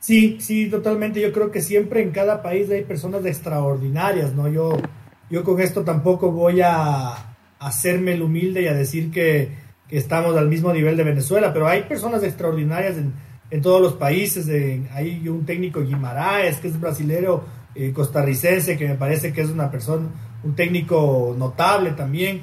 Sí, 0.00 0.36
sí, 0.40 0.68
totalmente. 0.68 1.20
Yo 1.20 1.32
creo 1.32 1.50
que 1.50 1.62
siempre 1.62 2.02
en 2.02 2.10
cada 2.10 2.42
país 2.42 2.68
hay 2.70 2.84
personas 2.84 3.24
extraordinarias, 3.24 4.34
¿no? 4.34 4.48
Yo, 4.48 4.76
yo 5.30 5.44
con 5.44 5.60
esto 5.60 5.82
tampoco 5.82 6.30
voy 6.30 6.60
a 6.60 7.36
hacerme 7.58 8.12
el 8.12 8.22
humilde 8.22 8.62
y 8.62 8.66
a 8.66 8.74
decir 8.74 9.10
que, 9.10 9.48
que 9.88 9.96
estamos 9.96 10.36
al 10.36 10.48
mismo 10.48 10.72
nivel 10.72 10.96
de 10.96 11.04
Venezuela, 11.04 11.52
pero 11.52 11.68
hay 11.68 11.84
personas 11.84 12.22
extraordinarias 12.22 12.98
en, 12.98 13.14
en 13.50 13.62
todos 13.62 13.80
los 13.80 13.94
países. 13.94 14.46
De, 14.46 14.86
hay 14.92 15.28
un 15.28 15.46
técnico 15.46 15.80
Guimaraes, 15.80 16.58
que 16.58 16.68
es 16.68 16.80
brasilero, 16.80 17.44
eh, 17.74 17.92
costarricense, 17.92 18.76
que 18.76 18.88
me 18.88 18.94
parece 18.94 19.32
que 19.32 19.40
es 19.40 19.48
una 19.48 19.70
persona, 19.70 20.06
un 20.42 20.54
técnico 20.54 21.34
notable 21.38 21.92
también. 21.92 22.42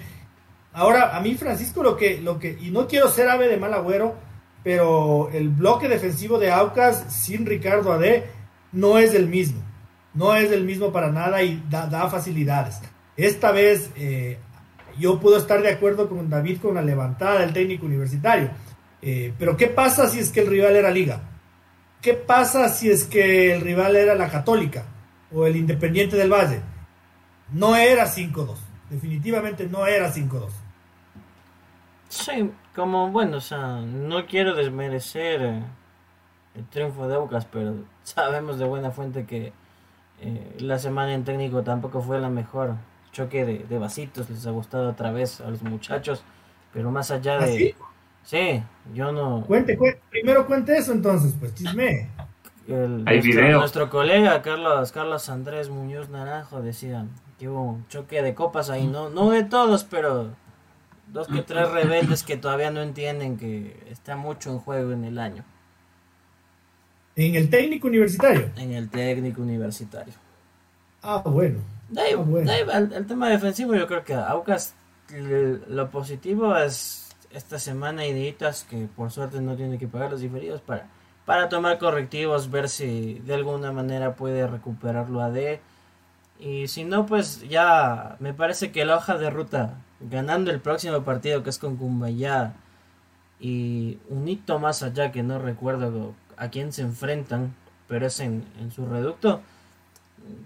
Ahora, 0.73 1.15
a 1.17 1.19
mí, 1.19 1.35
Francisco, 1.35 1.83
lo 1.83 1.97
que, 1.97 2.21
lo 2.21 2.39
que, 2.39 2.57
y 2.61 2.71
no 2.71 2.87
quiero 2.87 3.09
ser 3.09 3.29
ave 3.29 3.47
de 3.47 3.57
mal 3.57 3.73
agüero, 3.73 4.15
pero 4.63 5.29
el 5.33 5.49
bloque 5.49 5.89
defensivo 5.89 6.37
de 6.37 6.51
Aucas 6.51 7.05
sin 7.09 7.45
Ricardo 7.45 7.91
Ade 7.91 8.25
no 8.71 8.97
es 8.97 9.13
el 9.13 9.27
mismo. 9.27 9.61
No 10.13 10.35
es 10.35 10.51
el 10.51 10.63
mismo 10.63 10.91
para 10.91 11.11
nada 11.11 11.41
y 11.41 11.63
da, 11.69 11.87
da 11.87 12.09
facilidades. 12.09 12.79
Esta 13.17 13.51
vez 13.51 13.89
eh, 13.95 14.37
yo 14.99 15.19
puedo 15.19 15.37
estar 15.37 15.61
de 15.61 15.69
acuerdo 15.69 16.09
con 16.09 16.29
David 16.29 16.59
con 16.61 16.75
la 16.75 16.81
levantada 16.81 17.39
del 17.39 17.53
técnico 17.53 17.85
universitario. 17.85 18.49
Eh, 19.01 19.33
pero 19.37 19.57
¿qué 19.57 19.67
pasa 19.67 20.07
si 20.07 20.19
es 20.19 20.31
que 20.31 20.41
el 20.41 20.47
rival 20.47 20.75
era 20.75 20.91
Liga? 20.91 21.21
¿Qué 22.01 22.13
pasa 22.13 22.69
si 22.69 22.89
es 22.89 23.03
que 23.05 23.53
el 23.53 23.61
rival 23.61 23.95
era 23.95 24.15
la 24.15 24.29
Católica 24.29 24.85
o 25.31 25.45
el 25.45 25.55
Independiente 25.55 26.17
del 26.17 26.31
Valle? 26.31 26.61
No 27.51 27.75
era 27.75 28.07
5-2. 28.07 28.57
Definitivamente 28.89 29.67
no 29.67 29.87
era 29.87 30.13
5-2. 30.13 30.49
Sí, 32.11 32.51
como 32.75 33.09
bueno, 33.09 33.37
o 33.37 33.41
sea, 33.41 33.79
no 33.79 34.25
quiero 34.25 34.53
desmerecer 34.53 35.41
eh, 35.41 35.63
el 36.55 36.65
triunfo 36.65 37.07
de 37.07 37.15
Aucas, 37.15 37.45
pero 37.45 37.73
sabemos 38.03 38.59
de 38.59 38.65
buena 38.65 38.91
fuente 38.91 39.25
que 39.25 39.53
eh, 40.19 40.57
la 40.59 40.77
semana 40.77 41.13
en 41.13 41.23
técnico 41.23 41.63
tampoco 41.63 42.01
fue 42.01 42.19
la 42.19 42.29
mejor. 42.29 42.75
Choque 43.13 43.45
de, 43.45 43.59
de, 43.59 43.77
vasitos 43.77 44.29
les 44.29 44.45
ha 44.45 44.51
gustado 44.51 44.89
otra 44.89 45.11
vez 45.11 45.41
a 45.41 45.49
los 45.49 45.61
muchachos, 45.63 46.23
pero 46.73 46.91
más 46.91 47.11
allá 47.11 47.39
de... 47.39 47.43
¿Ah, 47.43 47.47
sí? 47.47 47.75
sí? 48.23 48.63
yo 48.93 49.11
no... 49.11 49.43
Cuente, 49.45 49.77
cuente, 49.77 50.01
primero 50.09 50.45
cuente 50.45 50.77
eso 50.77 50.93
entonces, 50.93 51.35
pues 51.37 51.53
chisme. 51.55 52.09
El, 52.67 53.03
Hay 53.05 53.19
nuestro, 53.19 53.41
video. 53.41 53.59
nuestro 53.59 53.89
colega 53.89 54.41
Carlos, 54.41 54.91
Carlos 54.93 55.29
Andrés 55.29 55.69
Muñoz 55.69 56.09
Naranjo 56.09 56.61
decía 56.61 57.05
que 57.37 57.49
hubo 57.49 57.63
un 57.63 57.87
choque 57.89 58.21
de 58.21 58.33
copas 58.33 58.69
ahí, 58.69 58.87
no, 58.87 59.09
no 59.09 59.29
de 59.29 59.43
todos, 59.43 59.83
pero 59.83 60.29
dos 61.11 61.27
que 61.27 61.41
tres 61.41 61.69
rebeldes 61.69 62.23
que 62.23 62.37
todavía 62.37 62.71
no 62.71 62.81
entienden 62.81 63.37
que 63.37 63.83
está 63.89 64.15
mucho 64.15 64.51
en 64.51 64.59
juego 64.59 64.91
en 64.91 65.05
el 65.05 65.19
año. 65.19 65.43
¿En 67.15 67.35
el 67.35 67.49
técnico 67.49 67.87
universitario? 67.87 68.51
En 68.55 68.71
el 68.71 68.89
técnico 68.89 69.41
universitario. 69.41 70.13
Ah, 71.03 71.21
bueno. 71.25 71.59
Ahí, 71.97 72.13
ah, 72.13 72.17
bueno. 72.17 72.51
Ahí, 72.51 72.61
el, 72.61 72.93
el, 72.93 73.05
tema 73.05 73.29
defensivo, 73.29 73.75
yo 73.75 73.85
creo 73.87 74.03
que 74.03 74.13
Aucas 74.13 74.73
lo 75.67 75.89
positivo 75.89 76.55
es 76.55 77.09
esta 77.31 77.59
semana 77.59 78.05
iditas 78.05 78.65
que 78.69 78.87
por 78.95 79.11
suerte 79.11 79.41
no 79.41 79.55
tiene 79.55 79.77
que 79.77 79.87
pagar 79.87 80.11
los 80.11 80.21
diferidos 80.21 80.61
para, 80.61 80.87
para 81.25 81.49
tomar 81.49 81.77
correctivos, 81.77 82.49
ver 82.49 82.69
si 82.69 83.19
de 83.25 83.33
alguna 83.33 83.71
manera 83.71 84.15
puede 84.15 84.47
recuperarlo 84.47 85.21
a 85.21 85.29
D. 85.29 85.59
Y 86.39 86.67
si 86.67 86.83
no, 86.83 87.05
pues 87.05 87.47
ya 87.47 88.15
me 88.19 88.33
parece 88.33 88.71
que 88.71 88.85
la 88.85 88.97
hoja 88.97 89.17
de 89.17 89.29
ruta 89.29 89.75
ganando 90.09 90.51
el 90.51 90.59
próximo 90.59 91.03
partido 91.03 91.43
que 91.43 91.49
es 91.49 91.59
con 91.59 91.77
Cumbayá 91.77 92.53
y 93.39 93.99
un 94.09 94.27
hito 94.27 94.59
más 94.59 94.83
allá 94.83 95.11
que 95.11 95.23
no 95.23 95.39
recuerdo 95.39 96.13
a 96.37 96.49
quién 96.49 96.71
se 96.71 96.81
enfrentan, 96.81 97.55
pero 97.87 98.05
es 98.07 98.19
en, 98.19 98.45
en 98.59 98.71
su 98.71 98.85
reducto. 98.85 99.41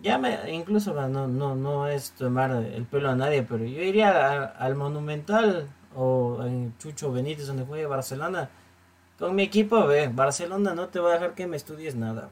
Ya 0.01 0.18
me, 0.18 0.51
incluso 0.51 0.93
no, 1.08 1.28
no, 1.28 1.56
no 1.56 1.88
es 1.88 2.12
tomar 2.12 2.51
el 2.51 2.86
pelo 2.86 3.10
a 3.10 3.16
nadie, 3.16 3.43
pero 3.43 3.66
yo 3.66 3.82
iría 3.82 4.43
al 4.43 4.76
Monumental 4.76 5.68
o 5.95 6.43
en 6.43 6.78
Chucho 6.78 7.12
Benítez 7.12 7.47
donde 7.47 7.66
juegue 7.66 7.86
Barcelona. 7.86 8.49
Con 9.20 9.36
mi 9.36 9.43
equipo, 9.43 9.86
ve, 9.86 10.10
Barcelona 10.10 10.74
no 10.74 10.88
te 10.88 10.99
va 10.99 11.12
a 11.12 11.14
dejar 11.14 11.36
que 11.36 11.47
me 11.47 11.58
estudies 11.58 11.95
nada. 11.95 12.30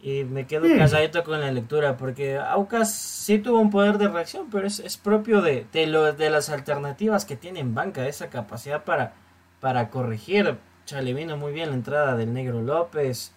Y 0.00 0.24
me 0.24 0.46
quedo 0.46 0.68
Hmm. 0.68 0.72
sí. 0.72 0.76
calladito 0.76 1.24
con 1.24 1.40
la 1.40 1.50
lectura, 1.50 1.96
porque 1.96 2.38
Aucas 2.38 2.92
sí 2.94 3.38
tuvo 3.38 3.58
un 3.60 3.70
poder 3.70 3.98
de 3.98 4.08
reacción, 4.08 4.48
pero 4.50 4.66
es, 4.66 4.78
es 4.80 4.96
propio 4.96 5.42
de, 5.42 5.66
de, 5.72 5.86
lo, 5.88 6.12
de 6.12 6.30
las 6.30 6.50
alternativas 6.50 7.24
que 7.24 7.36
tiene 7.36 7.60
en 7.60 7.74
banca, 7.74 8.06
esa 8.06 8.28
capacidad 8.30 8.84
para, 8.84 9.14
para 9.60 9.90
corregir. 9.90 10.58
Chale, 10.86 11.12
vino 11.14 11.36
muy 11.36 11.52
bien 11.52 11.70
la 11.70 11.74
entrada 11.74 12.16
del 12.16 12.32
Negro 12.32 12.62
López, 12.62 13.32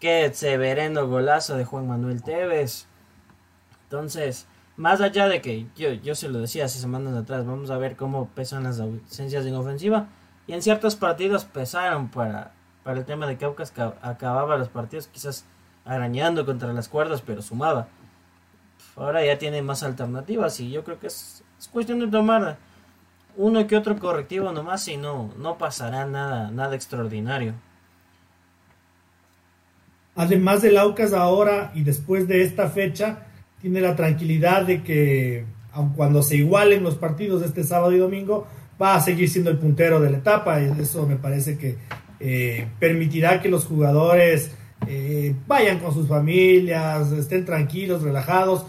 qué 0.00 0.30
severendo 0.34 1.08
golazo 1.08 1.56
de 1.56 1.64
Juan 1.64 1.88
Manuel 1.88 2.22
Tevez. 2.22 2.86
Entonces, 3.84 4.46
más 4.76 5.00
allá 5.00 5.28
de 5.28 5.40
que 5.40 5.66
yo, 5.76 5.90
yo 5.92 6.14
se 6.14 6.28
lo 6.28 6.40
decía 6.40 6.66
hace 6.66 6.78
semanas 6.78 7.14
atrás, 7.14 7.46
vamos 7.46 7.70
a 7.70 7.78
ver 7.78 7.96
cómo 7.96 8.28
pesan 8.28 8.64
las 8.64 8.80
ausencias 8.80 9.46
en 9.46 9.54
ofensiva. 9.54 10.08
Y 10.46 10.52
en 10.52 10.62
ciertos 10.62 10.94
partidos 10.96 11.44
pesaron 11.44 12.08
para, 12.10 12.52
para 12.84 12.98
el 12.98 13.04
tema 13.04 13.26
de 13.26 13.36
que 13.38 13.44
Aucas 13.46 13.72
acababa 14.02 14.56
los 14.58 14.68
partidos, 14.68 15.08
quizás 15.08 15.44
arañando 15.86 16.44
contra 16.44 16.72
las 16.72 16.88
cuerdas, 16.88 17.22
pero 17.24 17.40
sumaba. 17.42 17.88
Ahora 18.96 19.24
ya 19.24 19.38
tiene 19.38 19.62
más 19.62 19.82
alternativas 19.82 20.58
y 20.60 20.70
yo 20.70 20.84
creo 20.84 20.98
que 20.98 21.06
es, 21.06 21.44
es, 21.58 21.68
cuestión 21.68 22.00
de 22.00 22.08
tomar 22.08 22.58
uno 23.36 23.66
que 23.66 23.76
otro 23.76 23.98
correctivo 23.98 24.52
nomás 24.52 24.88
y 24.88 24.96
no, 24.96 25.32
no 25.38 25.58
pasará 25.58 26.06
nada, 26.06 26.50
nada 26.50 26.74
extraordinario. 26.74 27.54
Además 30.14 30.62
del 30.62 30.78
Aucas 30.78 31.12
ahora 31.12 31.72
y 31.74 31.82
después 31.82 32.26
de 32.26 32.42
esta 32.42 32.68
fecha, 32.68 33.26
tiene 33.60 33.80
la 33.80 33.94
tranquilidad 33.94 34.62
de 34.62 34.82
que 34.82 35.44
aun 35.72 35.90
cuando 35.90 36.22
se 36.22 36.36
igualen 36.36 36.82
los 36.82 36.96
partidos 36.96 37.42
este 37.42 37.62
sábado 37.62 37.92
y 37.92 37.98
domingo, 37.98 38.46
va 38.80 38.94
a 38.94 39.00
seguir 39.00 39.28
siendo 39.28 39.50
el 39.50 39.58
puntero 39.58 40.00
de 40.00 40.10
la 40.10 40.18
etapa 40.18 40.60
y 40.60 40.72
eso 40.80 41.06
me 41.06 41.16
parece 41.16 41.58
que 41.58 41.76
eh, 42.18 42.66
permitirá 42.78 43.42
que 43.42 43.50
los 43.50 43.66
jugadores 43.66 44.52
eh, 44.86 45.34
vayan 45.46 45.78
con 45.78 45.92
sus 45.92 46.06
familias, 46.06 47.10
estén 47.12 47.44
tranquilos, 47.44 48.02
relajados. 48.02 48.64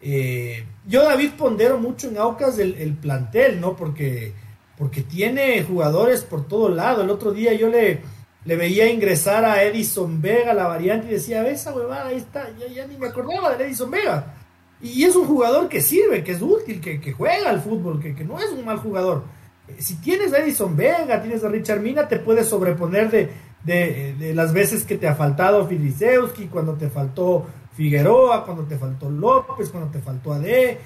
Eh, 0.00 0.64
yo 0.86 1.04
David 1.04 1.30
pondero 1.38 1.78
mucho 1.78 2.08
en 2.08 2.18
Aucas 2.18 2.58
el, 2.58 2.74
el, 2.74 2.94
plantel, 2.94 3.60
¿no? 3.60 3.76
Porque, 3.76 4.32
porque 4.76 5.02
tiene 5.02 5.62
jugadores 5.62 6.22
por 6.22 6.48
todo 6.48 6.68
lado. 6.68 7.02
El 7.02 7.10
otro 7.10 7.32
día 7.32 7.52
yo 7.54 7.68
le, 7.68 8.00
le 8.44 8.56
veía 8.56 8.90
ingresar 8.90 9.44
a 9.44 9.62
Edison 9.62 10.20
Vega, 10.20 10.52
la 10.52 10.66
variante, 10.66 11.06
y 11.08 11.12
decía, 11.12 11.46
esa 11.48 11.72
huevada, 11.72 12.08
ahí 12.08 12.16
está, 12.16 12.48
ya, 12.74 12.86
ni 12.86 12.96
me 12.96 13.06
acordaba 13.06 13.56
de 13.56 13.64
Edison 13.64 13.90
Vega. 13.90 14.34
Y 14.80 15.04
es 15.04 15.14
un 15.14 15.26
jugador 15.26 15.68
que 15.68 15.80
sirve, 15.80 16.24
que 16.24 16.32
es 16.32 16.42
útil, 16.42 16.80
que, 16.80 17.00
que 17.00 17.12
juega 17.12 17.50
al 17.50 17.60
fútbol, 17.60 18.00
que, 18.00 18.16
que, 18.16 18.24
no 18.24 18.40
es 18.40 18.50
un 18.50 18.64
mal 18.64 18.78
jugador. 18.78 19.22
Eh, 19.68 19.76
si 19.78 19.94
tienes 19.96 20.32
a 20.32 20.38
Edison 20.38 20.76
Vega, 20.76 21.22
tienes 21.22 21.44
a 21.44 21.48
Richard 21.48 21.80
Mina, 21.80 22.08
te 22.08 22.18
puedes 22.18 22.48
sobreponer 22.48 23.08
de, 23.08 23.30
de, 23.64 24.14
de 24.18 24.34
las 24.34 24.52
veces 24.52 24.84
que 24.84 24.98
te 24.98 25.08
ha 25.08 25.14
faltado 25.14 25.66
Filisewski, 25.66 26.46
cuando 26.46 26.74
te 26.74 26.88
faltó 26.88 27.46
Figueroa, 27.74 28.44
cuando 28.44 28.64
te 28.64 28.76
faltó 28.76 29.10
López, 29.10 29.70
cuando 29.70 29.90
te 29.90 30.00
faltó 30.00 30.32
Ade, 30.32 30.70
eh, 30.72 30.78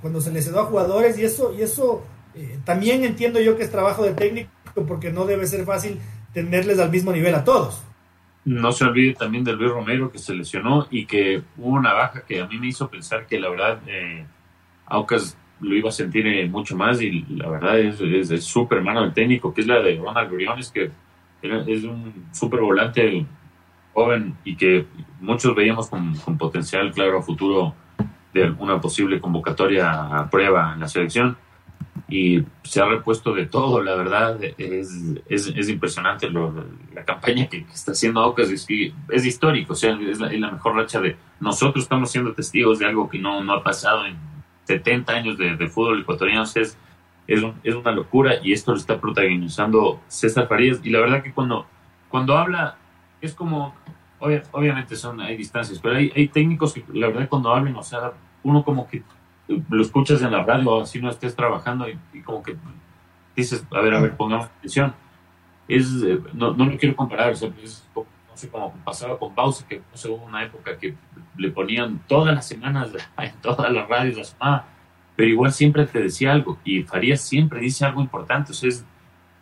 cuando 0.00 0.20
se 0.20 0.30
les 0.30 0.50
dio 0.50 0.60
a 0.60 0.64
jugadores, 0.64 1.18
y 1.18 1.24
eso, 1.24 1.54
y 1.56 1.62
eso 1.62 2.04
eh, 2.34 2.58
también 2.64 3.04
entiendo 3.04 3.40
yo 3.40 3.56
que 3.56 3.62
es 3.62 3.70
trabajo 3.70 4.04
de 4.04 4.12
técnico, 4.12 4.50
porque 4.86 5.10
no 5.10 5.24
debe 5.24 5.46
ser 5.46 5.64
fácil 5.64 5.98
tenerles 6.32 6.78
al 6.78 6.90
mismo 6.90 7.12
nivel 7.12 7.34
a 7.34 7.44
todos. 7.44 7.82
No 8.44 8.70
se 8.70 8.84
olvide 8.84 9.14
también 9.14 9.42
del 9.42 9.56
Luis 9.56 9.72
Romero 9.72 10.12
que 10.12 10.18
se 10.18 10.34
lesionó 10.34 10.86
y 10.90 11.06
que 11.06 11.42
hubo 11.56 11.70
una 11.70 11.92
baja 11.94 12.22
que 12.22 12.40
a 12.40 12.46
mí 12.46 12.58
me 12.58 12.68
hizo 12.68 12.88
pensar 12.88 13.26
que 13.26 13.40
la 13.40 13.48
verdad 13.48 13.80
eh, 13.88 14.24
Aucas 14.86 15.36
lo 15.60 15.74
iba 15.74 15.88
a 15.88 15.92
sentir 15.92 16.48
mucho 16.50 16.76
más 16.76 17.00
y 17.00 17.24
la 17.30 17.48
verdad 17.48 17.78
es 17.78 18.44
súper 18.44 18.82
mano 18.82 19.02
el 19.02 19.14
técnico, 19.14 19.52
que 19.52 19.62
es 19.62 19.66
la 19.66 19.80
de 19.80 19.96
Ronald 19.96 20.30
Briones, 20.30 20.70
que 20.70 20.90
es 21.66 21.84
un 21.84 22.26
súper 22.32 22.60
volante 22.60 23.26
joven 23.92 24.36
y 24.44 24.56
que 24.56 24.86
muchos 25.20 25.54
veíamos 25.54 25.88
con, 25.88 26.14
con, 26.16 26.36
potencial 26.36 26.92
claro 26.92 27.18
a 27.18 27.22
futuro 27.22 27.74
de 28.34 28.50
una 28.58 28.80
posible 28.80 29.20
convocatoria 29.20 30.18
a 30.18 30.30
prueba 30.30 30.74
en 30.74 30.80
la 30.80 30.88
selección. 30.88 31.36
Y 32.08 32.44
se 32.62 32.80
ha 32.80 32.84
repuesto 32.84 33.34
de 33.34 33.46
todo, 33.46 33.82
la 33.82 33.96
verdad 33.96 34.38
es, 34.58 34.90
es, 35.28 35.46
es 35.48 35.68
impresionante 35.68 36.28
la 36.30 37.04
campaña 37.04 37.48
que, 37.48 37.64
está 37.72 37.92
haciendo 37.92 38.20
Aucas, 38.20 38.50
es, 38.50 38.68
histórico, 39.24 39.72
es 39.72 40.20
la, 40.20 40.50
mejor 40.52 40.76
racha 40.76 41.00
de 41.00 41.16
nosotros 41.40 41.84
estamos 41.84 42.10
siendo 42.10 42.32
testigos 42.32 42.78
de 42.78 42.86
algo 42.86 43.08
que 43.08 43.18
no, 43.18 43.42
no 43.42 43.54
ha 43.54 43.62
pasado 43.62 44.06
en 44.06 44.16
70 44.64 45.12
años 45.12 45.38
de 45.38 45.68
fútbol 45.68 46.02
ecuatoriano, 46.02 46.44
es, 46.44 46.78
es, 47.26 47.42
es 47.62 47.74
una 47.74 47.92
locura 47.92 48.34
y 48.42 48.52
esto 48.52 48.72
lo 48.72 48.78
está 48.78 49.00
protagonizando 49.00 50.00
César 50.08 50.48
Farías 50.48 50.80
y 50.82 50.90
la 50.90 51.00
verdad 51.00 51.22
que 51.22 51.32
cuando, 51.32 51.66
cuando 52.08 52.36
habla 52.36 52.76
es 53.20 53.34
como, 53.34 53.74
obviamente 54.20 54.96
son, 54.96 55.20
hay 55.20 55.36
distancias, 55.36 55.78
pero 55.82 55.96
hay, 55.96 56.12
hay 56.14 56.28
técnicos 56.28 56.72
que 56.72 56.84
la 56.92 57.08
verdad 57.08 57.28
cuando 57.28 57.52
hablan, 57.54 57.76
o 57.76 57.82
sea, 57.82 58.12
uno 58.42 58.62
como 58.62 58.86
que 58.86 59.02
lo 59.48 59.82
escuchas 59.82 60.22
en 60.22 60.32
la 60.32 60.42
radio, 60.42 60.80
así 60.80 61.00
no 61.00 61.10
estés 61.10 61.34
trabajando 61.34 61.86
y, 61.88 62.22
como 62.22 62.42
que 62.42 62.56
dices, 63.34 63.64
a 63.72 63.80
ver, 63.80 63.94
a 63.94 64.00
ver, 64.00 64.16
pongamos 64.16 64.46
atención. 64.46 64.94
Es, 65.68 65.86
eh, 66.02 66.20
no, 66.32 66.54
no 66.54 66.66
lo 66.66 66.78
quiero 66.78 66.94
comparar, 66.94 67.32
o 67.32 67.36
sea, 67.36 67.50
es, 67.62 67.88
no 67.94 68.04
sé, 68.34 68.48
como 68.48 68.72
pasaba 68.84 69.18
con 69.18 69.34
Bausa, 69.34 69.66
que 69.66 69.78
no 69.78 69.96
sé, 69.96 70.08
hubo 70.08 70.24
una 70.24 70.44
época 70.44 70.76
que 70.78 70.94
le 71.36 71.50
ponían 71.50 72.00
todas 72.06 72.34
las 72.34 72.46
semanas 72.46 72.90
en 73.18 73.32
todas 73.40 73.70
las 73.70 73.88
radios 73.88 74.16
la 74.16 74.24
semana, 74.24 74.64
pero 75.16 75.28
igual 75.28 75.52
siempre 75.52 75.86
te 75.86 76.00
decía 76.00 76.32
algo 76.32 76.58
y 76.64 76.82
Farías 76.82 77.22
siempre 77.22 77.60
dice 77.60 77.84
algo 77.84 78.02
importante, 78.02 78.52
o 78.52 78.54
es, 78.54 78.84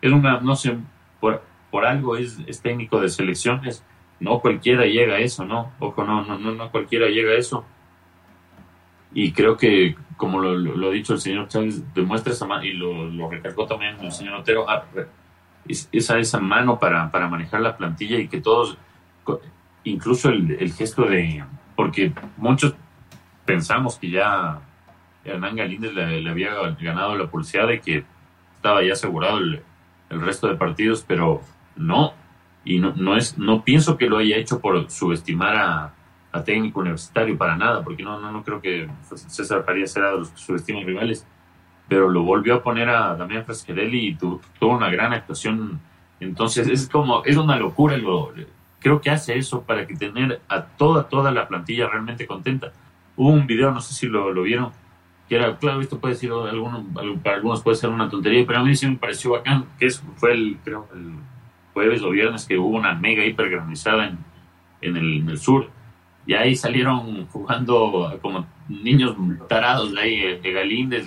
es 0.01 0.11
una, 0.11 0.39
no 0.39 0.55
sé, 0.55 0.77
por, 1.19 1.43
por 1.69 1.85
algo 1.85 2.15
es, 2.15 2.39
es 2.47 2.61
técnico 2.61 2.99
de 3.01 3.09
selecciones, 3.09 3.83
no 4.19 4.39
cualquiera 4.39 4.85
llega 4.85 5.15
a 5.15 5.19
eso, 5.19 5.45
¿no? 5.45 5.73
Ojo, 5.79 6.05
no, 6.05 6.23
no, 6.23 6.37
no, 6.37 6.53
no 6.53 6.71
cualquiera 6.71 7.07
llega 7.07 7.31
a 7.31 7.35
eso 7.35 7.65
y 9.13 9.31
creo 9.31 9.55
que, 9.55 9.95
como 10.17 10.39
lo, 10.39 10.55
lo, 10.55 10.89
ha 10.89 10.91
dicho 10.91 11.13
el 11.13 11.21
señor 11.21 11.47
Chávez, 11.47 11.81
demuestra 11.93 12.33
esa 12.33 12.45
mano, 12.45 12.65
y 12.65 12.73
lo, 12.73 13.05
lo 13.05 13.29
recalcó 13.29 13.65
también 13.65 13.97
el 14.01 14.11
señor 14.11 14.35
Otero, 14.35 14.69
ah, 14.69 14.83
esa, 15.67 16.19
esa 16.19 16.39
mano 16.39 16.77
para, 16.77 17.09
para 17.11 17.27
manejar 17.29 17.61
la 17.61 17.77
plantilla 17.77 18.19
y 18.19 18.27
que 18.27 18.41
todos, 18.41 18.77
incluso 19.85 20.29
el, 20.29 20.51
el 20.59 20.73
gesto 20.73 21.03
de, 21.03 21.43
porque 21.77 22.11
muchos 22.37 22.75
pensamos 23.45 23.97
que 23.97 24.09
ya 24.09 24.59
Hernán 25.25 25.55
Galíndez 25.55 25.93
le, 25.93 26.29
había 26.29 26.53
ganado 26.79 27.17
la 27.17 27.27
pulseada 27.27 27.73
y 27.73 27.79
que 27.79 28.05
estaba 28.55 28.83
ya 28.83 28.93
asegurado 28.93 29.39
el, 29.39 29.61
resto 30.09 30.47
de 30.47 30.55
partidos, 30.55 31.03
pero 31.05 31.41
no, 31.75 32.13
y 32.63 32.79
no, 32.79 32.93
no, 32.95 33.17
es, 33.17 33.37
no 33.37 33.63
pienso 33.63 33.97
que 33.97 34.07
lo 34.07 34.17
haya 34.17 34.37
hecho 34.37 34.61
por 34.61 34.89
subestimar 34.89 35.55
a, 35.55 35.91
técnico 36.43 36.81
universitario 36.81 37.37
para 37.37 37.55
nada, 37.55 37.81
porque 37.81 38.03
no, 38.03 38.19
no, 38.19 38.29
no 38.29 38.43
creo 38.43 38.59
que 38.59 38.89
César 39.15 39.63
Farías 39.63 39.93
sea 39.93 40.11
de 40.11 40.17
los 40.17 40.31
que 40.31 40.37
subestiman 40.37 40.85
rivales, 40.85 41.25
pero 41.87 42.09
lo 42.09 42.23
volvió 42.23 42.55
a 42.55 42.61
poner 42.61 42.89
a 42.89 43.15
Damián 43.15 43.45
Frasquerelli 43.45 44.07
y 44.07 44.15
tuvo, 44.15 44.41
una 44.61 44.89
gran 44.89 45.13
actuación. 45.13 45.79
Entonces 46.19 46.67
es 46.67 46.89
como, 46.89 47.23
es 47.23 47.37
una 47.37 47.55
locura, 47.55 47.95
lo, 47.95 48.33
creo 48.79 48.99
que 48.99 49.09
hace 49.09 49.37
eso 49.37 49.63
para 49.63 49.87
que 49.87 49.95
tener 49.95 50.41
a 50.49 50.65
toda, 50.65 51.07
toda 51.07 51.31
la 51.31 51.47
plantilla 51.47 51.87
realmente 51.87 52.27
contenta. 52.27 52.73
Hubo 53.15 53.29
un 53.29 53.47
video, 53.47 53.71
no 53.71 53.79
sé 53.79 53.93
si 53.93 54.07
lo, 54.07 54.33
lo 54.33 54.43
vieron, 54.43 54.71
que 55.27 55.35
era, 55.35 55.57
claro, 55.57 55.81
esto 55.81 55.99
puede 55.99 56.15
ser, 56.15 56.31
para 57.23 57.35
algunos 57.37 57.63
puede 57.63 57.77
ser 57.77 57.89
una 57.89 58.09
tontería, 58.09 58.45
pero 58.45 58.59
a 58.59 58.63
mí 58.63 58.75
sí 58.75 58.87
me 58.87 58.97
pareció 58.97 59.31
bacán, 59.31 59.65
que 59.79 59.89
fue 59.89 60.33
el, 60.33 60.57
creo, 60.63 60.87
el 60.93 61.13
jueves 61.73 62.01
o 62.03 62.09
viernes 62.11 62.45
que 62.45 62.57
hubo 62.57 62.77
una 62.77 62.93
mega 62.93 63.25
hiper 63.25 63.49
granizada 63.49 64.07
en, 64.07 64.17
en, 64.81 64.97
el, 64.97 65.17
en 65.19 65.29
el 65.29 65.37
sur 65.37 65.69
y 66.27 66.33
ahí 66.33 66.55
salieron 66.55 67.27
jugando 67.27 68.17
como 68.21 68.47
niños 68.67 69.15
tarados 69.47 69.93
de 69.93 70.01
ahí, 70.01 70.39
de 70.41 70.51
Galíndez, 70.51 71.05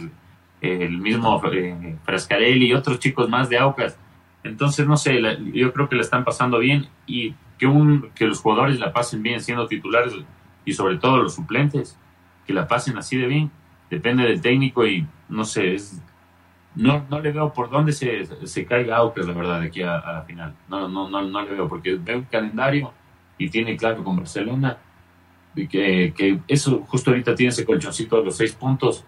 el 0.60 0.98
mismo 0.98 1.40
eh, 1.52 1.96
Frascarelli 2.04 2.66
y 2.66 2.72
otros 2.72 2.98
chicos 2.98 3.28
más 3.28 3.48
de 3.48 3.58
Aucas. 3.58 3.98
Entonces, 4.44 4.86
no 4.86 4.96
sé, 4.96 5.20
yo 5.52 5.72
creo 5.72 5.88
que 5.88 5.96
la 5.96 6.02
están 6.02 6.24
pasando 6.24 6.58
bien 6.58 6.86
y 7.06 7.34
que, 7.58 7.66
un, 7.66 8.10
que 8.14 8.26
los 8.26 8.40
jugadores 8.40 8.78
la 8.78 8.92
pasen 8.92 9.22
bien 9.22 9.40
siendo 9.40 9.66
titulares 9.66 10.14
y 10.64 10.72
sobre 10.72 10.96
todo 10.98 11.16
los 11.18 11.34
suplentes, 11.34 11.98
que 12.46 12.52
la 12.52 12.68
pasen 12.68 12.96
así 12.96 13.16
de 13.16 13.26
bien, 13.26 13.50
depende 13.90 14.24
del 14.24 14.40
técnico 14.40 14.86
y 14.86 15.06
no 15.28 15.44
sé, 15.44 15.74
es, 15.74 16.02
no, 16.74 17.04
no 17.10 17.20
le 17.20 17.32
veo 17.32 17.52
por 17.52 17.70
dónde 17.70 17.92
se, 17.92 18.24
se 18.46 18.64
caiga 18.64 18.96
Aucas, 18.96 19.26
la 19.26 19.32
verdad, 19.32 19.60
de 19.60 19.66
aquí 19.66 19.82
a, 19.82 19.98
a 19.98 20.12
la 20.12 20.22
final. 20.22 20.54
No, 20.68 20.88
no, 20.88 21.08
no, 21.08 21.22
no 21.22 21.42
le 21.42 21.50
veo 21.50 21.68
porque 21.68 21.96
veo 21.96 22.18
el 22.18 22.28
calendario 22.28 22.92
y 23.36 23.48
tiene 23.48 23.76
claro 23.76 24.04
con 24.04 24.16
Barcelona 24.16 24.78
que, 25.66 26.12
que 26.16 26.38
eso 26.46 26.84
justo 26.86 27.10
ahorita 27.10 27.34
tiene 27.34 27.50
ese 27.50 27.64
colchoncito 27.64 28.16
de 28.18 28.24
los 28.24 28.36
seis 28.36 28.52
puntos 28.52 29.04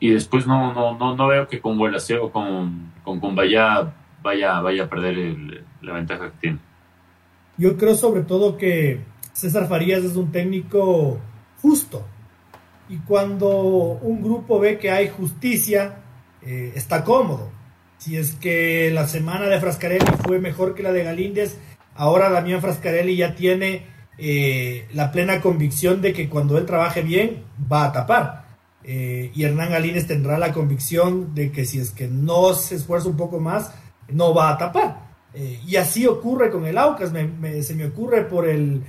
y 0.00 0.10
después 0.10 0.46
no 0.46 0.72
no 0.72 0.96
no, 0.96 1.14
no 1.14 1.26
veo 1.26 1.46
que 1.46 1.60
con 1.60 1.78
Guelaceo 1.78 2.26
o 2.26 2.32
con, 2.32 2.92
con, 3.04 3.20
con 3.20 3.34
vaya, 3.34 3.92
vaya, 4.22 4.60
vaya 4.60 4.84
a 4.84 4.88
perder 4.88 5.18
el, 5.18 5.64
la 5.82 5.92
ventaja 5.94 6.30
que 6.30 6.38
tiene. 6.38 6.58
Yo 7.58 7.76
creo 7.76 7.94
sobre 7.94 8.22
todo 8.22 8.56
que 8.56 9.00
César 9.32 9.68
Farías 9.68 10.04
es 10.04 10.16
un 10.16 10.32
técnico 10.32 11.20
justo 11.60 12.06
y 12.92 12.98
cuando 12.98 13.48
un 14.02 14.20
grupo 14.20 14.60
ve 14.60 14.78
que 14.78 14.90
hay 14.90 15.08
justicia 15.08 16.02
eh, 16.42 16.72
está 16.74 17.02
cómodo. 17.04 17.50
Si 17.96 18.18
es 18.18 18.32
que 18.32 18.90
la 18.92 19.08
semana 19.08 19.46
de 19.46 19.58
Frascarelli 19.58 20.04
fue 20.22 20.38
mejor 20.38 20.74
que 20.74 20.82
la 20.82 20.92
de 20.92 21.02
Galíndez, 21.02 21.56
ahora 21.94 22.28
Damián 22.28 22.60
Frascarelli 22.60 23.16
ya 23.16 23.34
tiene 23.34 23.86
eh, 24.18 24.86
la 24.92 25.10
plena 25.10 25.40
convicción 25.40 26.02
de 26.02 26.12
que 26.12 26.28
cuando 26.28 26.58
él 26.58 26.66
trabaje 26.66 27.00
bien 27.00 27.44
va 27.72 27.86
a 27.86 27.92
tapar. 27.92 28.58
Eh, 28.84 29.30
y 29.34 29.42
Hernán 29.42 29.70
Galínez 29.70 30.06
tendrá 30.06 30.36
la 30.36 30.52
convicción 30.52 31.34
de 31.34 31.50
que 31.50 31.64
si 31.64 31.78
es 31.78 31.92
que 31.92 32.08
no 32.08 32.52
se 32.52 32.74
esfuerza 32.74 33.08
un 33.08 33.16
poco 33.16 33.40
más, 33.40 33.72
no 34.08 34.34
va 34.34 34.50
a 34.50 34.58
tapar. 34.58 35.12
Y 35.66 35.76
así 35.76 36.06
ocurre 36.06 36.50
con 36.50 36.66
el 36.66 36.76
Aucas, 36.76 37.10
se 37.10 37.74
me 37.74 37.86
ocurre 37.86 38.26
por 38.26 38.46
el, 38.46 38.82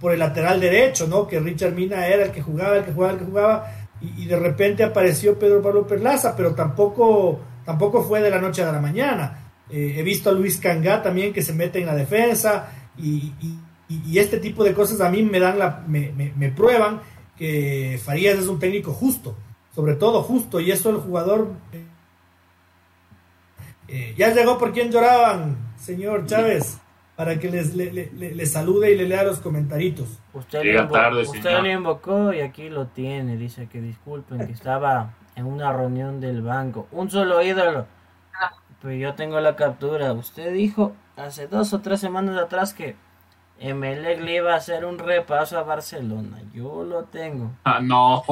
por 0.00 0.12
el 0.12 0.18
lateral 0.18 0.60
derecho, 0.60 1.06
¿no? 1.06 1.26
que 1.26 1.38
Richard 1.38 1.74
Mina 1.74 2.06
era 2.06 2.24
el 2.24 2.32
que 2.32 2.42
jugaba, 2.42 2.76
el 2.76 2.84
que 2.84 2.92
jugaba, 2.92 3.12
el 3.12 3.18
que 3.18 3.24
jugaba, 3.24 3.72
y, 4.00 4.24
de 4.24 4.36
repente 4.36 4.82
apareció 4.82 5.38
Pedro 5.38 5.62
Pablo 5.62 5.86
Perlaza, 5.86 6.34
pero 6.34 6.54
tampoco, 6.54 7.38
tampoco 7.64 8.02
fue 8.02 8.22
de 8.22 8.30
la 8.30 8.40
noche 8.40 8.62
a 8.62 8.72
la 8.72 8.80
mañana. 8.80 9.52
he 9.70 10.02
visto 10.02 10.30
a 10.30 10.32
Luis 10.32 10.58
Cangá 10.58 11.02
también 11.02 11.32
que 11.32 11.42
se 11.42 11.52
mete 11.52 11.80
en 11.80 11.86
la 11.86 11.94
defensa 11.94 12.70
y, 12.96 13.32
este 14.14 14.38
tipo 14.38 14.64
de 14.64 14.72
cosas 14.72 15.00
a 15.00 15.10
mí 15.10 15.22
me 15.22 15.40
dan 15.40 15.58
la, 15.58 15.84
me, 15.86 16.12
me, 16.12 16.48
prueban 16.50 17.00
que 17.36 18.00
Farías 18.02 18.38
es 18.38 18.46
un 18.46 18.58
técnico 18.58 18.92
justo, 18.92 19.36
sobre 19.74 19.94
todo 19.94 20.22
justo, 20.22 20.60
y 20.60 20.70
eso 20.70 20.90
el 20.90 20.96
jugador 20.96 21.48
eh, 23.92 24.14
ya 24.16 24.32
llegó 24.32 24.56
por 24.56 24.72
quien 24.72 24.92
lloraban, 24.92 25.74
señor 25.76 26.24
Chávez, 26.26 26.78
para 27.20 27.38
que 27.38 27.50
les 27.50 27.74
le, 27.74 28.46
salude 28.46 28.92
y 28.92 28.96
le 28.96 29.06
lea 29.06 29.24
los 29.24 29.40
comentaritos. 29.40 30.08
Usted, 30.32 30.64
le, 30.64 30.82
tarde, 30.84 31.20
usted 31.20 31.60
le 31.60 31.72
invocó 31.72 32.32
y 32.32 32.40
aquí 32.40 32.70
lo 32.70 32.86
tiene, 32.86 33.36
dice 33.36 33.66
que 33.66 33.78
disculpen 33.82 34.46
que 34.46 34.52
estaba 34.52 35.10
en 35.36 35.44
una 35.44 35.70
reunión 35.70 36.18
del 36.18 36.40
banco. 36.40 36.88
Un 36.92 37.10
solo 37.10 37.42
ídolo. 37.42 37.84
Pues 38.80 38.98
yo 38.98 39.12
tengo 39.16 39.38
la 39.38 39.54
captura. 39.54 40.14
Usted 40.14 40.54
dijo 40.54 40.94
hace 41.14 41.46
dos 41.46 41.74
o 41.74 41.82
tres 41.82 42.00
semanas 42.00 42.38
atrás 42.38 42.72
que 42.72 42.96
Emelec 43.58 44.22
le 44.22 44.36
iba 44.36 44.54
a 44.54 44.56
hacer 44.56 44.86
un 44.86 44.98
repaso 44.98 45.58
a 45.58 45.62
Barcelona. 45.62 46.38
Yo 46.54 46.84
lo 46.84 47.04
tengo. 47.04 47.50
Ah, 47.64 47.80
no. 47.82 48.24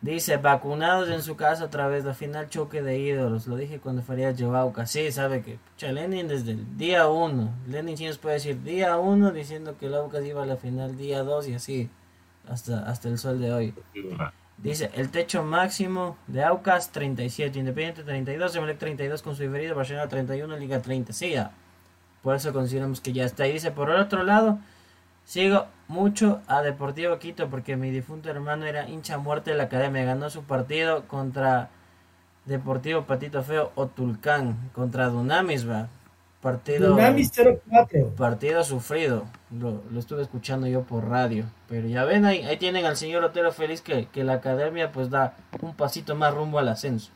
Dice, 0.00 0.36
vacunados 0.36 1.08
en 1.10 1.22
su 1.22 1.34
casa 1.34 1.64
a 1.64 1.70
través 1.70 2.04
del 2.04 2.14
final 2.14 2.48
choque 2.48 2.82
de 2.82 2.98
ídolos. 2.98 3.48
Lo 3.48 3.56
dije 3.56 3.80
cuando 3.80 4.02
Faría 4.02 4.32
Jovauca. 4.36 4.86
Sí, 4.86 5.10
sabe 5.10 5.42
que 5.42 5.58
pucha, 5.72 5.90
Lenin 5.90 6.28
desde 6.28 6.52
el 6.52 6.78
día 6.78 7.08
1. 7.08 7.50
Lenin 7.66 7.96
sí 7.96 8.06
nos 8.06 8.18
puede 8.18 8.34
decir 8.36 8.62
día 8.62 8.96
1 8.96 9.32
diciendo 9.32 9.76
que 9.76 9.86
el 9.86 9.94
Aucas 9.94 10.24
iba 10.24 10.44
a 10.44 10.46
la 10.46 10.56
final 10.56 10.96
día 10.96 11.24
2 11.24 11.48
y 11.48 11.54
así 11.54 11.90
hasta, 12.48 12.88
hasta 12.88 13.08
el 13.08 13.18
sol 13.18 13.40
de 13.40 13.52
hoy. 13.52 13.74
Dice, 14.56 14.90
el 14.94 15.10
techo 15.10 15.42
máximo 15.42 16.16
de 16.28 16.44
Aucas 16.44 16.90
37, 16.90 17.58
Independiente 17.58 18.04
32, 18.04 18.54
Emelec 18.54 18.78
32 18.78 19.22
con 19.22 19.34
su 19.34 19.42
diferido, 19.42 19.74
Barcelona 19.74 20.08
31, 20.08 20.56
Liga 20.56 20.80
30. 20.80 21.12
Sí, 21.12 21.30
ya. 21.30 21.50
Por 22.22 22.36
eso 22.36 22.52
consideramos 22.52 23.00
que 23.00 23.12
ya 23.12 23.24
está. 23.24 23.48
Y 23.48 23.52
dice, 23.52 23.72
por 23.72 23.90
el 23.90 23.96
otro 23.96 24.22
lado, 24.22 24.58
sigo 25.24 25.66
mucho 25.88 26.40
a 26.46 26.62
Deportivo 26.62 27.18
Quito 27.18 27.48
porque 27.48 27.76
mi 27.76 27.90
difunto 27.90 28.28
hermano 28.30 28.66
era 28.66 28.88
hincha 28.88 29.18
muerte 29.18 29.50
de 29.50 29.56
la 29.56 29.64
academia. 29.64 30.04
Ganó 30.04 30.30
su 30.30 30.44
partido 30.44 31.04
contra 31.08 31.70
Deportivo 32.44 33.02
Patito 33.04 33.42
Feo 33.42 33.72
o 33.74 33.86
Tulcán, 33.88 34.70
contra 34.74 35.08
Dunamis, 35.08 35.68
va. 35.68 35.88
Partido, 36.40 36.90
Dunamis 36.90 37.32
04. 37.32 38.10
partido 38.16 38.62
sufrido. 38.62 39.24
Lo, 39.50 39.82
lo 39.90 39.98
estuve 39.98 40.22
escuchando 40.22 40.68
yo 40.68 40.82
por 40.82 41.08
radio. 41.08 41.46
Pero 41.68 41.88
ya 41.88 42.04
ven, 42.04 42.24
ahí, 42.24 42.42
ahí 42.44 42.56
tienen 42.58 42.86
al 42.86 42.96
señor 42.96 43.24
Otero 43.24 43.50
feliz 43.50 43.80
que, 43.82 44.06
que 44.06 44.22
la 44.22 44.34
academia 44.34 44.92
pues 44.92 45.10
da 45.10 45.34
un 45.60 45.74
pasito 45.74 46.14
más 46.14 46.32
rumbo 46.32 46.60
al 46.60 46.68
ascenso. 46.68 47.10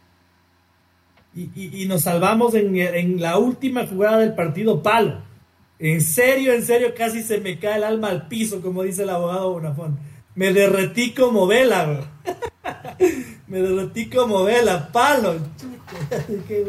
Y, 1.35 1.51
y- 1.55 1.83
y 1.83 1.87
nos 1.87 2.03
salvamos 2.03 2.55
en, 2.55 2.77
en 2.77 3.20
la 3.20 3.39
última 3.39 3.87
jugada 3.87 4.18
del 4.18 4.35
partido 4.35 4.83
palo. 4.83 5.23
En 5.83 6.01
serio, 6.01 6.53
en 6.53 6.64
serio, 6.64 6.95
casi 6.97 7.22
se 7.22 7.39
me 7.41 7.59
cae 7.59 7.76
el 7.76 7.85
alma 7.85 8.09
al 8.09 8.28
piso, 8.28 8.61
como 8.62 8.85
dice 8.85 9.03
el 9.03 9.11
abogado 9.11 9.53
Bonafón. 9.53 9.99
Me 10.37 10.53
derretí 10.53 11.12
como 11.12 11.47
vela, 11.47 11.85
bro. 11.85 12.05
me 13.49 13.61
derretí 13.61 14.09
como 14.09 14.45
vela, 14.45 14.89
palo. 14.93 15.35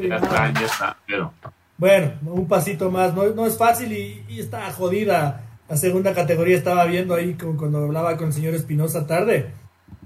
Ya 0.09 0.15
está, 0.17 0.51
ya 0.53 0.65
está. 0.65 0.97
Pero 1.05 1.31
Bueno, 1.77 2.11
un 2.25 2.47
pasito 2.47 2.89
más, 2.91 3.13
no, 3.13 3.25
no 3.29 3.45
es 3.45 3.57
fácil 3.57 3.91
y, 3.93 4.25
y 4.27 4.39
está 4.39 4.71
jodida. 4.73 5.43
La 5.69 5.77
segunda 5.77 6.13
categoría 6.13 6.57
estaba 6.57 6.83
viendo 6.85 7.13
ahí 7.15 7.35
con- 7.35 7.55
cuando 7.55 7.83
hablaba 7.83 8.17
con 8.17 8.27
el 8.27 8.33
señor 8.33 8.53
Espinosa 8.55 9.07
tarde. 9.07 9.51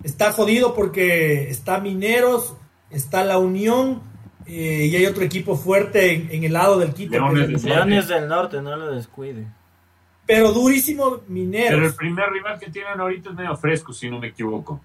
Está 0.03 0.31
jodido 0.33 0.75
porque 0.75 1.49
está 1.49 1.79
Mineros, 1.79 2.55
está 2.91 3.23
La 3.23 3.37
Unión 3.39 4.01
eh, 4.47 4.85
y 4.91 4.95
hay 4.95 5.05
otro 5.05 5.23
equipo 5.23 5.55
fuerte 5.55 6.13
en, 6.13 6.29
en 6.31 6.43
el 6.43 6.53
lado 6.53 6.79
del 6.79 6.93
Quito. 6.93 7.11
Leones 7.13 7.49
es 7.49 7.63
Leones 7.63 8.07
del 8.07 8.27
Norte, 8.27 8.61
no 8.61 8.75
lo 8.75 8.91
descuide. 8.91 9.45
pero 10.25 10.51
durísimo 10.51 11.03
Pero 11.11 11.23
el 11.25 11.31
Mineros. 11.31 11.93
primer 11.95 12.29
rival 12.31 12.59
que 12.59 12.69
tienen 12.71 12.99
ahorita 12.99 13.29
es 13.29 13.35
medio 13.35 13.55
fresco, 13.55 13.93
si 13.93 14.09
no 14.09 14.19
me 14.19 14.27
equivoco. 14.27 14.81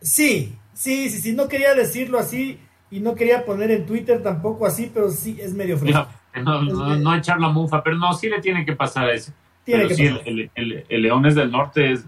Sí, 0.00 0.54
sí, 0.72 1.08
sí, 1.10 1.20
sí, 1.20 1.32
no 1.32 1.48
quería 1.48 1.74
decirlo 1.74 2.18
así 2.18 2.58
y 2.90 3.00
no 3.00 3.14
quería 3.14 3.44
poner 3.44 3.70
en 3.70 3.86
Twitter 3.86 4.22
tampoco 4.22 4.66
así, 4.66 4.90
pero 4.92 5.10
sí 5.10 5.36
es 5.40 5.54
medio 5.54 5.78
fresco. 5.78 6.06
No, 6.42 6.62
no, 6.62 6.96
no 6.96 7.14
echar 7.14 7.40
la 7.40 7.48
mufa, 7.48 7.82
pero 7.82 7.96
no, 7.96 8.12
sí 8.12 8.28
le 8.28 8.40
tiene 8.40 8.64
que 8.64 8.74
pasar 8.74 9.08
a 9.08 9.14
ese. 9.14 9.32
Tiene 9.64 9.84
pero 9.84 9.88
que 9.88 9.94
sí, 9.94 10.08
pasar. 10.08 10.28
el, 10.28 10.38
el, 10.40 10.50
el- 10.72 10.86
el 10.88 11.02
Leones 11.02 11.34
del 11.36 11.50
Norte 11.50 11.92
es, 11.92 12.00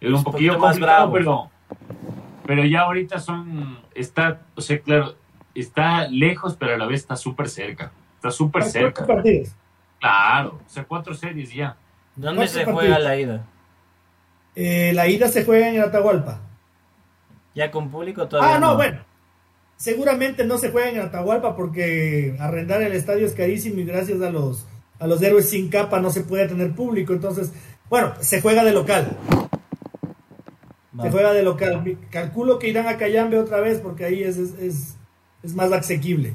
es 0.00 0.08
un 0.08 0.14
un 0.16 0.24
poquillo 0.24 0.58
poquito 0.58 0.58
más 0.66 0.72
complicado, 0.76 1.10
bravo. 1.10 1.50
pero, 1.68 1.88
pero 2.46 2.64
ya 2.64 2.80
ahorita 2.82 3.18
son, 3.18 3.78
está, 3.94 4.42
o 4.54 4.60
sea, 4.60 4.78
claro, 4.80 5.14
está 5.60 6.08
lejos, 6.08 6.56
pero 6.58 6.74
a 6.74 6.78
la 6.78 6.86
vez 6.86 7.00
está 7.00 7.16
súper 7.16 7.48
cerca. 7.48 7.92
Está 8.16 8.30
súper 8.30 8.62
¿Cuántos 8.62 8.72
cerca. 8.72 9.06
partidos? 9.06 9.48
Claro, 10.00 10.60
o 10.64 10.70
sea, 10.70 10.84
cuatro 10.84 11.14
series 11.14 11.52
ya. 11.52 11.76
¿Dónde 12.16 12.36
¿Cuántos 12.36 12.50
se 12.50 12.64
partidos? 12.64 12.80
juega 12.80 12.98
la 12.98 13.16
ida? 13.16 13.46
Eh, 14.54 14.92
la 14.94 15.06
ida 15.08 15.28
se 15.28 15.44
juega 15.44 15.68
en 15.68 15.80
Atahualpa. 15.80 16.40
Ya 17.54 17.70
con 17.70 17.90
público 17.90 18.26
todavía. 18.28 18.56
Ah, 18.56 18.58
no, 18.58 18.76
bueno. 18.76 19.00
Seguramente 19.76 20.44
no 20.44 20.58
se 20.58 20.70
juega 20.70 20.90
en 20.90 21.00
Atahualpa 21.00 21.54
porque 21.56 22.36
arrendar 22.40 22.82
el 22.82 22.92
estadio 22.92 23.26
es 23.26 23.34
carísimo 23.34 23.78
y 23.80 23.84
gracias 23.84 24.20
a 24.22 24.30
los 24.30 24.66
a 24.98 25.06
los 25.06 25.22
héroes 25.22 25.48
sin 25.48 25.68
capa 25.68 26.00
no 26.00 26.10
se 26.10 26.22
puede 26.22 26.48
tener 26.48 26.72
público. 26.72 27.12
Entonces, 27.12 27.52
bueno, 27.88 28.14
se 28.20 28.40
juega 28.40 28.64
de 28.64 28.72
local. 28.72 29.16
Se 31.00 31.10
juega 31.10 31.32
de 31.32 31.42
local. 31.44 31.96
Calculo 32.10 32.58
que 32.58 32.68
irán 32.68 32.88
a 32.88 32.96
Cayambe 32.96 33.38
otra 33.38 33.60
vez 33.60 33.78
porque 33.78 34.04
ahí 34.04 34.24
es, 34.24 34.36
es, 34.36 34.54
es, 34.58 34.96
es 35.42 35.54
más 35.54 35.72
asequible. 35.72 36.34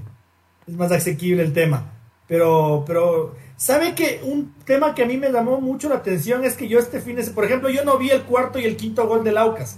Es 0.68 0.76
más 0.76 0.92
asequible 0.92 1.44
el 1.44 1.54
tema. 1.54 1.92
Pero, 2.28 2.84
pero, 2.88 3.36
¿sabe 3.58 3.96
que 3.96 4.22
un 4.24 4.54
tema 4.66 4.96
que 4.96 5.04
a 5.04 5.06
mí 5.06 5.18
me 5.18 5.32
llamó 5.32 5.60
mucho 5.60 5.90
la 5.90 5.96
atención 5.96 6.46
es 6.46 6.56
que 6.56 6.68
yo 6.68 6.80
este 6.80 7.02
fin 7.02 7.18
de 7.18 7.24
por 7.26 7.46
ejemplo, 7.46 7.70
yo 7.70 7.84
no 7.84 7.98
vi 7.98 8.10
el 8.10 8.24
cuarto 8.24 8.60
y 8.60 8.66
el 8.66 8.78
quinto 8.78 9.08
gol 9.08 9.24
del 9.24 9.38
Aucas 9.38 9.78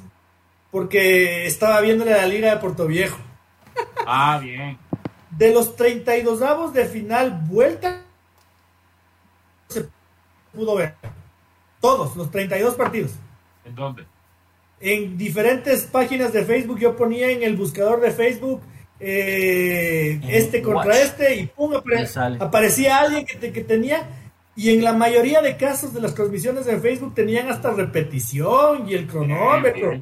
porque 0.76 1.46
estaba 1.46 1.80
viéndole 1.80 2.12
la 2.12 2.28
Liga 2.28 2.54
de 2.54 2.60
Puerto 2.60 2.86
Viejo. 2.86 3.18
Ah, 4.06 4.42
bien. 4.44 4.78
De 5.32 5.54
los 5.54 5.78
32 5.78 6.42
avos 6.42 6.74
de 6.74 6.86
final, 6.86 7.46
vuelta 7.48 8.02
se 9.70 9.88
pudo 10.54 10.76
ver. 10.76 10.96
Todos, 11.80 12.18
los 12.18 12.30
32 12.30 12.76
partidos. 12.76 13.14
¿En 13.64 13.74
dónde? 13.74 14.06
En 14.82 15.18
diferentes 15.18 15.84
páginas 15.86 16.34
de 16.34 16.44
Facebook, 16.44 16.78
yo 16.78 16.98
ponía 16.98 17.30
en 17.32 17.44
el 17.44 17.56
buscador 17.56 18.02
de 18.02 18.12
Facebook 18.12 18.62
eh, 19.00 20.20
este 20.30 20.62
contra 20.62 20.86
Watch. 20.94 20.98
este 21.04 21.36
y 21.36 21.46
pum, 21.48 21.74
apare- 21.74 22.38
aparecía 22.40 23.00
alguien 23.00 23.26
que, 23.26 23.36
te- 23.38 23.52
que 23.52 23.62
tenía. 23.62 24.08
Y 24.58 24.70
en 24.74 24.84
la 24.86 24.94
mayoría 24.94 25.42
de 25.42 25.58
casos 25.58 25.94
de 25.94 26.00
las 26.00 26.16
transmisiones 26.16 26.66
en 26.68 26.82
Facebook 26.82 27.14
tenían 27.14 27.50
hasta 27.50 27.72
repetición 27.72 28.88
y 28.90 28.94
el 28.94 29.06
cronómetro. 29.06 30.02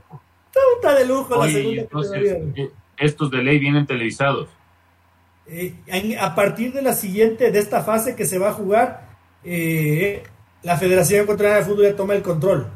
Puta 0.75 0.93
de 0.93 1.05
lujo 1.07 1.31
la 1.31 1.37
Oye, 1.41 1.53
segunda 1.53 1.81
entonces, 1.81 2.37
eh, 2.55 2.69
estos 2.97 3.31
de 3.31 3.37
ley 3.41 3.57
vienen 3.57 3.87
televisados. 3.87 4.49
Eh, 5.47 5.73
a 6.19 6.35
partir 6.35 6.71
de 6.71 6.83
la 6.83 6.93
siguiente, 6.93 7.49
de 7.51 7.57
esta 7.59 7.81
fase 7.81 8.15
que 8.15 8.25
se 8.25 8.37
va 8.37 8.49
a 8.49 8.53
jugar, 8.53 9.07
eh, 9.43 10.21
la 10.61 10.77
Federación 10.77 11.23
Ecuatoriana 11.23 11.57
de 11.57 11.65
Fútbol 11.65 11.83
ya 11.85 11.95
toma 11.95 12.13
el 12.13 12.21
control. 12.21 12.67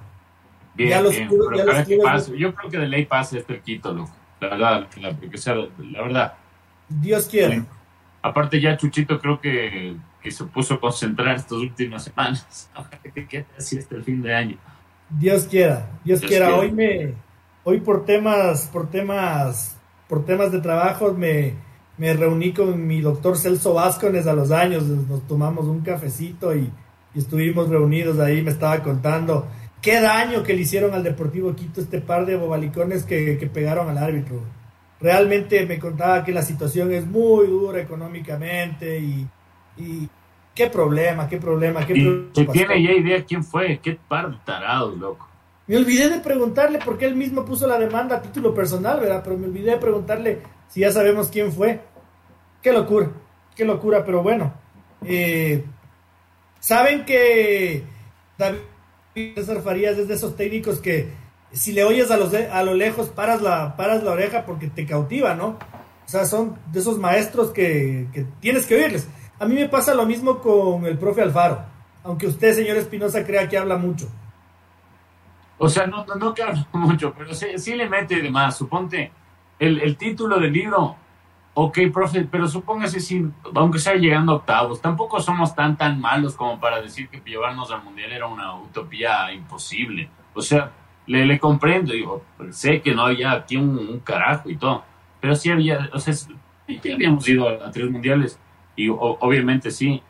Bien, 0.74 0.89
Ya 0.89 1.01
los 1.01 1.11
bien. 1.15 1.28
clubes- 1.30 1.57
ya 1.59 1.63
los 1.63 1.86
clubes-. 1.86 2.28
Yo 2.39 2.55
creo 2.55 2.72
que 2.72 2.78
de 2.80 2.88
ley 2.88 3.05
pase 3.05 3.38
este 3.38 3.53
el 3.53 3.61
Quito, 3.61 3.93
loco. 3.93 4.11
La 4.39 4.49
verdad, 4.49 4.88
la, 5.01 5.13
porque 5.13 5.38
sea, 5.38 5.55
la 5.55 6.01
verdad. 6.01 6.33
Dios 6.89 7.27
quiera. 7.27 7.65
Aparte 8.21 8.59
ya 8.59 8.77
Chuchito 8.77 9.19
creo 9.19 9.39
que, 9.39 9.95
que 10.21 10.31
se 10.31 10.43
puso 10.45 10.75
a 10.75 10.79
concentrar 10.79 11.35
estas 11.35 11.53
últimas 11.53 12.03
semanas. 12.03 12.69
Que 13.13 13.27
quede 13.27 13.45
así 13.57 13.77
hasta 13.77 13.95
el 13.95 14.03
fin 14.03 14.21
de 14.21 14.33
año. 14.33 14.57
Dios 15.09 15.45
quiera. 15.45 15.88
Dios, 16.03 16.19
Dios 16.19 16.29
quiera. 16.29 16.47
quiera. 16.47 16.61
Hoy 16.61 16.71
me, 16.71 17.13
hoy 17.63 17.79
por 17.79 18.05
temas, 18.05 18.69
por 18.71 18.89
temas, 18.89 19.77
por 20.07 20.25
temas 20.25 20.51
de 20.51 20.59
trabajo 20.59 21.13
me, 21.13 21.53
me 21.97 22.13
reuní 22.13 22.53
con 22.53 22.85
mi 22.85 23.01
doctor 23.01 23.38
Celso 23.38 23.73
Vázquez 23.73 24.27
a 24.27 24.33
los 24.33 24.51
años. 24.51 24.83
Nos 24.83 25.25
tomamos 25.27 25.65
un 25.65 25.81
cafecito 25.81 26.55
y, 26.55 26.69
y 27.13 27.19
estuvimos 27.19 27.69
reunidos 27.69 28.19
ahí. 28.19 28.41
Me 28.41 28.51
estaba 28.51 28.83
contando 28.83 29.47
qué 29.88 30.01
daño 30.01 30.43
que 30.43 30.53
le 30.53 30.63
hicieron 30.63 30.93
al 30.93 31.01
Deportivo 31.01 31.55
Quito 31.55 31.79
este 31.79 32.01
par 32.01 32.25
de 32.25 32.35
bobalicones 32.35 33.05
que, 33.05 33.38
que 33.38 33.47
pegaron 33.47 33.88
al 33.88 33.97
árbitro. 33.97 34.41
Realmente 34.99 35.65
me 35.65 35.79
contaba 35.79 36.25
que 36.25 36.33
la 36.33 36.41
situación 36.41 36.91
es 36.91 37.07
muy 37.07 37.47
dura 37.47 37.79
económicamente 37.79 38.99
y, 38.99 39.25
y 39.77 40.09
qué 40.53 40.67
problema, 40.67 41.29
qué 41.29 41.38
problema, 41.38 41.85
qué 41.88 41.93
se 41.93 42.01
preocupación. 42.01 42.51
tiene 42.51 42.83
ya 42.83 42.91
idea 42.91 43.23
quién 43.23 43.45
fue. 43.45 43.79
Qué 43.81 43.97
par 44.09 44.29
de 44.29 44.38
tarados, 44.43 44.97
loco. 44.97 45.25
Me 45.67 45.77
olvidé 45.77 46.09
de 46.09 46.19
preguntarle 46.19 46.79
por 46.79 46.97
qué 46.97 47.05
él 47.05 47.15
mismo 47.15 47.45
puso 47.45 47.65
la 47.65 47.79
demanda 47.79 48.17
a 48.17 48.21
título 48.21 48.53
personal, 48.53 48.99
¿verdad? 48.99 49.21
Pero 49.23 49.38
me 49.38 49.47
olvidé 49.47 49.71
de 49.71 49.77
preguntarle 49.77 50.41
si 50.67 50.81
ya 50.81 50.91
sabemos 50.91 51.29
quién 51.29 51.49
fue. 51.53 51.79
Qué 52.61 52.73
locura, 52.73 53.09
qué 53.55 53.63
locura, 53.63 54.03
pero 54.03 54.21
bueno. 54.21 54.53
Eh, 55.05 55.63
Saben 56.59 57.05
que 57.05 57.83
David 58.38 58.59
César 59.36 59.63
es 59.78 60.07
de 60.07 60.13
esos 60.13 60.36
técnicos 60.36 60.80
que 60.80 61.11
si 61.51 61.72
le 61.72 61.84
oyes 61.84 62.11
a, 62.11 62.18
los 62.18 62.34
a 62.34 62.63
lo 62.63 62.74
lejos 62.74 63.09
paras 63.09 63.41
la, 63.41 63.76
paras 63.76 64.03
la 64.03 64.11
oreja 64.11 64.45
porque 64.45 64.68
te 64.68 64.86
cautiva, 64.86 65.34
¿no? 65.34 65.57
O 66.05 66.09
sea, 66.09 66.26
son 66.26 66.57
de 66.72 66.80
esos 66.80 66.99
maestros 66.99 67.51
que, 67.51 68.07
que 68.13 68.26
tienes 68.39 68.65
que 68.65 68.76
oírles. 68.76 69.07
A 69.39 69.45
mí 69.45 69.55
me 69.55 69.68
pasa 69.68 69.93
lo 69.93 70.05
mismo 70.05 70.39
con 70.39 70.86
el 70.86 70.97
profe 70.97 71.22
Alfaro, 71.22 71.61
aunque 72.03 72.28
usted, 72.28 72.53
señor 72.53 72.78
Espinosa, 72.78 73.26
crea 73.26 73.49
que 73.49 73.57
habla 73.57 73.78
mucho. 73.78 74.07
O 75.57 75.68
sea, 75.68 75.88
no, 75.88 76.05
no, 76.05 76.15
no 76.15 76.34
que 76.34 76.43
hablo 76.43 76.65
mucho, 76.74 77.13
pero 77.18 77.34
sí, 77.34 77.47
sí 77.57 77.76
le 77.76 77.89
mete 77.89 78.22
de 78.22 78.30
más. 78.30 78.57
Suponte 78.57 79.11
el, 79.59 79.82
el 79.82 79.97
título 79.97 80.39
del 80.39 80.53
libro. 80.53 80.95
Ok, 81.60 81.80
profe, 81.91 82.22
pero 82.30 82.47
supóngase 82.47 82.99
si, 82.99 83.26
aunque 83.55 83.80
sea 83.80 83.95
llegando 83.95 84.32
a 84.32 84.36
octavos, 84.36 84.80
tampoco 84.80 85.20
somos 85.20 85.55
tan 85.55 85.76
tan 85.76 85.99
malos 85.99 86.36
como 86.36 86.60
para 86.60 86.80
decir 86.84 87.10
que 87.10 87.20
llevarnos 87.26 87.72
al 87.72 87.84
mundial 87.84 88.12
era 88.12 88.28
una 88.28 88.53
utopía 88.53 89.34
imposible. 89.34 90.08
O 90.36 90.41
sea, 90.43 90.72
le, 91.08 91.26
le 91.26 91.39
comprendo, 91.39 91.93
digo, 91.93 92.22
sé 92.51 92.80
que 92.84 92.93
no 92.93 93.08
había 93.08 93.32
aquí 93.32 93.58
un, 93.58 93.99
carajo 94.01 94.51
y 94.51 94.55
todo, 94.55 94.84
pero 95.20 95.34
sí 95.34 95.49
había, 95.49 95.89
o 95.91 95.97
sea, 95.97 96.14
ya 96.68 96.93
habíamos 96.93 97.28
ido 97.28 97.49
a, 97.49 97.72
tres 97.72 97.89
mundiales 97.89 98.39
y 98.76 98.89
o- 98.89 99.18
obviamente 99.20 99.72
sí, 99.72 100.03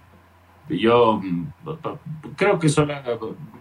yo 0.67 1.21
mm, 1.23 1.47
creo 2.35 2.59
que 2.59 2.67
solo, 2.67 2.93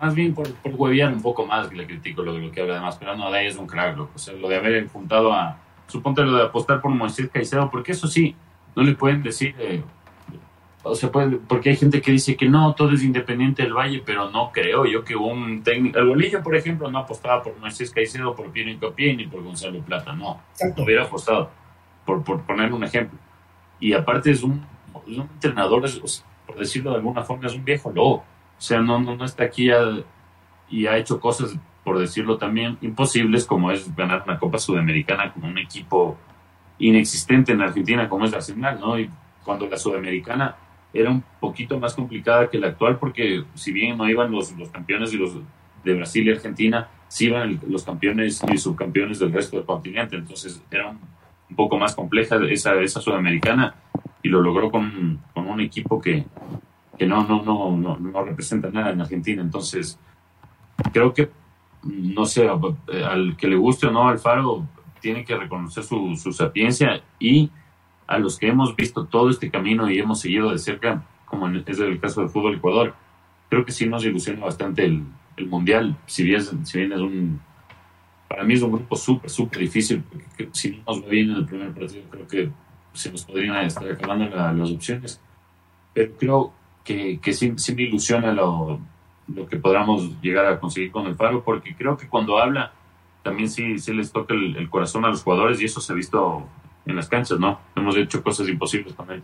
más 0.00 0.12
bien 0.12 0.34
por, 0.34 0.52
por 0.54 0.72
un 0.72 1.22
poco 1.22 1.46
más 1.46 1.72
le 1.72 1.86
critico 1.86 2.24
lo 2.24 2.36
lo 2.36 2.50
que 2.50 2.62
habla 2.62 2.72
además, 2.74 2.96
pero 2.98 3.16
no, 3.16 3.30
de 3.30 3.38
ahí 3.38 3.46
es 3.46 3.56
un 3.56 3.68
crack, 3.68 3.96
O 3.96 4.18
sea, 4.18 4.34
lo 4.34 4.48
de 4.48 4.56
haber 4.56 4.88
juntado 4.88 5.32
a, 5.32 5.56
suponte 5.86 6.22
lo 6.22 6.36
de 6.36 6.44
apostar 6.44 6.80
por 6.80 6.90
Moisés 6.90 7.28
Caicedo, 7.32 7.70
porque 7.70 7.92
eso 7.92 8.06
sí, 8.06 8.34
no 8.74 8.82
le 8.82 8.94
pueden 8.94 9.22
decir, 9.22 9.54
eh, 9.58 9.82
o 10.82 10.94
sea, 10.94 11.10
puede, 11.10 11.36
porque 11.36 11.70
hay 11.70 11.76
gente 11.76 12.00
que 12.00 12.12
dice 12.12 12.36
que 12.36 12.48
no, 12.48 12.74
todo 12.74 12.92
es 12.92 13.02
independiente 13.02 13.62
del 13.62 13.72
Valle, 13.72 14.02
pero 14.04 14.30
no 14.30 14.52
creo 14.52 14.86
yo 14.86 15.04
que 15.04 15.16
un 15.16 15.62
técnico, 15.62 15.98
el 15.98 16.06
Bolillo, 16.06 16.42
por 16.42 16.54
ejemplo, 16.54 16.90
no 16.90 16.98
apostaba 16.98 17.42
por 17.42 17.58
Moisés 17.58 17.90
Caicedo, 17.90 18.34
por 18.34 18.50
Piero 18.52 18.78
Copie 18.78 19.16
ni 19.16 19.26
por 19.26 19.42
Gonzalo 19.42 19.80
Plata, 19.80 20.12
no, 20.12 20.40
no 20.76 20.84
hubiera 20.84 21.04
apostado, 21.04 21.50
por, 22.04 22.22
por 22.22 22.42
poner 22.42 22.72
un 22.72 22.84
ejemplo. 22.84 23.18
Y 23.80 23.92
aparte 23.92 24.30
es 24.30 24.42
un, 24.42 24.64
un 24.94 25.14
entrenador, 25.14 25.84
por 26.46 26.56
decirlo 26.56 26.90
de 26.90 26.96
alguna 26.96 27.22
forma, 27.22 27.46
es 27.46 27.54
un 27.54 27.64
viejo 27.64 27.90
lobo. 27.90 28.24
O 28.58 28.60
sea, 28.60 28.80
no, 28.80 29.00
no, 29.00 29.16
no 29.16 29.24
está 29.24 29.44
aquí 29.44 29.68
y 30.68 30.86
ha 30.86 30.96
hecho 30.96 31.20
cosas, 31.20 31.56
por 31.86 32.00
decirlo 32.00 32.36
también, 32.36 32.78
imposibles, 32.80 33.44
como 33.44 33.70
es 33.70 33.94
ganar 33.94 34.24
una 34.26 34.40
Copa 34.40 34.58
Sudamericana 34.58 35.32
con 35.32 35.44
un 35.44 35.56
equipo 35.56 36.18
inexistente 36.80 37.52
en 37.52 37.62
Argentina 37.62 38.08
como 38.08 38.24
es 38.24 38.34
Arsenal, 38.34 38.80
¿no? 38.80 38.98
Y 38.98 39.08
cuando 39.44 39.68
la 39.68 39.76
Sudamericana 39.76 40.56
era 40.92 41.12
un 41.12 41.22
poquito 41.38 41.78
más 41.78 41.94
complicada 41.94 42.50
que 42.50 42.58
la 42.58 42.66
actual, 42.66 42.98
porque 42.98 43.44
si 43.54 43.70
bien 43.70 43.96
no 43.96 44.08
iban 44.08 44.32
los, 44.32 44.50
los 44.58 44.68
campeones 44.70 45.12
de, 45.12 45.18
los, 45.18 45.36
de 45.84 45.94
Brasil 45.94 46.26
y 46.26 46.32
Argentina, 46.32 46.88
sí 47.06 47.26
iban 47.26 47.60
los 47.68 47.84
campeones 47.84 48.42
y 48.52 48.58
subcampeones 48.58 49.20
del 49.20 49.32
resto 49.32 49.56
del 49.56 49.64
continente, 49.64 50.16
entonces 50.16 50.60
era 50.72 50.88
un, 50.88 50.98
poco 51.54 51.78
más 51.78 51.94
compleja 51.94 52.40
esa, 52.50 52.74
esa 52.80 53.00
Sudamericana 53.00 53.76
y 54.24 54.28
lo 54.28 54.42
logró 54.42 54.72
con, 54.72 55.20
con 55.32 55.46
un 55.46 55.60
equipo 55.60 56.00
que, 56.00 56.24
que 56.98 57.06
no, 57.06 57.22
no, 57.28 57.44
no, 57.44 57.76
no, 57.76 57.96
no 57.96 58.24
representa 58.24 58.70
nada 58.70 58.90
en 58.90 59.02
Argentina, 59.02 59.40
entonces 59.40 60.00
creo 60.92 61.14
que 61.14 61.30
no 61.86 62.24
sé, 62.24 62.48
al 62.48 63.36
que 63.36 63.48
le 63.48 63.56
guste 63.56 63.86
o 63.86 63.90
no 63.90 64.08
Alfaro, 64.08 64.66
tiene 65.00 65.24
que 65.24 65.36
reconocer 65.36 65.84
su, 65.84 66.16
su 66.16 66.32
sapiencia 66.32 67.02
y 67.18 67.50
a 68.06 68.18
los 68.18 68.38
que 68.38 68.48
hemos 68.48 68.74
visto 68.76 69.04
todo 69.06 69.30
este 69.30 69.50
camino 69.50 69.90
y 69.90 69.98
hemos 69.98 70.20
seguido 70.20 70.50
de 70.50 70.58
cerca, 70.58 71.04
como 71.26 71.48
es 71.48 71.78
el 71.78 72.00
caso 72.00 72.20
del 72.20 72.30
fútbol 72.30 72.56
Ecuador, 72.56 72.94
creo 73.48 73.64
que 73.64 73.72
sí 73.72 73.86
nos 73.86 74.04
ilusiona 74.04 74.44
bastante 74.44 74.84
el, 74.84 75.04
el 75.36 75.46
Mundial, 75.48 75.96
si 76.06 76.24
bien, 76.24 76.66
si 76.66 76.78
bien 76.78 76.92
es 76.92 77.00
un, 77.00 77.40
para 78.28 78.44
mí 78.44 78.54
es 78.54 78.62
un 78.62 78.72
grupo 78.72 78.96
súper, 78.96 79.30
súper 79.30 79.60
difícil, 79.60 80.02
porque 80.02 80.48
si 80.52 80.70
no 80.70 80.82
nos 80.86 81.04
va 81.04 81.08
bien 81.08 81.30
en 81.30 81.36
el 81.36 81.46
primer 81.46 81.72
partido, 81.72 82.04
creo 82.10 82.28
que 82.28 82.50
se 82.92 83.10
nos 83.10 83.24
podrían 83.24 83.64
estar 83.64 83.88
acabando 83.90 84.28
las 84.28 84.70
opciones, 84.70 85.20
pero 85.92 86.16
creo 86.16 86.52
que, 86.84 87.18
que 87.20 87.32
sí, 87.32 87.52
sí 87.56 87.74
me 87.74 87.82
ilusiona 87.82 88.32
lo, 88.32 88.80
lo 89.28 89.46
que 89.46 89.56
podamos 89.56 90.20
llegar 90.20 90.46
a 90.46 90.60
conseguir 90.60 90.90
con 90.90 91.06
el 91.06 91.16
Faro, 91.16 91.42
porque 91.42 91.74
creo 91.74 91.96
que 91.96 92.08
cuando 92.08 92.38
habla 92.38 92.72
también 93.22 93.50
sí, 93.50 93.78
sí 93.78 93.92
les 93.92 94.12
toca 94.12 94.34
el, 94.34 94.70
corazón 94.70 95.04
a 95.04 95.08
los 95.08 95.22
jugadores 95.22 95.60
y 95.60 95.64
eso 95.64 95.80
se 95.80 95.92
ha 95.92 95.96
visto 95.96 96.46
en 96.84 96.94
las 96.94 97.08
canchas, 97.08 97.40
¿no? 97.40 97.58
Hemos 97.74 97.96
hecho 97.96 98.22
cosas 98.22 98.48
imposibles 98.48 98.94
también. 98.94 99.22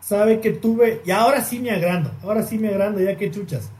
Sabe 0.00 0.40
que 0.40 0.50
tuve, 0.50 1.00
y 1.04 1.10
ahora 1.10 1.42
sí 1.42 1.58
me 1.58 1.70
agrando, 1.70 2.10
ahora 2.22 2.42
sí 2.42 2.58
me 2.58 2.68
agrando, 2.68 3.00
ya 3.00 3.16
que 3.16 3.30
chuchas. 3.30 3.72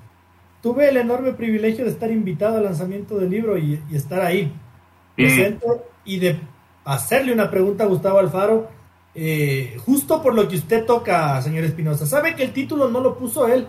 Tuve 0.62 0.88
el 0.88 0.96
enorme 0.96 1.32
privilegio 1.34 1.84
de 1.84 1.90
estar 1.90 2.10
invitado 2.10 2.56
al 2.56 2.64
lanzamiento 2.64 3.18
del 3.18 3.30
libro 3.30 3.58
y, 3.58 3.80
estar 3.92 4.20
ahí. 4.22 4.52
y 5.16 6.18
de 6.18 6.40
hacerle 6.84 7.32
una 7.34 7.50
pregunta 7.50 7.84
a 7.84 7.86
Gustavo 7.86 8.18
Alfaro, 8.18 8.68
eh, 9.14 9.76
justo 9.84 10.22
por 10.22 10.34
lo 10.34 10.48
que 10.48 10.56
usted 10.56 10.86
toca, 10.86 11.40
señor 11.42 11.64
Espinosa. 11.64 12.06
Sabe 12.06 12.34
que 12.34 12.44
el 12.44 12.52
título 12.52 12.88
no 12.88 13.00
lo 13.00 13.18
puso 13.18 13.46
él, 13.46 13.66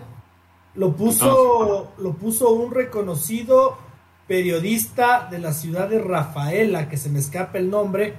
lo 0.74 0.92
puso, 0.92 1.92
lo 1.98 2.12
puso 2.14 2.50
un 2.50 2.72
reconocido 2.72 3.78
periodista 4.26 5.28
de 5.30 5.40
la 5.40 5.52
ciudad 5.52 5.88
de 5.88 5.98
Rafaela, 5.98 6.88
que 6.88 6.96
se 6.96 7.08
me 7.08 7.18
escapa 7.18 7.58
el 7.58 7.68
nombre, 7.68 8.14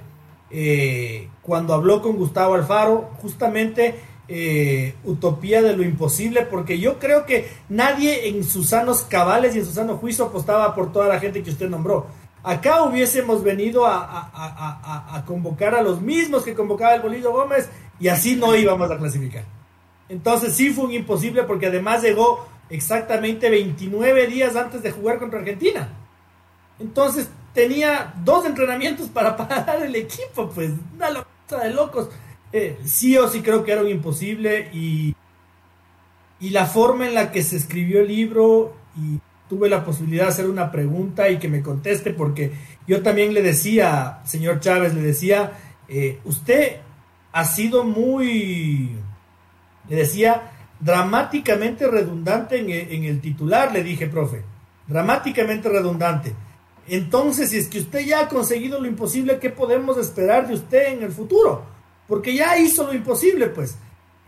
eh, 0.50 1.28
cuando 1.40 1.72
habló 1.72 2.02
con 2.02 2.16
Gustavo 2.16 2.54
Alfaro, 2.54 3.10
justamente 3.22 3.94
eh, 4.28 4.94
Utopía 5.04 5.62
de 5.62 5.74
lo 5.74 5.82
Imposible, 5.82 6.42
porque 6.42 6.78
yo 6.78 6.98
creo 6.98 7.24
que 7.24 7.48
nadie 7.70 8.28
en 8.28 8.44
sus 8.44 8.68
sanos 8.68 9.02
cabales 9.02 9.56
y 9.56 9.60
en 9.60 9.64
su 9.64 9.72
sano 9.72 9.96
juicio 9.96 10.26
apostaba 10.26 10.74
por 10.74 10.92
toda 10.92 11.08
la 11.08 11.18
gente 11.18 11.42
que 11.42 11.50
usted 11.50 11.70
nombró. 11.70 12.06
Acá 12.42 12.82
hubiésemos 12.82 13.42
venido 13.42 13.86
a, 13.86 15.24
convocar 15.26 15.74
a 15.74 15.82
los 15.82 16.00
mismos 16.02 16.42
que 16.44 16.54
convocaba 16.54 16.94
el 16.94 17.00
Bolillo 17.00 17.32
Gómez 17.32 17.70
y 18.00 18.08
así 18.08 18.36
no 18.36 18.54
íbamos 18.54 18.90
a 18.90 18.98
clasificar. 18.98 19.44
Entonces 20.12 20.52
sí 20.52 20.68
fue 20.68 20.84
un 20.84 20.92
imposible 20.92 21.42
porque 21.44 21.68
además 21.68 22.02
llegó 22.02 22.46
exactamente 22.68 23.48
29 23.48 24.26
días 24.26 24.56
antes 24.56 24.82
de 24.82 24.90
jugar 24.90 25.18
contra 25.18 25.38
Argentina. 25.38 25.88
Entonces 26.78 27.30
tenía 27.54 28.12
dos 28.22 28.44
entrenamientos 28.44 29.08
para 29.08 29.34
parar 29.38 29.82
el 29.82 29.96
equipo, 29.96 30.50
pues 30.54 30.70
una 30.94 31.08
locura 31.08 31.64
de 31.64 31.70
locos. 31.70 32.10
Eh, 32.52 32.78
sí 32.84 33.16
o 33.16 33.26
sí 33.26 33.40
creo 33.40 33.64
que 33.64 33.72
era 33.72 33.80
un 33.80 33.88
imposible 33.88 34.68
y, 34.74 35.16
y 36.40 36.50
la 36.50 36.66
forma 36.66 37.08
en 37.08 37.14
la 37.14 37.32
que 37.32 37.42
se 37.42 37.56
escribió 37.56 38.00
el 38.00 38.08
libro 38.08 38.76
y 38.94 39.18
tuve 39.48 39.70
la 39.70 39.82
posibilidad 39.82 40.24
de 40.24 40.28
hacer 40.28 40.50
una 40.50 40.70
pregunta 40.70 41.30
y 41.30 41.38
que 41.38 41.48
me 41.48 41.62
conteste 41.62 42.10
porque 42.10 42.52
yo 42.86 43.02
también 43.02 43.32
le 43.32 43.40
decía, 43.40 44.20
señor 44.26 44.60
Chávez, 44.60 44.92
le 44.92 45.00
decía, 45.00 45.52
eh, 45.88 46.18
usted 46.26 46.80
ha 47.32 47.46
sido 47.46 47.84
muy, 47.84 48.98
le 49.92 49.98
decía, 49.98 50.52
dramáticamente 50.80 51.86
redundante 51.86 52.58
en 52.58 53.04
el 53.04 53.20
titular, 53.20 53.70
le 53.74 53.82
dije, 53.82 54.06
profe, 54.06 54.42
dramáticamente 54.86 55.68
redundante. 55.68 56.32
Entonces, 56.88 57.50
si 57.50 57.58
es 57.58 57.68
que 57.68 57.80
usted 57.80 58.00
ya 58.00 58.20
ha 58.20 58.28
conseguido 58.28 58.80
lo 58.80 58.86
imposible, 58.86 59.38
¿qué 59.38 59.50
podemos 59.50 59.98
esperar 59.98 60.48
de 60.48 60.54
usted 60.54 60.94
en 60.94 61.02
el 61.02 61.12
futuro? 61.12 61.62
Porque 62.08 62.34
ya 62.34 62.56
hizo 62.56 62.86
lo 62.86 62.94
imposible, 62.94 63.48
pues. 63.48 63.76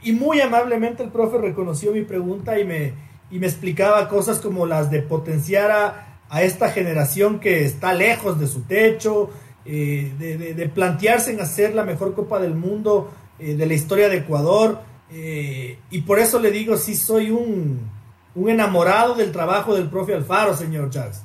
Y 0.03 0.13
muy 0.13 0.43
amablemente 0.43 1.03
el 1.03 1.09
profe 1.09 1.39
reconoció 1.39 1.93
mi 1.93 2.03
pregunta 2.03 2.59
y 2.61 2.67
me, 2.67 2.93
y 3.31 3.39
me 3.39 3.47
explicaba 3.47 4.07
cosas 4.11 4.39
como 4.41 4.67
las 4.67 4.91
de 4.91 5.01
potenciar 5.01 5.71
a, 5.71 6.43
esta 6.43 6.69
generación 6.69 7.41
que 7.41 7.65
está 7.65 7.95
lejos 7.95 8.39
de 8.39 8.49
su 8.49 8.65
techo, 8.65 9.31
eh, 9.65 10.13
de, 10.19 10.69
plantearse 10.69 11.33
en 11.33 11.41
hacer 11.41 11.75
la 11.75 11.85
mejor 11.85 12.13
Copa 12.13 12.39
del 12.39 12.55
Mundo 12.55 13.11
eh, 13.39 13.55
de 13.55 13.65
la 13.65 13.73
historia 13.73 14.11
de 14.11 14.19
Ecuador. 14.19 14.94
Eh, 15.17 15.79
y 15.91 16.01
por 16.01 16.19
eso 16.19 16.41
le 16.41 16.51
digo, 16.51 16.77
sí 16.77 16.97
soy 16.97 17.31
un, 17.31 17.89
un 18.35 18.49
enamorado 18.51 19.15
del 19.15 19.31
trabajo 19.31 19.73
del 19.77 19.89
profe 19.89 20.13
Alfaro, 20.13 20.55
señor 20.55 20.91
Charles. 20.91 21.25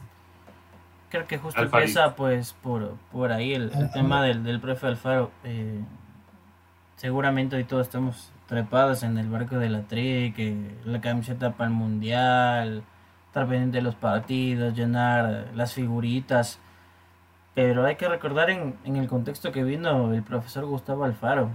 Creo 1.10 1.26
que 1.26 1.40
justo 1.40 1.60
empieza 1.60 2.16
pues 2.16 2.54
por, 2.54 2.98
por 3.12 3.32
ahí 3.32 3.56
el, 3.56 3.72
tema 3.92 4.24
del, 4.24 4.44
del 4.44 4.62
profe 4.62 4.86
Alfaro. 4.86 5.32
Eh, 5.44 5.82
seguramente 6.98 7.56
hoy 7.56 7.64
todos 7.64 7.88
estamos 7.88 8.32
trepados 8.46 9.02
en 9.02 9.18
el 9.18 9.28
barco 9.28 9.58
de 9.58 9.70
la 9.70 9.82
tri, 9.82 10.34
que 10.36 10.56
la 10.86 11.02
camiseta 11.02 11.54
para 11.54 11.70
el 11.72 11.76
mundial, 11.76 12.84
estar 13.26 13.48
pendiente 13.48 13.78
de 13.78 13.84
los 13.84 13.96
partidos, 13.96 14.76
llenar 14.76 15.48
las 15.56 15.74
figuritas. 15.74 16.60
Pero 17.56 17.88
hay 17.88 17.96
que 17.96 18.08
recordar 18.08 18.52
en, 18.52 18.76
en 18.84 18.98
el 18.98 19.08
contexto 19.08 19.52
que 19.52 19.64
vino 19.64 20.14
el 20.14 20.22
profesor 20.22 20.66
Gustavo 20.66 21.06
Alfaro, 21.06 21.50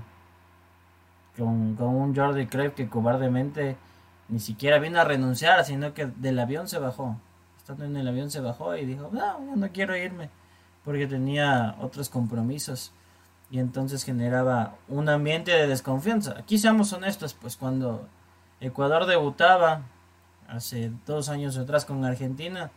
con, 1.37 1.75
con 1.77 1.89
un 1.89 2.15
Jordi 2.15 2.47
Cruyff 2.47 2.75
que 2.75 2.89
cobardemente 2.89 3.77
ni 4.29 4.41
siquiera 4.41 4.79
vino 4.79 5.01
a 5.01 5.05
renunciar, 5.05 5.65
sino 5.65 5.95
que 5.95 6.07
del 6.07 6.39
avión 6.39 6.69
se 6.69 6.79
bajó 6.79 7.17
estando 7.65 7.87
en 7.87 7.97
el 7.97 8.07
avión 8.07 8.31
se 8.31 8.41
bajó 8.41 8.77
y 8.77 8.85
dijo, 8.85 9.09
no, 9.11 9.57
no 9.57 9.69
quiero 9.73 9.97
irme, 9.97 10.29
porque 10.85 11.07
tenía 11.07 11.77
otros 11.81 12.11
compromisos 12.11 12.93
y 13.51 13.59
entonces 13.59 14.05
generaba 14.05 14.75
un 14.87 15.09
ambiente 15.09 15.51
de 15.51 15.67
desconfianza. 15.67 16.35
Aquí 16.39 16.59
seamos 16.59 16.93
honestos, 16.93 17.33
pues 17.33 17.57
cuando 17.57 18.07
Ecuador 18.61 19.07
debutaba 19.07 19.81
hace 20.47 20.93
dos 21.07 21.31
años 21.31 21.57
atrás 21.57 21.87
con 21.87 22.05
Argentina, 22.05 22.71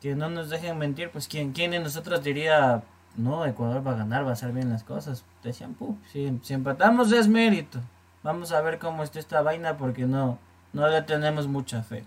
que 0.00 0.16
no 0.16 0.28
nos 0.28 0.50
dejen 0.50 0.76
mentir, 0.76 1.12
pues 1.12 1.28
quién, 1.28 1.52
quién 1.52 1.70
de 1.70 1.78
nosotros 1.78 2.24
diría, 2.24 2.82
no, 3.16 3.44
Ecuador 3.46 3.86
va 3.86 3.92
a 3.92 3.96
ganar, 3.96 4.24
va 4.24 4.30
a 4.30 4.32
hacer 4.34 4.52
bien 4.52 4.70
las 4.70 4.84
cosas. 4.84 5.24
Decían, 5.42 5.74
Puh, 5.74 5.96
si, 6.12 6.38
empatamos 6.52 7.12
es 7.12 7.28
mérito. 7.28 7.80
Vamos 8.22 8.52
a 8.52 8.60
ver 8.60 8.78
cómo 8.78 9.02
está 9.02 9.18
esta 9.18 9.42
vaina 9.42 9.76
porque 9.76 10.06
no, 10.06 10.38
no 10.72 10.88
le 10.88 11.02
tenemos 11.02 11.46
mucha 11.48 11.82
fe 11.82 12.04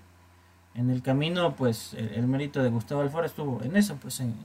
en 0.76 0.90
el 0.90 1.02
camino, 1.02 1.56
pues 1.56 1.94
el, 1.94 2.28
mérito 2.28 2.64
de 2.64 2.70
Gustavo 2.70 3.02
Alfaro 3.02 3.26
estuvo 3.26 3.62
en 3.62 3.76
eso, 3.76 3.98
pues 3.98 4.20
en, 4.20 4.36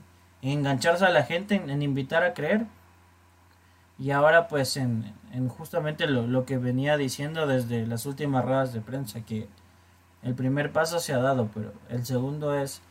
engancharse 0.41 1.05
a 1.05 1.09
la 1.09 1.23
gente, 1.23 1.55
en, 1.55 1.81
invitar 1.81 2.23
a 2.23 2.33
creer. 2.33 2.65
Y 3.97 4.11
ahora 4.11 4.47
pues 4.47 4.77
en, 4.77 5.13
justamente 5.49 6.07
lo, 6.07 6.45
que 6.45 6.57
venía 6.57 6.97
diciendo 6.97 7.47
desde 7.47 7.85
las 7.85 8.05
últimas 8.05 8.45
ruedas 8.45 8.73
de 8.73 8.81
prensa, 8.81 9.21
que 9.21 9.47
el 10.23 10.35
primer 10.35 10.71
paso 10.71 10.99
se 10.99 11.13
ha 11.13 11.19
dado, 11.19 11.49
pero 11.53 11.73
el 11.89 12.05
segundo 12.05 12.55
es 12.55 12.81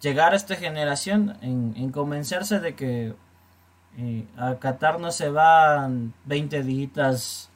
llegar 0.00 0.32
a 0.32 0.36
esta 0.36 0.56
generación 0.56 1.36
en, 1.40 1.90
convencerse 1.90 2.60
de 2.60 2.74
que 2.74 3.14
eh, 3.96 4.26
a 4.36 4.56
Qatar 4.56 5.00
no 5.00 5.12
se 5.12 5.30
van 5.30 6.14
20 6.26 6.62
días 6.62 7.50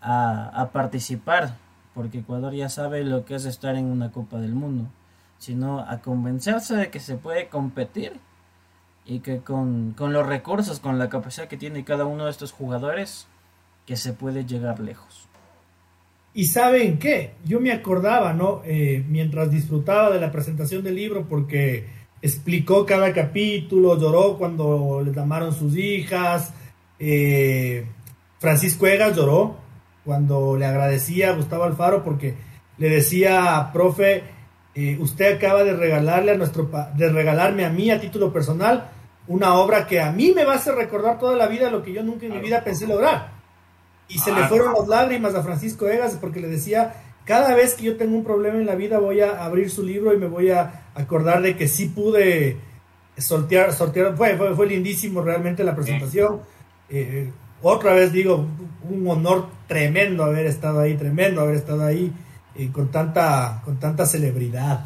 a, 0.00 0.70
participar, 0.72 1.56
porque 1.94 2.18
Ecuador 2.18 2.54
ya 2.54 2.68
sabe 2.68 3.04
lo 3.04 3.24
que 3.24 3.34
es 3.34 3.44
estar 3.44 3.74
en 3.76 3.86
una 3.86 4.12
Copa 4.12 4.38
del 4.38 4.54
Mundo, 4.54 4.88
sino 5.38 5.80
a 5.80 5.98
convencerse 5.98 6.76
de 6.76 6.90
que 6.90 7.00
se 7.00 7.16
puede 7.16 7.48
competir 7.48 8.20
y 9.04 9.20
que 9.20 9.40
con, 9.40 9.92
con 9.92 10.12
los 10.12 10.26
recursos, 10.26 10.80
con 10.80 10.98
la 10.98 11.08
capacidad 11.08 11.48
que 11.48 11.56
tiene 11.56 11.84
cada 11.84 12.04
uno 12.04 12.24
de 12.24 12.30
estos 12.30 12.52
jugadores, 12.52 13.26
que 13.86 13.96
se 13.96 14.12
puede 14.12 14.44
llegar 14.44 14.80
lejos. 14.80 15.25
Y 16.36 16.44
saben 16.44 16.98
qué, 16.98 17.30
yo 17.46 17.60
me 17.60 17.72
acordaba, 17.72 18.34
¿no? 18.34 18.60
Eh, 18.66 19.02
mientras 19.08 19.50
disfrutaba 19.50 20.10
de 20.10 20.20
la 20.20 20.30
presentación 20.30 20.84
del 20.84 20.94
libro, 20.94 21.26
porque 21.26 21.86
explicó 22.20 22.84
cada 22.84 23.10
capítulo, 23.14 23.98
lloró 23.98 24.36
cuando 24.36 25.00
le 25.02 25.14
llamaron 25.14 25.54
sus 25.54 25.74
hijas, 25.78 26.52
eh, 26.98 27.86
Francisco 28.38 28.86
Egas 28.86 29.16
lloró 29.16 29.56
cuando 30.04 30.58
le 30.58 30.66
agradecía 30.66 31.30
a 31.30 31.36
Gustavo 31.36 31.64
Alfaro 31.64 32.04
porque 32.04 32.34
le 32.76 32.90
decía, 32.90 33.70
profe, 33.72 34.22
eh, 34.74 34.98
usted 35.00 35.36
acaba 35.36 35.64
de 35.64 35.72
regalarle 35.72 36.32
a 36.32 36.36
nuestro, 36.36 36.70
de 36.98 37.08
regalarme 37.08 37.64
a 37.64 37.70
mí 37.70 37.90
a 37.90 37.98
título 37.98 38.30
personal 38.30 38.90
una 39.26 39.54
obra 39.54 39.86
que 39.86 40.02
a 40.02 40.12
mí 40.12 40.32
me 40.36 40.44
va 40.44 40.52
a 40.52 40.56
hacer 40.56 40.74
recordar 40.74 41.18
toda 41.18 41.34
la 41.34 41.46
vida 41.46 41.70
lo 41.70 41.82
que 41.82 41.94
yo 41.94 42.02
nunca 42.02 42.26
en 42.26 42.34
mi 42.34 42.40
vida 42.40 42.62
pensé 42.62 42.86
lograr. 42.86 43.35
Y 44.08 44.18
se 44.18 44.32
le 44.32 44.44
ah. 44.44 44.48
fueron 44.48 44.72
las 44.74 44.88
lágrimas 44.88 45.34
a 45.34 45.42
Francisco 45.42 45.88
Egas 45.88 46.16
porque 46.20 46.40
le 46.40 46.48
decía, 46.48 46.94
cada 47.24 47.54
vez 47.54 47.74
que 47.74 47.84
yo 47.84 47.96
tengo 47.96 48.16
un 48.16 48.24
problema 48.24 48.56
en 48.56 48.66
la 48.66 48.76
vida 48.76 48.98
voy 48.98 49.20
a 49.20 49.44
abrir 49.44 49.68
su 49.68 49.82
libro 49.82 50.14
y 50.14 50.18
me 50.18 50.28
voy 50.28 50.50
a 50.50 50.86
acordar 50.94 51.42
de 51.42 51.56
que 51.56 51.66
sí 51.66 51.88
pude 51.88 52.56
sortear, 53.18 53.72
sortear 53.72 54.16
fue, 54.16 54.36
fue, 54.36 54.66
lindísimo 54.66 55.22
realmente 55.22 55.64
la 55.64 55.74
presentación. 55.74 56.40
Eh, 56.88 57.32
otra 57.62 57.94
vez 57.94 58.12
digo, 58.12 58.46
un 58.88 59.08
honor 59.08 59.48
tremendo 59.66 60.22
haber 60.22 60.46
estado 60.46 60.80
ahí, 60.80 60.94
tremendo 60.94 61.40
haber 61.40 61.56
estado 61.56 61.84
ahí 61.84 62.12
eh, 62.54 62.70
con, 62.70 62.92
tanta, 62.92 63.60
con 63.64 63.80
tanta 63.80 64.06
celebridad. 64.06 64.84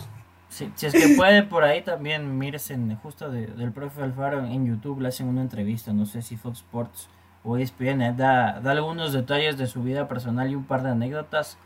si 0.49 0.71
es 0.87 0.93
que 0.95 1.15
puede 1.17 1.43
por 1.43 1.63
ahí 1.63 1.83
también, 1.83 2.39
mires 2.39 2.73
justo 3.03 3.31
del 3.31 3.73
profe 3.73 4.03
Alfaro 4.03 4.47
en 4.47 4.67
YouTube, 4.67 5.01
le 5.01 5.09
hacen 5.09 5.29
una 5.29 5.43
entrevista, 5.43 5.93
no 5.93 6.07
sé 6.07 6.23
si 6.23 6.37
Fox 6.37 6.61
Sports 6.61 7.09
ESPN, 7.45 8.03
eh, 8.03 8.15
da, 8.17 8.61
da 8.61 8.73
algunos 8.73 9.13
detalles 9.13 9.57
de 9.57 9.67
su 9.67 9.83
vida 9.83 10.09
personal 10.09 10.51
y 10.51 10.55
un 10.55 10.65
par 10.65 10.83
de 10.83 10.91
anécdotas. 10.91 11.59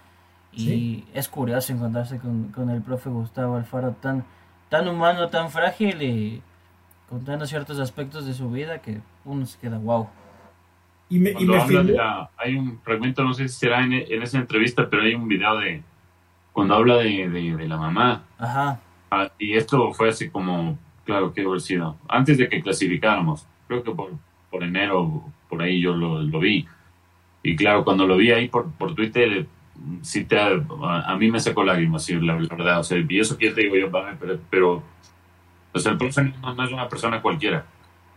Y 0.57 1.05
es 1.13 1.29
curioso 1.29 1.73
encontrarse 1.73 2.19
con, 2.19 2.71
el 2.71 2.81
profe 2.81 3.11
Gustavo 3.11 3.57
Alfaro 3.57 3.93
tan, 4.01 4.25
tan 4.69 4.87
humano, 4.87 5.29
tan 5.29 5.51
frágil 5.51 6.01
y 6.03 6.43
contando 7.09 7.45
ciertos 7.47 7.81
aspectos 7.81 8.25
de 8.25 8.35
su 8.35 8.51
vida 8.51 8.79
que 8.79 9.01
uno 9.25 9.47
se 9.47 9.59
queda 9.59 9.79
wow. 9.79 10.09
Y 11.09 11.19
me, 11.19 11.31
y 11.31 11.47
hay 12.37 12.57
un 12.57 12.81
fragmento, 12.81 13.25
no 13.25 13.35
sé 13.35 13.49
si 13.49 13.57
será 13.57 13.85
en, 13.85 13.93
esa 13.93 14.39
entrevista, 14.39 14.89
pero 14.89 15.03
hay 15.03 15.15
un 15.15 15.29
video 15.29 15.59
de 15.59 15.83
cuando 16.53 16.75
habla 16.75 16.99
de, 16.99 17.67
la 17.69 17.77
mamá. 17.77 18.23
Ajá. 18.39 18.81
Ah, 19.11 19.31
y 19.39 19.57
esto 19.57 19.93
fue 19.93 20.09
así 20.11 20.31
como, 20.31 20.79
claro, 21.05 21.33
que 21.33 21.43
haber 21.43 21.61
sido, 21.61 21.97
antes 22.09 22.39
de 22.39 22.49
que 22.49 22.63
clasificáramos, 22.63 23.47
creo 23.67 23.83
que 23.83 23.91
por, 23.91 24.13
por 24.51 24.63
enero, 24.63 25.25
por 25.49 25.63
ahí 25.63 25.81
yo 25.81 25.95
lo, 25.95 26.23
lo 26.23 26.41
vi. 26.41 26.67
Y 27.43 27.57
claro, 27.57 27.85
cuando 27.85 28.07
lo 28.07 28.17
vi 28.17 28.33
ahí 28.33 28.49
por, 28.49 28.71
por 28.73 28.95
Twitter, 28.95 29.47
sí 30.03 30.25
te, 30.25 30.39
a, 30.39 31.17
mí 31.19 31.31
me 31.31 31.41
sacó 31.41 31.63
lágrimas, 31.63 32.05
sí, 32.05 32.15
la, 32.21 32.35
verdad. 32.35 32.81
O 32.81 32.85
sea, 32.85 32.99
y 32.99 33.21
eso 33.21 33.37
que 33.37 33.51
te 33.51 33.63
digo 33.63 33.77
yo, 33.77 33.91
pero, 34.19 34.39
pero 34.51 34.83
o 35.75 35.79
sea, 35.79 35.93
el 35.93 35.99
profe 35.99 36.23
no, 36.23 36.65
es 36.65 36.73
una 36.73 36.89
persona 36.89 37.21
cualquiera. 37.21 37.67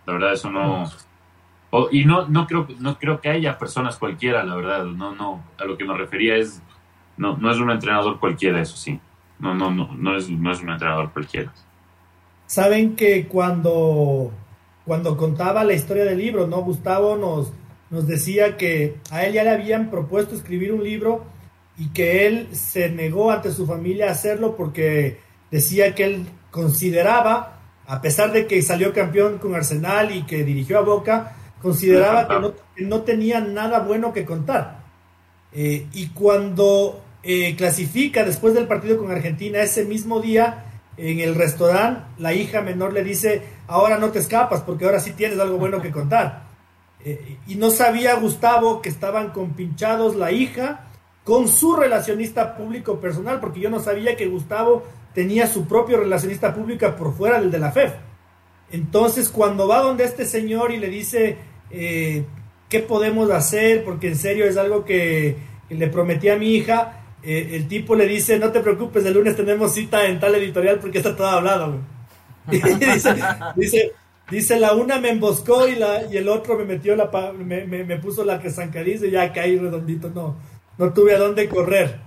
La 0.06 0.14
verdad, 0.14 0.34
eso 0.34 0.50
no. 0.50 0.90
y 1.92 2.06
no, 2.06 2.28
no 2.28 2.46
creo, 2.46 2.68
no 2.80 2.98
creo 2.98 3.20
que 3.20 3.30
haya 3.30 3.58
personas 3.58 3.98
cualquiera, 3.98 4.44
la 4.44 4.56
verdad. 4.56 4.86
No, 4.86 5.16
no. 5.16 5.44
A 5.60 5.66
lo 5.66 5.76
que 5.78 5.84
me 5.84 5.98
refería 5.98 6.36
es, 6.36 6.62
no, 7.18 7.36
no 7.38 7.52
es 7.52 7.58
un 7.58 7.72
entrenador 7.72 8.20
cualquiera, 8.20 8.62
eso 8.62 8.78
sí. 8.78 9.00
No, 9.40 9.56
no, 9.56 9.72
no, 9.72 9.90
no 9.96 10.16
es, 10.16 10.30
no 10.30 10.52
es 10.52 10.62
un 10.62 10.70
entrenador 10.70 11.12
cualquiera. 11.12 11.52
Saben 12.46 12.96
que 12.96 13.28
cuando, 13.28 14.32
cuando 14.88 15.18
contaba 15.18 15.66
la 15.66 15.74
historia 15.74 16.06
del 16.06 16.18
libro, 16.18 16.48
¿no? 16.48 16.62
Gustavo 16.62 17.18
nos, 17.18 17.52
nos 17.90 18.08
decía 18.08 18.56
que 18.56 18.96
a 19.12 19.26
él 19.26 19.34
ya 19.34 19.44
le 19.44 19.50
habían 19.50 19.92
propuesto 19.92 20.34
escribir 20.34 20.72
un 20.72 20.82
libro 20.82 21.26
y 21.78 21.90
que 21.90 22.26
él 22.26 22.48
se 22.54 22.90
negó 22.90 23.30
ante 23.30 23.52
su 23.52 23.68
familia 23.68 24.08
a 24.08 24.12
hacerlo 24.12 24.56
porque 24.56 25.20
decía 25.52 25.94
que 25.94 26.06
él 26.06 26.26
consideraba, 26.52 27.60
a 27.86 28.02
pesar 28.02 28.32
de 28.32 28.48
que 28.48 28.62
salió 28.62 28.94
campeón 28.94 29.40
con 29.40 29.56
Arsenal 29.56 30.16
y 30.16 30.24
que 30.24 30.46
dirigió 30.46 30.78
a 30.78 30.84
Boca, 30.84 31.36
consideraba 31.62 32.54
que 32.74 32.86
no, 32.86 33.02
tenía 33.02 33.42
nada 33.42 33.80
bueno 33.80 34.14
que 34.14 34.24
contar. 34.24 34.86
Eh, 35.52 35.86
y 35.92 36.08
cuando 36.12 37.04
eh, 37.24 37.58
clasifica 37.58 38.24
después 38.24 38.54
del 38.54 38.68
partido 38.68 38.98
con 38.98 39.12
Argentina, 39.12 39.60
ese 39.60 39.84
mismo 39.84 40.22
día, 40.22 40.64
en 40.96 41.20
el 41.20 41.36
restaurante, 41.36 42.04
la 42.18 42.34
hija 42.34 42.62
menor 42.62 42.94
le 42.94 43.04
dice, 43.04 43.57
ahora 43.68 43.98
no 43.98 44.10
te 44.10 44.20
escapas 44.20 44.62
porque 44.62 44.86
ahora 44.86 45.00
sí 45.00 45.12
tienes 45.12 45.40
algo 45.40 45.58
bueno 45.58 45.82
que 45.82 45.92
contar. 45.92 46.48
Eh, 47.06 47.38
y 47.48 47.56
no 47.56 47.70
sabía 47.70 48.16
Gustavo 48.16 48.82
que 48.82 48.90
estaban 48.90 49.30
compinchados 49.32 50.16
la 50.16 50.32
hija 50.32 50.88
con 51.24 51.48
su 51.48 51.76
relacionista 51.76 52.56
público 52.56 53.00
personal, 53.00 53.40
porque 53.40 53.60
yo 53.60 53.70
no 53.70 53.80
sabía 53.80 54.16
que 54.16 54.28
Gustavo 54.28 54.84
tenía 55.14 55.48
su 55.48 55.68
propio 55.68 55.98
relacionista 55.98 56.54
público 56.54 56.90
por 56.96 57.14
fuera 57.14 57.40
del 57.40 57.52
de 57.52 57.60
la 57.60 57.72
FEF. 57.72 57.94
Entonces, 58.72 59.30
cuando 59.30 59.68
va 59.68 59.82
donde 59.82 60.04
este 60.04 60.26
señor 60.26 60.72
y 60.72 60.78
le 60.78 60.90
dice, 60.90 61.38
eh, 61.70 62.26
¿qué 62.70 62.80
podemos 62.80 63.30
hacer? 63.32 63.84
Porque 63.84 64.08
en 64.08 64.16
serio 64.16 64.46
es 64.46 64.58
algo 64.58 64.86
que, 64.86 65.36
le 65.70 65.88
prometí 65.88 66.30
a 66.30 66.38
mi 66.38 66.56
hija, 66.56 67.02
eh, 67.24 67.50
el 67.54 67.68
tipo 67.68 67.96
le 67.96 68.08
dice, 68.08 68.40
no 68.40 68.52
te 68.52 68.62
preocupes, 68.62 69.06
el 69.06 69.14
lunes 69.14 69.36
tenemos 69.36 69.74
cita 69.74 70.06
en 70.06 70.20
tal 70.20 70.36
editorial 70.36 70.80
porque 70.80 71.00
está 71.00 71.16
todo 71.16 71.28
hablado. 71.28 71.80
dice, 73.56 73.94
dice, 74.30 74.60
la 74.60 74.74
una 74.74 75.00
me 75.00 75.10
emboscó 75.10 75.68
y, 75.68 75.76
la, 75.76 76.04
y 76.06 76.18
el 76.18 76.30
otro 76.30 76.58
me 76.58 76.66
metió 76.66 76.96
la, 76.96 77.10
me, 77.34 77.66
me, 77.66 77.98
puso 77.98 78.24
la 78.24 78.40
que 78.40 78.50
zancadiza 78.50 79.06
y 79.06 79.12
ya 79.12 79.32
caí 79.34 79.58
redondito, 79.58 80.10
no 80.10 80.36
no 80.78 80.94
tuve 80.94 81.16
a 81.16 81.20
dónde 81.20 81.50
correr. 81.50 82.00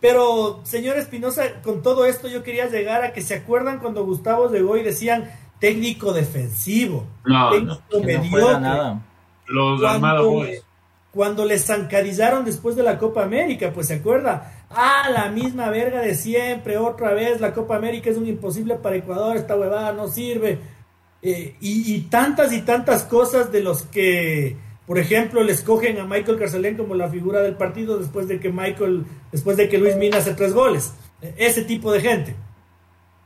Pero, 0.00 0.60
señor 0.64 0.96
Espinosa, 0.96 1.60
con 1.62 1.82
todo 1.82 2.06
esto 2.06 2.28
yo 2.28 2.42
quería 2.42 2.68
llegar 2.68 3.04
a 3.04 3.12
que 3.12 3.20
se 3.20 3.34
acuerdan 3.34 3.78
cuando 3.78 4.04
Gustavo 4.04 4.50
llegó 4.50 4.76
y 4.76 4.82
decían 4.82 5.30
técnico 5.58 6.12
defensivo, 6.12 7.06
no, 7.24 7.50
técnico 7.50 7.82
no, 7.92 8.00
mediocre. 8.00 9.00
Los 9.46 9.80
cuando, 9.80 10.46
cuando 11.12 11.44
les 11.44 11.66
zancadizaron 11.66 12.44
después 12.44 12.76
de 12.76 12.82
la 12.82 12.98
Copa 12.98 13.24
América, 13.24 13.72
pues 13.74 13.88
se 13.88 13.94
acuerda, 13.94 14.59
ah, 14.70 15.10
la 15.12 15.30
misma 15.30 15.70
verga 15.70 16.00
de 16.00 16.14
siempre, 16.14 16.78
otra 16.78 17.12
vez, 17.12 17.40
la 17.40 17.52
Copa 17.52 17.76
América 17.76 18.10
es 18.10 18.16
un 18.16 18.26
imposible 18.26 18.76
para 18.76 18.96
Ecuador, 18.96 19.36
esta 19.36 19.56
huevada 19.56 19.92
no 19.92 20.08
sirve. 20.08 20.58
Eh, 21.22 21.56
y, 21.60 22.00
tantas 22.02 22.52
y 22.52 22.62
tantas 22.62 23.04
cosas 23.04 23.52
de 23.52 23.62
los 23.62 23.82
que 23.82 24.56
por 24.90 24.98
ejemplo, 24.98 25.44
le 25.44 25.52
escogen 25.52 26.00
a 26.00 26.04
Michael 26.04 26.36
Carcelén 26.36 26.76
como 26.76 26.96
la 26.96 27.08
figura 27.08 27.42
del 27.42 27.54
partido 27.54 27.96
después 27.96 28.26
de 28.26 28.40
que 28.40 28.50
Michael, 28.50 29.04
después 29.30 29.56
de 29.56 29.68
que 29.68 29.78
Luis 29.78 29.94
Mina 29.94 30.16
hace 30.16 30.34
tres 30.34 30.52
goles. 30.52 30.96
Ese 31.36 31.62
tipo 31.62 31.92
de 31.92 32.00
gente. 32.00 32.34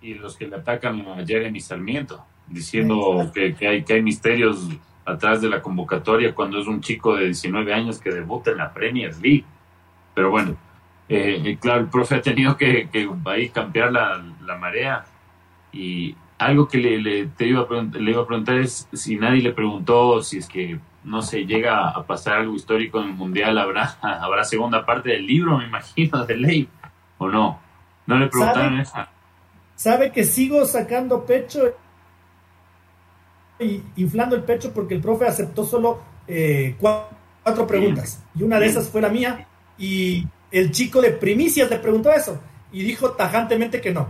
Y 0.03 0.12
los 0.12 0.36
que 0.36 0.47
le 0.47 0.57
atacan 0.57 1.01
a 1.09 1.24
Jeremy 1.24 1.61
Sarmiento, 1.61 2.22
diciendo 2.49 3.30
que, 3.32 3.57
hay, 3.66 3.82
que 3.82 3.95
hay 3.95 4.03
misterios 4.03 4.68
atrás 5.07 5.40
de 5.40 5.49
la 5.49 5.62
convocatoria 5.62 6.34
cuando 6.34 6.61
es 6.61 6.66
un 6.66 6.82
chico 6.82 7.16
de 7.16 7.26
19 7.26 7.72
años 7.72 7.99
que 7.99 8.11
debuta 8.11 8.51
en 8.51 8.59
la 8.59 8.70
Premier 8.74 9.16
League. 9.16 9.47
Pero 10.14 10.30
bueno, 10.30 10.59
eh, 11.09 11.42
eh, 11.44 11.59
claro, 11.61 11.80
el 11.80 11.88
profe 11.88 12.16
ha 12.16 12.22
tenido 12.22 12.57
que, 12.57 12.88
que 12.90 13.09
ahí 13.26 13.48
cambiar 13.50 13.92
la, 13.92 14.24
la 14.42 14.57
marea 14.57 15.05
y 15.72 16.14
algo 16.38 16.68
que 16.68 16.78
le, 16.78 17.00
le, 17.00 17.26
te 17.26 17.46
iba 17.46 17.62
a 17.62 17.98
le 17.98 18.11
iba 18.11 18.22
a 18.22 18.26
preguntar 18.26 18.59
es 18.59 18.88
si 18.92 19.16
nadie 19.16 19.42
le 19.42 19.52
preguntó 19.52 20.22
si 20.22 20.38
es 20.38 20.48
que 20.48 20.78
no 21.05 21.22
se 21.22 21.44
llega 21.44 21.90
a 21.90 22.07
pasar 22.07 22.38
algo 22.38 22.55
histórico 22.55 23.00
en 23.00 23.11
el 23.11 23.14
mundial, 23.14 23.59
habrá, 23.59 23.96
habrá 24.02 24.44
segunda 24.44 24.84
parte 24.84 25.11
del 25.11 25.26
libro, 25.26 25.59
me 25.59 25.66
imagino, 25.66 26.24
de 26.24 26.36
ley, 26.36 26.68
o 27.18 27.28
no. 27.28 27.61
No 28.07 28.18
le 28.18 28.28
preguntaron 28.28 28.84
¿Sabe, 28.84 29.09
Sabe 29.76 30.12
que 30.12 30.24
sigo 30.24 30.64
sacando 30.64 31.24
pecho 31.24 31.74
y 33.59 33.82
inflando 33.96 34.36
el 34.36 34.42
pecho 34.42 34.72
porque 34.72 34.94
el 34.94 35.00
profe 35.00 35.26
aceptó 35.26 35.64
solo 35.64 36.02
eh, 36.26 36.76
cuatro, 36.78 37.66
preguntas. 37.66 38.22
Y 38.34 38.42
una 38.42 38.59
de 38.59 38.66
esas 38.66 38.88
fue 38.88 39.00
la 39.00 39.09
mía. 39.09 39.46
Y 39.76 40.26
el 40.59 40.70
chico 40.70 41.00
de 41.00 41.11
primicias 41.11 41.70
le 41.70 41.78
preguntó 41.78 42.11
eso. 42.11 42.40
Y 42.72 42.82
dijo 42.82 43.12
tajantemente 43.12 43.80
que 43.80 43.92
no. 43.92 44.09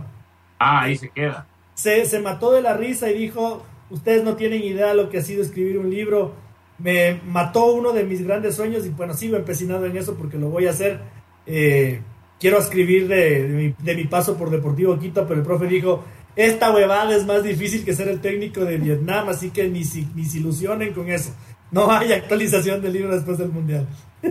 Ah, 0.59 0.83
ahí 0.83 0.97
se 0.97 1.09
queda. 1.09 1.47
Se, 1.73 2.05
se 2.05 2.19
mató 2.19 2.51
de 2.51 2.61
la 2.61 2.75
risa 2.75 3.11
y 3.11 3.17
dijo, 3.17 3.63
ustedes 3.89 4.23
no 4.23 4.35
tienen 4.35 4.63
idea 4.63 4.93
lo 4.93 5.09
que 5.09 5.19
ha 5.19 5.21
sido 5.21 5.43
escribir 5.43 5.77
un 5.77 5.89
libro 5.89 6.45
me 6.77 7.21
mató 7.25 7.73
uno 7.73 7.93
de 7.93 8.03
mis 8.03 8.25
grandes 8.25 8.55
sueños 8.55 8.85
y 8.85 8.89
bueno, 8.89 9.13
sigo 9.13 9.37
empecinado 9.37 9.85
en 9.85 9.97
eso 9.97 10.15
porque 10.15 10.37
lo 10.37 10.49
voy 10.49 10.67
a 10.67 10.71
hacer. 10.71 10.99
Eh, 11.45 12.01
quiero 12.39 12.59
escribir 12.59 13.07
de, 13.07 13.73
mi, 13.79 14.03
paso 14.05 14.37
por 14.37 14.49
Deportivo 14.49 14.97
Quito, 14.99 15.25
pero 15.27 15.39
el 15.39 15.45
profe 15.45 15.67
dijo, 15.67 16.03
esta 16.35 16.73
huevada 16.73 17.15
es 17.15 17.25
más 17.25 17.43
difícil 17.43 17.85
que 17.85 17.95
ser 17.95 18.09
el 18.09 18.19
técnico 18.19 18.65
de 18.65 18.77
Vietnam, 18.77 19.29
así 19.29 19.51
que 19.51 19.69
ni, 19.69 19.83
ni 20.15 20.25
se 20.25 20.37
ilusionen 20.37 20.93
con 20.93 21.09
eso. 21.09 21.33
No 21.71 21.89
hay 21.91 22.11
actualización 22.11 22.81
del 22.81 22.93
libro 22.93 23.15
después 23.15 23.37
del 23.37 23.49
Mundial. 23.49 23.87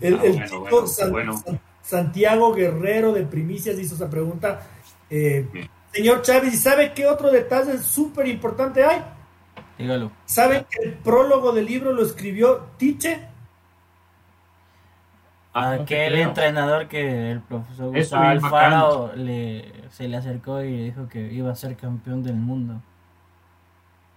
el, 0.00 0.14
Ah, 0.14 0.20
el 0.24 0.32
bueno, 0.32 0.46
chico 0.46 0.60
bueno, 0.70 0.86
San- 0.86 1.10
bueno. 1.12 1.36
San- 1.44 1.60
Santiago 1.82 2.54
Guerrero 2.54 3.12
de 3.12 3.24
Primicias 3.24 3.78
hizo 3.78 3.94
esa 3.94 4.08
pregunta. 4.08 4.62
Eh, 5.10 5.46
señor 5.92 6.22
Chávez, 6.22 6.54
¿y 6.54 6.56
sabe 6.56 6.92
qué 6.94 7.06
otro 7.06 7.30
detalle 7.30 7.76
súper 7.78 8.26
importante 8.28 8.82
hay? 8.82 9.02
Dígalo. 9.78 10.10
¿Saben 10.24 10.64
que 10.70 10.82
el 10.88 10.94
prólogo 10.94 11.52
del 11.52 11.66
libro 11.66 11.92
lo 11.92 12.02
escribió 12.02 12.66
Tiche? 12.78 13.28
Ah, 15.52 15.72
Aquel 15.72 16.12
creo. 16.14 16.28
entrenador 16.28 16.88
que 16.88 17.30
el 17.30 17.40
profesor 17.40 17.96
Eso 17.96 18.16
Gustavo 18.16 18.24
Alfaro 18.24 19.12
le, 19.16 19.70
se 19.90 20.08
le 20.08 20.16
acercó 20.16 20.62
y 20.62 20.76
le 20.76 20.84
dijo 20.84 21.08
que 21.08 21.32
iba 21.32 21.52
a 21.52 21.56
ser 21.56 21.76
campeón 21.76 22.22
del 22.24 22.34
mundo. 22.34 22.80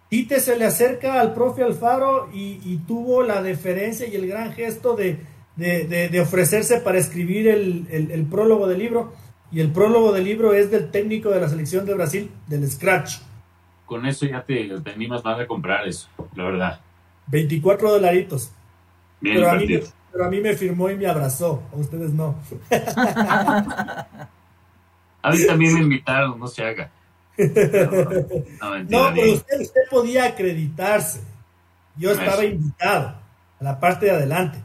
Tite 0.09 0.39
se 0.39 0.57
le 0.57 0.65
acerca 0.65 1.19
al 1.19 1.33
profe 1.33 1.63
Alfaro 1.63 2.29
y, 2.33 2.59
y 2.63 2.77
tuvo 2.87 3.21
la 3.23 3.41
deferencia 3.43 4.07
y 4.07 4.15
el 4.15 4.27
gran 4.27 4.53
gesto 4.53 4.95
de, 4.95 5.19
de- 5.57 5.85
de- 5.85 6.09
de 6.09 6.19
ofrecerse 6.21 6.77
para 6.79 6.97
escribir 6.97 7.47
el, 7.49 7.85
el- 7.91 8.11
el 8.11 8.25
prólogo 8.25 8.67
del 8.67 8.79
libro. 8.79 9.13
Y 9.51 9.59
el 9.61 9.71
prólogo 9.71 10.11
del 10.11 10.23
libro 10.25 10.53
es 10.53 10.71
del 10.71 10.89
técnico 10.91 11.29
de 11.29 11.39
la 11.41 11.49
selección 11.49 11.85
de 11.85 11.93
Brasil, 11.93 12.31
del 12.47 12.69
Scratch. 12.69 13.19
Con 13.85 14.05
eso 14.05 14.25
ya 14.25 14.43
te, 14.43 14.69
te 14.81 14.91
animas 14.91 15.23
más 15.23 15.39
a 15.39 15.47
comprar 15.47 15.87
eso, 15.87 16.09
la 16.35 16.43
verdad. 16.43 16.79
24 17.27 17.91
dolaritos. 17.91 18.51
Bien 19.21 19.35
Pero 19.37 19.49
a, 19.49 19.53
mí, 19.53 19.59
me- 19.59 19.63
invertido. 19.73 19.93
pero 20.11 20.25
a 20.25 20.29
mí 20.29 20.41
me 20.41 20.53
firmó 20.55 20.89
y 20.89 20.95
me 20.97 21.07
abrazó. 21.07 21.63
A 21.73 21.75
ustedes 21.77 22.11
no. 22.13 22.35
A 25.23 25.31
mí 25.31 25.45
también 25.45 25.73
me 25.73 25.81
invitaron, 25.81 26.39
no 26.39 26.47
se 26.47 26.63
haga. 26.63 26.91
No, 27.37 29.11
pero 29.13 29.33
usted, 29.33 29.61
usted 29.61 29.81
podía 29.89 30.25
acreditarse. 30.25 31.21
Yo 31.95 32.11
estaba 32.11 32.43
Eso. 32.43 32.53
invitado 32.55 33.07
a 33.59 33.63
la 33.63 33.79
parte 33.79 34.05
de 34.07 34.11
adelante. 34.11 34.59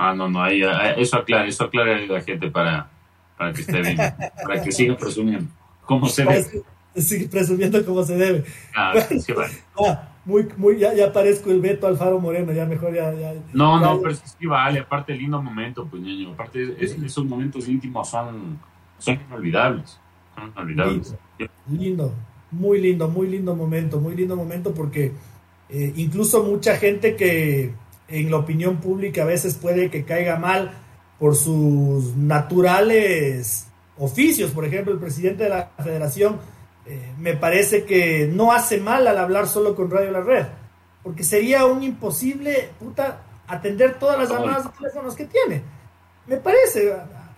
Ah, 0.00 0.14
no, 0.14 0.28
no, 0.28 0.40
ahí, 0.40 0.62
ahí- 0.62 0.94
eso 1.02 1.16
aclara, 1.16 1.44
eso 1.46 1.64
aclara 1.64 1.96
a 1.96 1.98
la 1.98 2.20
gente 2.20 2.48
para, 2.52 2.88
para 3.36 3.52
que 3.52 3.62
esté 3.62 3.82
bien, 3.82 3.96
para 4.44 4.62
que 4.62 4.70
siga 4.70 4.96
presumiendo. 4.96 5.50
¿Cómo 5.84 6.08
se 6.08 6.24
ve? 6.24 6.62
Sigue 6.94 7.28
presumiendo 7.28 7.84
como 7.84 8.04
se 8.04 8.14
debe. 8.16 8.44
Ah, 8.74 8.94
sí, 9.00 9.32
vale. 9.32 9.52
Ah, 9.76 10.08
muy, 10.24 10.46
muy, 10.56 10.78
ya, 10.78 10.94
ya 10.94 11.12
parezco 11.12 11.50
el 11.50 11.60
Beto 11.60 11.86
Alfaro 11.88 12.20
Moreno, 12.20 12.52
ya 12.52 12.64
mejor 12.64 12.94
ya. 12.94 13.12
ya 13.12 13.34
No, 13.52 13.80
ya- 13.80 13.86
no, 13.86 13.98
pero 14.00 14.12
es 14.12 14.20
que 14.20 14.28
sí 14.28 14.46
vale, 14.46 14.78
aparte 14.80 15.14
lindo 15.14 15.42
momento, 15.42 15.84
pues 15.90 16.00
ñaño, 16.00 16.32
aparte 16.32 16.76
es- 16.78 16.92
esos 17.02 17.24
momentos 17.24 17.68
íntimos 17.68 18.08
son, 18.08 18.58
son 18.98 19.18
inolvidables, 19.28 19.98
son 20.36 20.52
inolvidables. 20.54 21.14
Lindo, 21.70 22.14
muy 22.52 22.80
lindo, 22.80 23.08
muy 23.08 23.26
lindo 23.28 23.56
momento, 23.56 24.00
muy 24.00 24.14
lindo 24.14 24.36
momento 24.36 24.72
porque 24.72 25.12
eh, 25.70 25.92
incluso 25.96 26.44
mucha 26.44 26.76
gente 26.76 27.14
que 27.16 27.72
en 28.08 28.30
la 28.30 28.38
opinión 28.38 28.78
pública 28.78 29.22
a 29.22 29.26
veces 29.26 29.54
puede 29.54 29.90
que 29.90 30.04
caiga 30.04 30.36
mal 30.36 30.72
por 31.18 31.36
sus 31.36 32.16
naturales 32.16 33.66
oficios, 33.98 34.50
por 34.52 34.64
ejemplo, 34.64 34.92
el 34.92 34.98
presidente 34.98 35.44
de 35.44 35.50
la 35.50 35.70
federación 35.82 36.38
eh, 36.86 37.12
me 37.18 37.34
parece 37.34 37.84
que 37.84 38.30
no 38.32 38.52
hace 38.52 38.78
mal 38.80 39.06
al 39.06 39.18
hablar 39.18 39.46
solo 39.46 39.74
con 39.74 39.90
Radio 39.90 40.10
La 40.10 40.22
Red, 40.22 40.46
porque 41.02 41.22
sería 41.22 41.66
un 41.66 41.82
imposible, 41.82 42.70
puta, 42.78 43.20
atender 43.46 43.98
todas 43.98 44.18
las 44.18 44.30
llamadas 44.30 44.64
de 44.64 44.70
teléfonos 44.70 45.14
que 45.14 45.26
tiene. 45.26 45.62
Me 46.26 46.38
parece, 46.38 46.94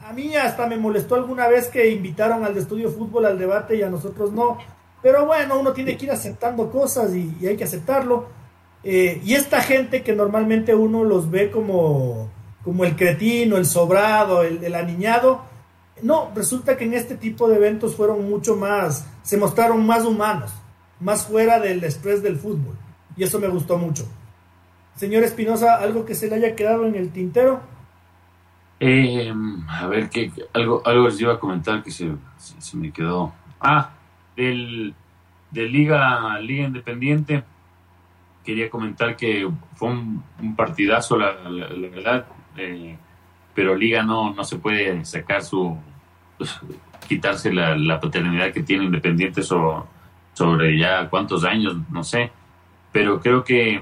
a, 0.06 0.12
mí 0.12 0.36
hasta 0.36 0.66
me 0.66 0.76
molestó 0.76 1.16
alguna 1.16 1.48
vez 1.48 1.68
que 1.68 1.90
invitaron 1.90 2.44
al 2.44 2.54
de 2.54 2.60
Estudio 2.60 2.90
Fútbol 2.90 3.26
al 3.26 3.38
debate 3.38 3.76
y 3.76 3.82
a 3.82 3.90
nosotros 3.90 4.30
no, 4.30 4.58
pero 5.02 5.26
bueno, 5.26 5.58
uno 5.58 5.72
tiene 5.72 5.96
que 5.96 6.04
ir 6.04 6.12
aceptando 6.12 6.70
cosas 6.70 7.12
y, 7.14 7.36
y 7.40 7.46
hay 7.46 7.56
que 7.56 7.64
aceptarlo. 7.64 8.39
Eh, 8.82 9.20
y 9.24 9.34
esta 9.34 9.60
gente 9.60 10.02
que 10.02 10.14
normalmente 10.14 10.74
uno 10.74 11.04
los 11.04 11.30
ve 11.30 11.50
como, 11.50 12.30
como 12.64 12.84
el 12.84 12.96
cretino, 12.96 13.56
el 13.56 13.66
sobrado, 13.66 14.42
el, 14.42 14.64
el 14.64 14.74
aniñado, 14.74 15.42
no, 16.02 16.30
resulta 16.34 16.76
que 16.78 16.84
en 16.84 16.94
este 16.94 17.14
tipo 17.16 17.48
de 17.48 17.56
eventos 17.56 17.94
fueron 17.94 18.28
mucho 18.28 18.56
más, 18.56 19.06
se 19.22 19.36
mostraron 19.36 19.84
más 19.86 20.04
humanos, 20.04 20.50
más 20.98 21.26
fuera 21.26 21.58
del 21.60 21.84
estrés 21.84 22.22
del 22.22 22.36
fútbol. 22.36 22.74
Y 23.16 23.24
eso 23.24 23.38
me 23.38 23.48
gustó 23.48 23.76
mucho. 23.76 24.06
Señor 24.96 25.24
Espinosa, 25.24 25.76
¿algo 25.76 26.06
que 26.06 26.14
se 26.14 26.28
le 26.28 26.36
haya 26.36 26.56
quedado 26.56 26.86
en 26.86 26.94
el 26.94 27.10
tintero? 27.10 27.60
Eh, 28.80 29.32
a 29.68 29.86
ver, 29.88 30.08
¿qué, 30.08 30.30
qué- 30.30 30.44
algo, 30.54 30.80
algo 30.86 31.06
les 31.06 31.20
iba 31.20 31.34
a 31.34 31.38
comentar 31.40 31.82
que 31.82 31.90
se, 31.90 32.10
se, 32.38 32.58
se 32.60 32.76
me 32.78 32.90
quedó. 32.92 33.32
Ah, 33.60 33.90
del, 34.36 34.94
de 35.50 35.62
Liga, 35.68 36.38
Liga 36.40 36.64
Independiente. 36.64 37.44
Quería 38.50 38.68
comentar 38.68 39.14
que 39.14 39.48
fue 39.76 39.90
un, 39.90 40.24
partidazo, 40.56 41.16
la, 41.16 41.36
verdad. 41.88 42.26
eh, 42.56 42.98
pero 43.54 43.76
Liga 43.76 44.02
no, 44.02 44.34
no 44.34 44.42
se 44.42 44.58
puede 44.58 45.04
sacar 45.04 45.44
su. 45.44 45.78
quitarse 47.06 47.52
la, 47.52 48.00
paternidad 48.00 48.52
que 48.52 48.64
tiene 48.64 48.86
Independiente 48.86 49.44
sobre, 49.44 49.84
sobre 50.32 50.76
ya 50.76 51.08
cuántos 51.08 51.44
años, 51.44 51.76
no 51.92 52.02
sé. 52.02 52.32
Pero 52.90 53.20
creo 53.20 53.44
que, 53.44 53.80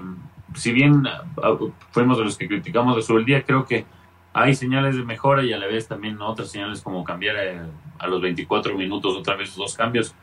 si 0.54 0.70
bien 0.74 1.06
ah, 1.06 1.56
fuimos 1.90 2.18
de 2.18 2.24
los 2.24 2.36
que 2.36 2.46
criticamos 2.46 2.94
de 2.94 3.00
su 3.00 3.18
día, 3.24 3.42
creo 3.44 3.64
que 3.64 3.86
hay 4.34 4.54
señales 4.54 4.98
de 4.98 5.02
mejora 5.02 5.42
y 5.44 5.54
a 5.54 5.58
la 5.58 5.66
vez 5.66 5.88
también 5.88 6.20
otras 6.20 6.50
señales 6.50 6.82
como 6.82 7.04
cambiar 7.04 7.36
eh, 7.38 7.62
a, 7.98 8.06
los 8.06 8.20
24 8.20 8.76
minutos 8.76 9.16
otra 9.16 9.34
vez 9.34 9.56
dos 9.56 9.74
cambios. 9.74 10.14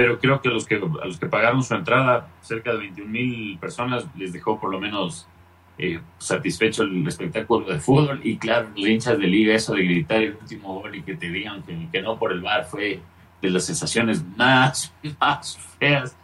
Pero 0.00 0.18
creo 0.18 0.40
que 0.40 0.48
los 0.48 0.64
que, 0.64 0.76
a 0.76 1.04
los 1.04 1.18
que 1.18 1.26
pagaron 1.26 1.62
su 1.62 1.74
entrada, 1.74 2.26
cerca 2.40 2.72
de 2.72 2.78
21 2.78 3.10
mil 3.10 3.58
personas, 3.58 4.06
les 4.16 4.32
dejó 4.32 4.58
por 4.58 4.70
lo 4.70 4.80
menos 4.80 5.28
eh, 5.76 6.00
satisfecho 6.16 6.84
el 6.84 7.06
espectáculo 7.06 7.66
de 7.66 7.80
fútbol. 7.80 8.18
Y 8.24 8.38
claro, 8.38 8.70
los 8.74 8.88
hinchas 8.88 9.18
de 9.18 9.26
liga, 9.26 9.54
eso 9.54 9.74
de 9.74 9.84
gritar 9.84 10.22
el 10.22 10.38
último 10.40 10.80
gol 10.80 10.94
y 10.96 11.02
que 11.02 11.16
te 11.16 11.28
digan 11.28 11.62
que, 11.64 11.86
que 11.92 12.00
no 12.00 12.18
por 12.18 12.32
el 12.32 12.40
bar 12.40 12.64
fue 12.64 12.98
de 13.42 13.50
las 13.50 13.66
sensaciones 13.66 14.24
más, 14.38 14.90
más 15.20 15.58
feas 15.78 16.16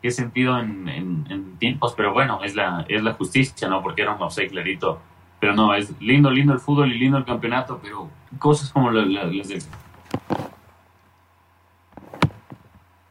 que 0.00 0.08
he 0.08 0.10
sentido 0.10 0.58
en, 0.58 0.88
en, 0.88 1.24
en 1.30 1.56
tiempos. 1.58 1.94
Pero 1.96 2.12
bueno, 2.12 2.42
es 2.42 2.56
la, 2.56 2.84
es 2.88 3.04
la 3.04 3.12
justicia, 3.12 3.68
¿no? 3.68 3.84
Porque 3.84 4.02
era 4.02 4.16
un 4.16 4.22
offside 4.22 4.50
clarito 4.50 5.00
pero 5.38 5.54
no, 5.54 5.74
es 5.74 6.00
lindo, 6.00 6.28
lindo 6.28 6.52
el 6.52 6.60
fútbol 6.60 6.92
y 6.92 6.98
lindo 6.98 7.18
el 7.18 7.24
campeonato, 7.24 7.80
pero 7.80 8.08
cosas 8.38 8.70
como 8.70 8.92
las 8.92 9.48
del... 9.48 9.60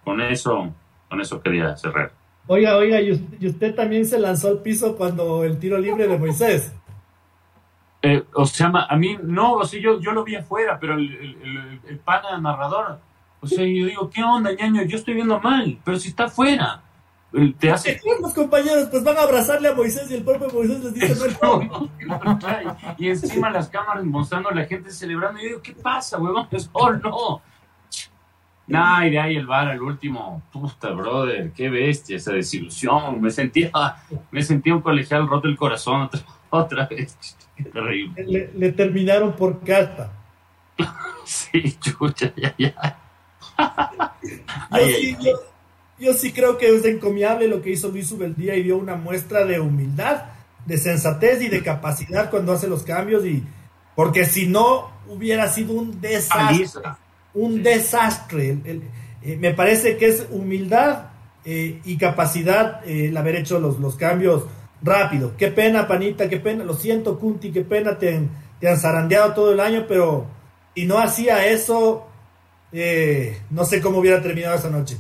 Con 0.04 0.22
eso, 0.22 0.74
con 1.10 1.22
eso 1.22 1.42
quería 1.42 1.76
cerrar. 1.78 2.12
Oiga, 2.48 2.76
oiga, 2.78 3.00
y 3.02 3.12
usted, 3.12 3.38
y 3.40 3.48
usted 3.48 3.76
también 3.76 4.06
se 4.06 4.20
lanzó 4.20 4.50
al 4.50 4.60
piso 4.60 4.96
cuando 4.96 5.44
el 5.44 5.60
tiro 5.60 5.78
libre 5.78 6.08
de 6.08 6.18
Moisés. 6.18 6.74
Eh, 8.02 8.24
o 8.34 8.46
sea, 8.46 8.72
a 8.90 8.96
mí 8.96 9.18
no, 9.22 9.54
o 9.54 9.66
sea, 9.66 9.80
yo, 9.80 10.00
yo 10.00 10.12
lo 10.12 10.24
vi 10.24 10.36
afuera, 10.36 10.78
pero 10.80 10.96
el, 10.96 11.14
el, 11.16 11.42
el, 11.44 11.80
el 11.88 12.00
pana 12.00 12.38
narrador, 12.40 13.00
o 13.42 13.48
sea, 13.48 13.60
yo 13.60 13.86
digo, 13.86 14.10
¿qué 14.10 14.24
onda, 14.24 14.52
ñaño? 14.54 14.84
Yo 14.84 14.98
estoy 14.98 15.16
viendo 15.16 15.40
mal, 15.40 15.78
pero 15.84 15.98
si 15.98 16.10
está 16.10 16.26
afuera. 16.26 16.84
Te 17.60 17.72
hace... 17.72 18.00
Los 18.22 18.34
compañeros 18.34 18.90
pues 18.92 19.04
van 19.04 19.18
a 19.18 19.22
abrazarle 19.22 19.70
a 19.70 19.74
Moisés 19.74 20.12
y 20.12 20.16
el 20.16 20.24
propio 20.24 20.50
Moisés 20.54 20.84
les 20.84 20.94
dice 20.94 21.38
no, 21.42 21.62
no, 22.06 22.20
no, 22.24 22.78
y 22.98 23.08
encima 23.08 23.50
las 23.50 23.70
cámaras 23.70 24.04
mostrando 24.04 24.50
a 24.50 24.54
la 24.54 24.66
gente 24.66 24.92
celebrando. 24.92 25.40
Y 25.40 25.44
yo 25.44 25.48
digo, 25.50 25.62
¿qué 25.62 25.74
pasa, 25.74 26.20
huevón? 26.20 26.48
Oh, 26.74 26.92
no. 26.92 27.42
Nah, 28.68 29.06
y 29.06 29.12
de 29.12 29.20
ahí 29.20 29.36
el 29.36 29.48
bar 29.48 29.68
al 29.68 29.82
último. 29.82 30.44
Puta, 30.52 30.92
brother, 30.92 31.52
qué 31.52 31.70
bestia 31.70 32.18
esa 32.18 32.32
desilusión. 32.32 33.22
Me 33.22 33.32
sentía, 33.32 33.72
me 34.32 34.42
sentía 34.44 34.76
un 34.76 34.82
colegial 34.82 35.28
roto 35.28 35.48
el 35.48 35.58
corazón 35.58 36.04
otra, 36.04 36.22
otra 36.50 36.88
vez. 36.88 37.18
Qué 37.56 37.64
terrible. 37.66 38.24
Le, 38.26 38.52
le, 38.54 38.72
terminaron 38.72 39.34
por 39.34 39.64
carta. 39.64 40.12
Sí, 41.24 41.78
chucha, 41.80 42.34
ya, 42.36 42.54
ya. 42.58 42.98
Yo, 44.72 44.86
sí, 44.88 45.18
yo, 45.22 45.32
yo 46.00 46.14
sí 46.14 46.34
creo 46.34 46.58
que 46.58 46.76
es 46.76 46.84
encomiable 46.84 47.48
lo 47.48 47.62
que 47.62 47.70
hizo 47.70 47.90
Luis 47.90 48.12
Ubeldía 48.12 48.56
y 48.56 48.64
dio 48.64 48.76
una 48.76 48.96
muestra 48.96 49.46
de 49.46 49.60
humildad, 49.60 50.26
de 50.66 50.78
sensatez 50.78 51.42
y 51.44 51.48
de 51.48 51.64
capacidad 51.64 52.30
cuando 52.30 52.52
hace 52.54 52.68
los 52.68 52.84
cambios 52.84 53.24
y 53.26 53.46
porque 53.96 54.26
si 54.26 54.48
no 54.48 54.90
hubiera 55.08 55.48
sido 55.48 55.74
un 55.74 56.02
desastre, 56.02 56.66
un 57.34 57.56
sí. 57.56 57.60
desastre. 57.62 58.50
El, 58.50 58.62
el, 58.66 58.82
eh, 59.24 59.38
me 59.38 59.54
parece 59.54 59.98
que 59.98 60.08
es 60.08 60.28
humildad 60.32 61.12
eh, 61.46 61.82
y 61.84 61.98
capacidad 61.98 62.86
eh, 62.86 63.08
el 63.08 63.18
haber 63.18 63.36
hecho 63.36 63.60
los, 63.60 63.80
los 63.80 63.96
cambios 63.96 64.46
rápido. 64.82 65.36
Qué 65.38 65.48
pena, 65.48 65.88
panita, 65.88 66.30
qué 66.30 66.38
pena, 66.38 66.64
lo 66.64 66.74
siento, 66.74 67.20
Kunti, 67.20 67.52
qué 67.52 67.62
pena, 67.62 67.98
te, 67.98 68.28
te 68.60 68.70
han 68.70 68.78
zarandeado 68.78 69.34
todo 69.34 69.54
el 69.54 69.60
año, 69.60 69.86
pero 69.88 70.26
si 70.76 70.86
no 70.86 71.00
hacía 71.00 71.46
eso, 71.48 72.08
eh, 72.72 73.42
no 73.50 73.66
sé 73.66 73.82
cómo 73.82 74.00
hubiera 74.00 74.22
terminado 74.22 74.56
esa 74.56 74.70
noche. 74.70 74.98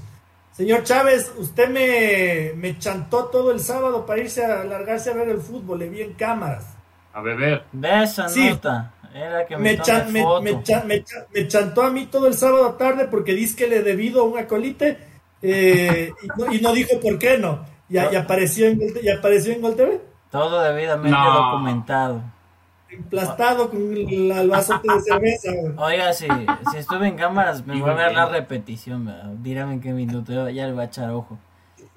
Señor 0.52 0.84
Chávez, 0.84 1.32
usted 1.38 1.70
me, 1.70 2.52
me 2.56 2.78
chantó 2.78 3.26
todo 3.26 3.52
el 3.52 3.60
sábado 3.60 4.06
para 4.06 4.22
irse 4.22 4.44
a 4.46 4.64
largarse 4.64 5.10
a 5.10 5.14
ver 5.14 5.30
el 5.30 5.40
fútbol, 5.40 5.80
le 5.80 5.90
vi 5.90 6.02
en 6.02 6.14
cámaras. 6.14 6.66
A 7.14 7.22
beber. 7.22 7.64
De 7.72 8.04
esa 8.04 8.30
sí. 8.30 8.50
nota. 8.50 8.94
Era 9.14 9.46
que 9.46 9.58
me, 9.58 9.64
me, 9.72 9.82
chan, 9.82 10.12
me, 10.12 10.24
me, 10.42 10.64
chan, 10.64 10.88
me, 10.88 11.04
me, 11.34 11.48
chantó 11.48 11.84
a 11.84 11.92
mí 11.92 12.06
todo 12.06 12.28
el 12.28 12.34
sábado 12.34 12.74
tarde 12.76 13.06
porque 13.06 13.34
dice 13.34 13.56
que 13.56 13.68
le 13.68 13.84
debido 13.84 14.24
un 14.24 14.38
acolite 14.40 14.98
eh, 15.42 16.12
y, 16.22 16.28
no, 16.40 16.54
y, 16.54 16.62
no, 16.62 16.74
dijo 16.74 17.00
por 17.00 17.18
qué 17.18 17.38
no. 17.38 17.66
Y, 17.90 17.96
y, 17.96 18.16
apareció, 18.16 18.68
en, 18.68 18.80
y 19.02 19.10
apareció 19.10 19.54
en 19.54 19.62
Gol 19.62 19.76
TV. 19.76 20.02
Todo 20.30 20.62
debidamente 20.62 21.18
no. 21.18 21.34
documentado. 21.34 22.22
emplastado 22.90 23.70
con 23.70 23.80
el, 23.98 24.50
vaso 24.50 24.80
de 24.82 25.02
cerveza. 25.02 25.52
Oiga, 25.78 26.14
si, 26.14 26.28
si 26.72 26.78
estuve 26.78 27.08
en 27.08 27.16
cámaras, 27.16 27.66
me 27.66 27.80
voy 27.80 27.90
a 27.90 27.94
ver 27.94 28.14
la 28.14 28.28
repetición. 28.28 29.44
Dígame 29.44 29.74
en 29.74 29.82
qué 29.82 29.92
minuto, 29.92 30.50
ya 30.50 30.68
le 30.68 30.74
voy 30.74 30.84
a 30.84 30.86
echar 30.86 31.10
ojo. 31.12 31.38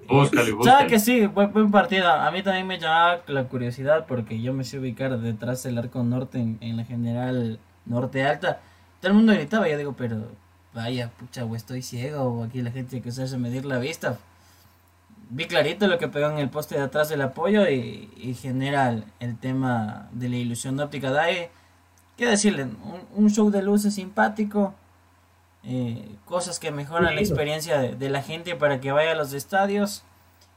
Búscale, 0.08 0.52
¿Sabe 0.62 0.86
que 0.86 0.98
sí? 0.98 1.26
Buen, 1.26 1.70
partido. 1.70 2.08
A 2.08 2.30
mí 2.30 2.42
también 2.42 2.66
me 2.66 2.78
llamaba 2.78 3.20
la 3.26 3.44
curiosidad 3.44 4.06
porque 4.06 4.40
yo 4.40 4.52
me 4.52 4.64
sé 4.64 4.78
ubicar 4.78 5.18
detrás 5.18 5.62
del 5.62 5.78
arco 5.78 6.02
norte 6.02 6.38
en, 6.38 6.76
la 6.76 6.84
general 6.84 7.58
norte 7.86 8.24
alta. 8.24 8.60
Todo 9.00 9.12
el 9.12 9.16
mundo 9.16 9.32
gritaba, 9.32 9.68
yo 9.68 9.76
digo, 9.76 9.94
pero 9.96 10.28
vaya, 10.74 11.10
pucha, 11.10 11.44
o 11.44 11.54
estoy 11.56 11.82
ciego, 11.82 12.22
o 12.22 12.44
aquí 12.44 12.62
la 12.62 12.70
gente 12.70 13.00
que 13.00 13.12
se 13.12 13.22
hace 13.22 13.38
medir 13.38 13.64
la 13.64 13.78
vista. 13.78 14.18
Vi 15.30 15.46
clarito 15.46 15.86
lo 15.86 15.98
que 15.98 16.08
pegó 16.08 16.28
en 16.30 16.38
el 16.38 16.50
poste 16.50 16.76
de 16.76 16.82
atrás 16.82 17.08
del 17.08 17.22
apoyo 17.22 17.68
y, 17.68 18.36
genera 18.40 18.96
el, 19.20 19.38
tema 19.38 20.08
de 20.12 20.28
la 20.28 20.36
ilusión 20.36 20.78
óptica. 20.80 21.10
DAE, 21.10 21.50
¿qué 22.16 22.26
decirle? 22.26 22.68
Un, 23.14 23.30
show 23.30 23.50
de 23.50 23.62
luces 23.62 23.94
simpático, 23.94 24.74
eh, 25.66 26.16
cosas 26.26 26.58
que 26.58 26.70
mejoran 26.70 27.14
la 27.14 27.20
experiencia 27.20 27.78
de, 27.78 28.10
la 28.10 28.22
gente 28.22 28.54
para 28.54 28.80
que 28.80 28.92
vaya 28.92 29.12
a 29.12 29.14
los 29.14 29.32
estadios. 29.32 30.04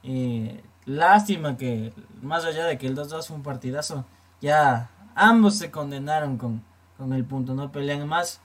Eh, 0.03 0.63
lástima 0.85 1.57
que, 1.57 1.93
más 2.21 2.43
allá 2.45 2.65
de 2.65 2.77
que 2.77 2.87
el 2.87 2.95
2-2 2.95 3.27
fue 3.27 3.37
un 3.37 3.43
partidazo, 3.43 4.05
ya 4.41 4.89
ambos 5.15 5.57
se 5.57 5.71
condenaron 5.71 6.37
con, 6.37 6.63
con 6.97 7.13
el 7.13 7.23
punto, 7.23 7.53
no 7.53 7.71
pelean 7.71 8.07
más. 8.07 8.41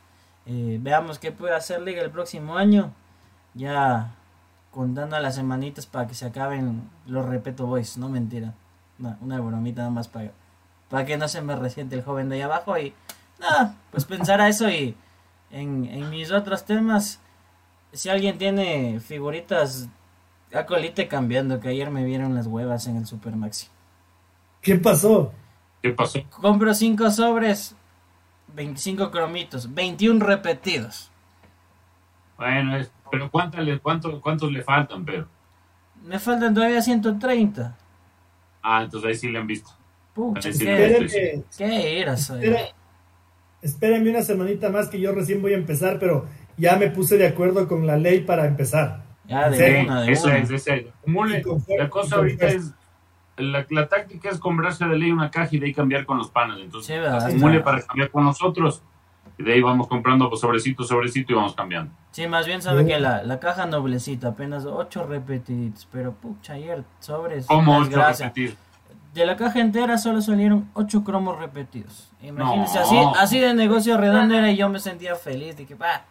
Eh, 0.47 0.79
veamos 0.81 1.19
qué 1.19 1.33
puede 1.33 1.55
hacer 1.55 1.83
Liga 1.83 2.03
el 2.03 2.11
próximo 2.11 2.57
año. 2.57 2.93
Ya 3.55 4.15
contando 4.71 5.19
las 5.19 5.35
semanitas 5.35 5.87
para 5.87 6.07
que 6.07 6.15
se 6.15 6.27
acaben 6.27 6.89
los 7.07 7.27
repeto 7.27 7.67
boys, 7.67 7.99
no 7.99 8.09
mentira. 8.09 8.55
una 8.99 9.41
bromita 9.41 9.83
nada 9.83 9.91
más 9.91 10.09
para, 10.09 10.31
para 10.89 11.05
que 11.05 11.17
no 11.17 11.29
se 11.29 11.43
me 11.43 11.57
resiente 11.57 11.97
el 11.97 12.03
joven 12.03 12.29
de 12.29 12.37
ahí 12.37 12.43
abajo. 12.43 12.79
Y 12.79 12.95
nada, 13.41 13.75
pues 13.91 14.05
pensar 14.05 14.41
a 14.41 14.49
eso 14.49 14.71
y 14.71 14.97
en, 15.53 15.85
en 15.85 16.11
mis 16.11 16.33
otros 16.33 16.65
temas. 16.65 17.21
Si 17.93 18.09
alguien 18.09 18.39
tiene 18.39 19.01
figuritas, 19.01 19.89
acolite 20.53 21.07
cambiando, 21.09 21.61
que 21.61 21.69
ayer 21.69 21.91
me 21.91 22.05
vieron 22.05 22.35
las 22.35 22.47
huevas 22.47 22.87
en 22.87 22.97
el 22.97 23.07
Super 23.07 23.37
Maxi. 23.37 23.69
¿Qué 24.61 24.77
pasó? 24.77 25.33
¿Qué 25.83 25.91
pasó? 25.91 26.21
Compro 26.31 26.73
cinco 26.75 27.11
sobres, 27.11 27.77
25 28.55 29.11
cromitos, 29.11 29.73
21 29.73 30.25
repetidos. 30.25 31.11
Bueno, 32.37 32.79
pero 33.11 33.31
¿cuántos, 33.31 33.61
cuántos, 33.81 34.21
¿cuántos 34.21 34.53
le 34.53 34.63
faltan, 34.63 35.05
pero? 35.05 35.29
Me 36.03 36.19
faltan 36.19 36.55
todavía 36.55 36.83
130. 36.83 37.77
Ah, 38.63 38.83
entonces 38.83 39.09
ahí 39.09 39.15
sí 39.15 39.29
le 39.29 39.39
han 39.39 39.47
visto. 39.47 39.71
Pucha, 40.15 40.51
¿qué, 40.51 41.43
¿qué 41.57 42.01
eras? 42.01 42.33
Espérenme 43.63 44.11
una 44.11 44.23
semanita 44.23 44.71
más 44.71 44.89
que 44.89 45.01
yo 45.01 45.13
recién 45.13 45.41
voy 45.41 45.53
a 45.55 45.57
empezar, 45.57 45.99
pero 45.99 46.27
ya 46.57 46.77
me 46.77 46.91
puse 46.91 47.17
de 47.17 47.27
acuerdo 47.27 47.67
con 47.69 47.87
la 47.87 47.97
ley 47.97 48.21
para 48.21 48.47
empezar. 48.47 49.05
Ya, 49.25 49.49
de 49.49 49.83
una, 49.85 50.03
de 50.03 50.13
eso 50.13 50.29
es, 50.31 50.51
es, 50.51 50.67
La 51.79 51.89
cosa 51.89 52.17
ahorita 52.17 52.49
es 52.49 52.75
la, 53.37 53.67
la, 53.71 53.89
táctica 53.89 54.29
es 54.29 54.39
comprarse 54.39 54.85
de 54.85 54.99
ley 54.99 55.11
una 55.11 55.31
caja 55.31 55.49
y 55.53 55.59
de 55.59 55.67
ahí 55.67 55.75
cambiar 55.75 56.05
con 56.05 56.19
los 56.19 56.31
panes. 56.31 56.59
Entonces, 56.61 56.99
acumule 57.07 57.61
para 57.61 57.83
cambiar 57.83 58.11
con 58.11 58.25
nosotros. 58.25 58.83
Y 59.39 59.45
de 59.45 59.55
ahí 59.55 59.63
vamos 59.63 59.89
comprando 59.89 60.29
pues, 60.29 60.41
sobrecito, 60.41 60.85
sobrecito 60.85 61.33
y 61.33 61.37
vamos 61.37 61.55
cambiando. 61.55 61.93
Sí, 62.11 62.27
más 62.27 62.47
bien 62.47 62.61
sabe 62.61 62.85
que 62.85 62.99
la, 62.99 63.23
la 63.23 63.41
caja 63.41 63.67
noblecita, 63.67 64.29
apenas 64.29 64.67
ocho 64.67 65.07
repetidos. 65.07 65.89
Pero 65.91 66.13
pucha, 66.13 66.55
ayer 66.55 66.85
sobres. 67.01 67.47
¿Cómo 67.47 67.79
ocho 67.79 68.03
repetidos? 68.03 68.57
De 69.15 69.27
la 69.27 69.37
caja 69.37 69.61
entera 69.61 69.99
solo 69.99 70.23
salieron 70.23 70.71
ocho 70.73 71.05
cromos 71.05 71.39
repetidos. 71.39 72.11
Imagínense, 72.23 72.79
así, 72.79 72.97
así 73.19 73.41
de 73.41 73.53
negocio 73.53 73.99
redondo 73.99 74.35
era 74.35 74.51
y 74.51 74.57
yo 74.57 74.69
me 74.71 74.79
sentía 74.79 75.17
feliz 75.17 75.57
de 75.57 75.67
que, 75.67 75.75
va, 75.75 76.05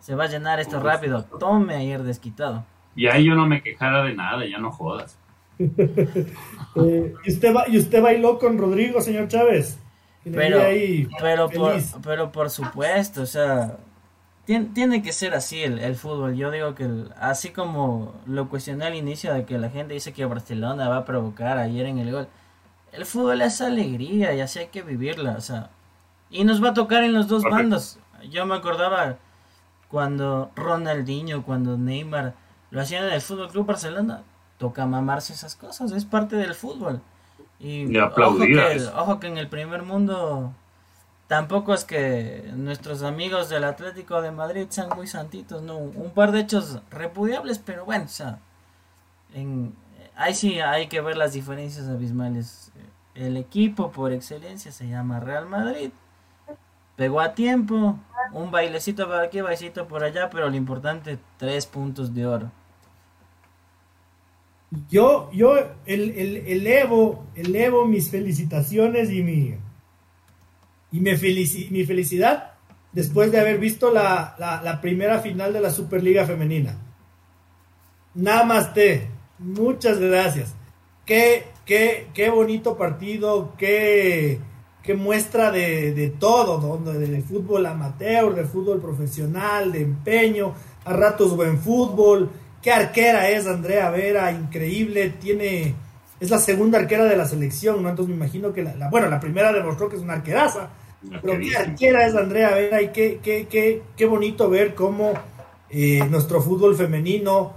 se 0.00 0.14
va 0.14 0.24
a 0.24 0.28
llenar 0.28 0.58
esto 0.58 0.80
rápido. 0.80 1.24
Tome 1.38 1.74
ayer 1.74 2.02
desquitado. 2.02 2.64
Y 2.94 3.08
ahí 3.08 3.26
yo 3.26 3.34
no 3.34 3.46
me 3.46 3.62
quejara 3.62 4.02
de 4.04 4.14
nada, 4.14 4.46
ya 4.46 4.58
no 4.58 4.72
jodas. 4.72 5.18
Eh, 6.78 7.14
¿y, 7.24 7.32
usted 7.32 7.54
¿Y 7.68 7.78
usted 7.78 8.02
bailó 8.02 8.38
con 8.38 8.58
Rodrigo, 8.58 9.00
señor 9.00 9.28
Chávez? 9.28 9.78
Pero, 10.30 10.60
pero, 11.18 11.48
por, 11.48 11.74
pero 12.02 12.32
por 12.32 12.50
supuesto, 12.50 13.22
o 13.22 13.26
sea, 13.26 13.78
tiene, 14.44 14.66
tiene 14.74 15.02
que 15.02 15.12
ser 15.12 15.34
así 15.34 15.62
el, 15.62 15.78
el 15.78 15.96
fútbol. 15.96 16.36
Yo 16.36 16.50
digo 16.50 16.74
que 16.74 16.86
así 17.18 17.48
como 17.48 18.12
lo 18.26 18.50
cuestioné 18.50 18.84
al 18.84 18.94
inicio 18.94 19.32
de 19.32 19.46
que 19.46 19.56
la 19.56 19.70
gente 19.70 19.94
dice 19.94 20.12
que 20.12 20.26
Barcelona 20.26 20.90
va 20.90 20.98
a 20.98 21.04
provocar 21.06 21.56
ayer 21.56 21.86
en 21.86 21.98
el 21.98 22.12
gol, 22.12 22.28
el 22.92 23.04
fútbol 23.04 23.42
es 23.42 23.60
alegría 23.60 24.34
y 24.34 24.40
así 24.40 24.58
hay 24.58 24.68
que 24.68 24.82
vivirla, 24.82 25.32
o 25.32 25.40
sea, 25.40 25.70
y 26.30 26.44
nos 26.44 26.62
va 26.62 26.70
a 26.70 26.74
tocar 26.74 27.04
en 27.04 27.12
los 27.12 27.28
dos 27.28 27.42
bandos. 27.42 27.98
Yo 28.30 28.46
me 28.46 28.54
acordaba 28.54 29.16
cuando 29.90 30.50
Ronaldinho, 30.56 31.44
cuando 31.44 31.76
Neymar 31.76 32.34
lo 32.70 32.80
hacían 32.80 33.04
en 33.04 33.12
el 33.12 33.20
Fútbol 33.20 33.48
Club 33.48 33.66
Barcelona, 33.66 34.22
toca 34.58 34.86
mamarse 34.86 35.32
esas 35.32 35.54
cosas, 35.54 35.92
es 35.92 36.04
parte 36.04 36.36
del 36.36 36.54
fútbol. 36.54 37.00
Y, 37.58 37.96
ojo, 37.96 38.38
que, 38.38 38.82
ojo 38.94 39.20
que 39.20 39.28
en 39.28 39.38
el 39.38 39.48
primer 39.48 39.82
mundo 39.82 40.52
tampoco 41.26 41.74
es 41.74 41.84
que 41.84 42.50
nuestros 42.54 43.02
amigos 43.02 43.48
del 43.48 43.64
Atlético 43.64 44.20
de 44.20 44.30
Madrid 44.30 44.66
sean 44.68 44.90
muy 44.94 45.06
santitos, 45.06 45.62
no, 45.62 45.76
un 45.76 46.10
par 46.10 46.32
de 46.32 46.40
hechos 46.40 46.80
repudiables, 46.90 47.58
pero 47.58 47.84
bueno, 47.84 48.04
o 48.04 48.08
sea, 48.08 48.40
en, 49.34 49.74
ahí 50.16 50.34
sí 50.34 50.60
hay 50.60 50.88
que 50.88 51.00
ver 51.00 51.16
las 51.16 51.32
diferencias 51.32 51.88
abismales. 51.88 52.65
El 53.16 53.36
equipo 53.36 53.90
por 53.90 54.12
excelencia 54.12 54.70
se 54.70 54.88
llama 54.88 55.20
Real 55.20 55.46
Madrid. 55.46 55.90
Pegó 56.96 57.20
a 57.20 57.34
tiempo, 57.34 57.98
un 58.32 58.50
bailecito 58.50 59.06
por 59.06 59.16
aquí, 59.16 59.40
bailecito 59.40 59.86
por 59.86 60.02
allá, 60.02 60.30
pero 60.30 60.48
lo 60.48 60.56
importante, 60.56 61.18
tres 61.38 61.66
puntos 61.66 62.14
de 62.14 62.26
oro. 62.26 62.50
Yo, 64.90 65.30
yo 65.32 65.56
el, 65.86 66.10
el, 66.10 66.36
elevo, 66.48 67.26
elevo 67.34 67.86
mis 67.86 68.10
felicitaciones 68.10 69.10
y 69.10 69.22
mi, 69.22 69.54
y 70.90 71.00
mi, 71.00 71.84
felicidad 71.84 72.54
después 72.92 73.30
de 73.30 73.40
haber 73.40 73.58
visto 73.58 73.92
la, 73.92 74.34
la, 74.38 74.80
primera 74.80 75.20
final 75.20 75.52
de 75.52 75.60
la 75.60 75.70
Superliga 75.70 76.24
Femenina. 76.24 76.76
Namaste. 78.14 79.10
Muchas 79.38 79.98
gracias. 79.98 80.54
Qué, 81.04 81.44
qué, 81.66 82.08
qué 82.14 82.30
bonito 82.30 82.78
partido, 82.78 83.52
qué, 83.58 84.40
qué 84.82 84.94
muestra 84.94 85.50
de, 85.50 85.92
de 85.92 86.08
todo, 86.08 86.58
donde 86.58 86.98
del 86.98 87.22
fútbol 87.22 87.66
amateur, 87.66 88.34
del 88.34 88.46
fútbol 88.46 88.80
profesional, 88.80 89.72
de 89.72 89.82
empeño, 89.82 90.54
a 90.86 90.94
ratos 90.94 91.36
buen 91.36 91.58
fútbol, 91.58 92.30
Qué 92.66 92.72
arquera 92.72 93.28
es 93.30 93.46
Andrea 93.46 93.90
Vera, 93.90 94.32
increíble, 94.32 95.10
tiene 95.20 95.76
es 96.18 96.30
la 96.30 96.40
segunda 96.40 96.80
arquera 96.80 97.04
de 97.04 97.16
la 97.16 97.24
selección, 97.24 97.80
¿no? 97.80 97.88
Entonces 97.88 98.10
me 98.10 98.16
imagino 98.16 98.52
que 98.52 98.64
la, 98.64 98.88
bueno, 98.90 99.08
la 99.08 99.20
primera 99.20 99.52
demostró 99.52 99.88
que 99.88 99.94
es 99.94 100.02
una 100.02 100.14
arqueraza, 100.14 100.70
pero 101.22 101.38
qué 101.38 101.56
arquera 101.56 102.04
es 102.08 102.16
Andrea 102.16 102.50
Vera 102.56 102.82
y 102.82 102.88
qué, 102.88 103.20
qué, 103.22 103.46
qué, 103.48 103.84
qué 103.96 104.06
bonito 104.06 104.50
ver 104.50 104.74
cómo 104.74 105.12
eh, 105.70 106.04
nuestro 106.10 106.42
fútbol 106.42 106.74
femenino, 106.74 107.52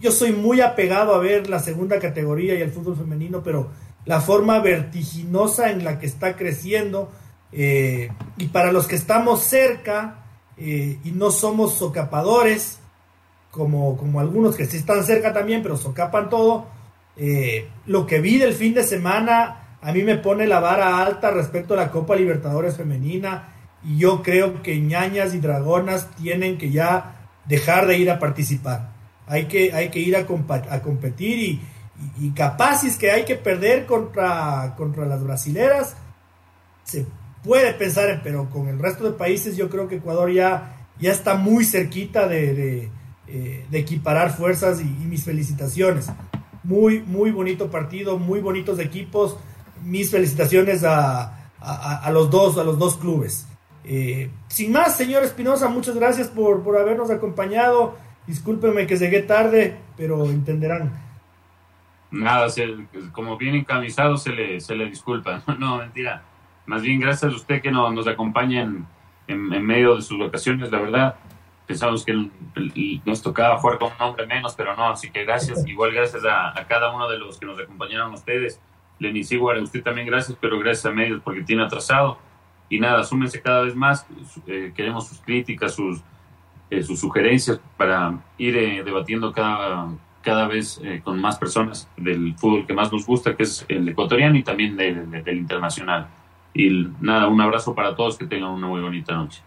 yo 0.00 0.10
soy 0.10 0.32
muy 0.32 0.60
apegado 0.60 1.14
a 1.14 1.18
ver 1.18 1.48
la 1.48 1.58
segunda 1.58 1.98
categoría 1.98 2.54
y 2.54 2.62
el 2.62 2.70
fútbol 2.70 2.96
femenino, 2.96 3.42
pero 3.42 3.70
la 4.04 4.20
forma 4.20 4.58
vertiginosa 4.60 5.70
en 5.70 5.84
la 5.84 5.98
que 5.98 6.06
está 6.06 6.36
creciendo 6.36 7.10
eh, 7.52 8.10
y 8.38 8.48
para 8.48 8.72
los 8.72 8.86
que 8.86 8.96
estamos 8.96 9.42
cerca 9.42 10.18
y 10.58 11.10
no 11.12 11.32
somos 11.32 11.74
socapadores, 11.74 12.78
como, 13.52 13.96
como 13.96 14.18
algunos 14.18 14.56
que 14.56 14.64
sí 14.64 14.78
están 14.78 15.04
cerca 15.04 15.32
también, 15.32 15.62
pero 15.62 15.76
socapan 15.76 16.28
todo. 16.28 16.66
Eh, 17.16 17.68
lo 17.86 18.06
que 18.06 18.20
vi 18.20 18.38
del 18.38 18.54
fin 18.54 18.74
de 18.74 18.82
semana 18.82 19.76
a 19.82 19.92
mí 19.92 20.02
me 20.02 20.16
pone 20.16 20.46
la 20.46 20.60
vara 20.60 21.04
alta 21.04 21.30
respecto 21.30 21.74
a 21.74 21.76
la 21.76 21.90
Copa 21.90 22.16
Libertadores 22.16 22.76
femenina 22.76 23.48
y 23.84 23.98
yo 23.98 24.22
creo 24.22 24.62
que 24.62 24.80
ñañas 24.80 25.34
y 25.34 25.38
dragonas 25.38 26.08
tienen 26.16 26.56
que 26.56 26.70
ya 26.70 27.28
dejar 27.46 27.86
de 27.86 27.98
ir 27.98 28.10
a 28.10 28.18
participar. 28.18 28.91
Hay 29.26 29.46
que, 29.46 29.72
hay 29.72 29.88
que 29.90 30.00
ir 30.00 30.16
a, 30.16 30.20
a 30.20 30.82
competir 30.82 31.38
y, 31.38 31.60
y, 32.20 32.34
si 32.80 32.86
es 32.88 32.96
que 32.96 33.10
hay 33.10 33.24
que 33.24 33.36
perder 33.36 33.86
contra, 33.86 34.74
contra 34.76 35.06
las 35.06 35.22
brasileras, 35.22 35.96
se 36.84 37.06
puede 37.44 37.72
pensar, 37.74 38.20
pero 38.24 38.50
con 38.50 38.68
el 38.68 38.78
resto 38.78 39.04
de 39.04 39.12
países 39.12 39.56
yo 39.56 39.70
creo 39.70 39.88
que 39.88 39.96
Ecuador 39.96 40.30
ya, 40.32 40.88
ya 40.98 41.12
está 41.12 41.36
muy 41.36 41.64
cerquita 41.64 42.26
de 42.26 42.90
eh, 43.34 43.64
de 43.70 43.78
equiparar 43.78 44.36
fuerzas 44.36 44.80
y, 44.80 44.84
mis 44.84 45.24
felicitaciones. 45.24 46.10
Muy, 46.64 47.00
muy 47.00 47.30
bonito 47.30 47.70
partido, 47.70 48.18
muy 48.18 48.40
bonitos 48.40 48.78
equipos. 48.78 49.38
Mis 49.82 50.10
felicitaciones 50.10 50.84
a, 50.84 51.50
a, 51.58 52.10
los, 52.10 52.30
dos, 52.30 52.58
a 52.58 52.64
los 52.64 52.78
dos 52.78 52.98
clubes. 52.98 53.46
Eh, 53.84 54.28
sin 54.48 54.72
más, 54.72 54.96
señor 54.96 55.22
Espinosa, 55.22 55.68
muchas 55.68 55.94
gracias 55.94 56.28
por, 56.28 56.62
por 56.62 56.76
habernos 56.76 57.10
acompañado. 57.10 57.94
Discúlpeme 58.26 58.86
que 58.86 58.96
llegué 58.96 59.22
tarde, 59.22 59.78
pero 59.96 60.24
entenderán. 60.26 60.92
Nada, 62.12 62.48
como 63.12 63.38
bien 63.38 63.54
encamisado 63.54 64.18
se 64.18 64.30
le, 64.30 64.60
se 64.60 64.76
le 64.76 64.86
disculpa. 64.86 65.42
No, 65.58 65.78
mentira. 65.78 66.22
Más 66.66 66.82
bien, 66.82 67.00
gracias 67.00 67.32
a 67.32 67.36
usted 67.36 67.60
que 67.60 67.72
nos, 67.72 67.92
nos 67.92 68.06
acompaña 68.06 68.62
en, 68.62 68.86
en, 69.26 69.66
medio 69.66 69.96
de 69.96 70.02
sus 70.02 70.18
vacaciones, 70.18 70.70
la 70.70 70.78
verdad. 70.78 71.16
Pensamos 71.66 72.04
que 72.04 72.28
nos 73.04 73.22
tocaba 73.22 73.58
jugar 73.58 73.78
con 73.78 73.92
un 73.92 74.02
hombre 74.02 74.26
menos, 74.26 74.54
pero 74.54 74.76
no, 74.76 74.90
así 74.90 75.10
que 75.10 75.24
gracias. 75.24 75.66
Igual 75.66 75.92
gracias 75.92 76.22
a, 76.24 76.54
cada 76.68 76.94
uno 76.94 77.08
de 77.08 77.18
los 77.18 77.38
que 77.38 77.46
nos 77.46 77.58
acompañaron 77.58 78.12
ustedes. 78.12 78.60
Lenny 78.98 79.24
Siguar, 79.24 79.56
a 79.56 79.62
usted 79.62 79.82
también 79.82 80.06
gracias, 80.06 80.36
pero 80.40 80.58
gracias 80.58 80.86
a 80.86 80.92
medios 80.92 81.20
porque 81.22 81.42
tiene 81.42 81.64
atrasado. 81.64 82.18
Y 82.68 82.78
nada, 82.78 83.04
súmense 83.04 83.40
cada 83.40 83.62
vez 83.62 83.74
más. 83.74 84.06
Eh, 84.46 84.72
queremos 84.74 85.08
sus 85.08 85.20
críticas, 85.20 85.74
sus, 85.74 86.02
eh, 86.72 86.82
sus 86.82 87.00
sugerencias 87.00 87.60
para 87.76 88.18
ir 88.38 88.56
eh, 88.56 88.82
debatiendo 88.84 89.32
cada, 89.32 89.88
cada 90.22 90.46
vez 90.46 90.80
con 91.04 91.20
más 91.20 91.38
personas 91.38 91.88
del 91.96 92.34
fútbol 92.36 92.66
que 92.66 92.72
más 92.72 92.92
nos 92.92 93.06
gusta, 93.06 93.36
que 93.36 93.42
es 93.42 93.64
el 93.68 93.88
ecuatoriano 93.88 94.36
y 94.36 94.42
también 94.42 94.76
del 94.76 95.36
internacional. 95.36 96.08
Y 96.54 96.88
nada, 97.00 97.28
un 97.28 97.40
abrazo 97.40 97.74
para 97.74 97.94
todos, 97.96 98.18
que 98.18 98.26
tengan 98.26 98.50
una 98.50 98.66
muy 98.66 98.80
bonita 98.80 99.14
noche. 99.14 99.42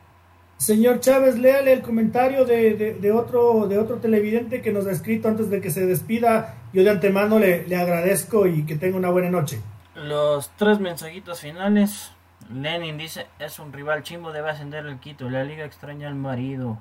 Señor 0.57 1.01
Chávez, 1.01 1.37
léale 1.37 1.73
el 1.73 1.81
comentario 1.81 2.45
de, 2.45 2.95
de, 2.99 3.11
otro, 3.11 3.67
de 3.67 3.77
otro 3.77 3.97
televidente 3.97 4.61
que 4.61 4.71
nos 4.71 4.87
ha 4.87 4.91
escrito 4.91 5.27
antes 5.27 5.49
de 5.49 5.59
que 5.59 5.69
se 5.69 5.85
despida. 5.85 6.55
Yo 6.73 6.83
de 6.83 6.89
antemano 6.89 7.39
le, 7.39 7.67
le 7.67 7.75
agradezco 7.75 8.47
y 8.47 8.65
que 8.65 8.75
tenga 8.75 8.97
una 8.97 9.09
buena 9.09 9.29
noche. 9.29 9.59
Los 9.95 10.49
tres 10.55 10.79
mensajitos 10.79 11.41
finales. 11.41 12.14
Lenin 12.49 12.97
dice, 12.97 13.27
es 13.39 13.59
un 13.59 13.73
rival 13.73 14.03
chimbo, 14.03 14.31
debe 14.31 14.49
ascender 14.49 14.85
el 14.85 14.99
Quito. 14.99 15.29
La 15.29 15.43
liga 15.43 15.65
extraña 15.65 16.07
al 16.07 16.15
marido. 16.15 16.77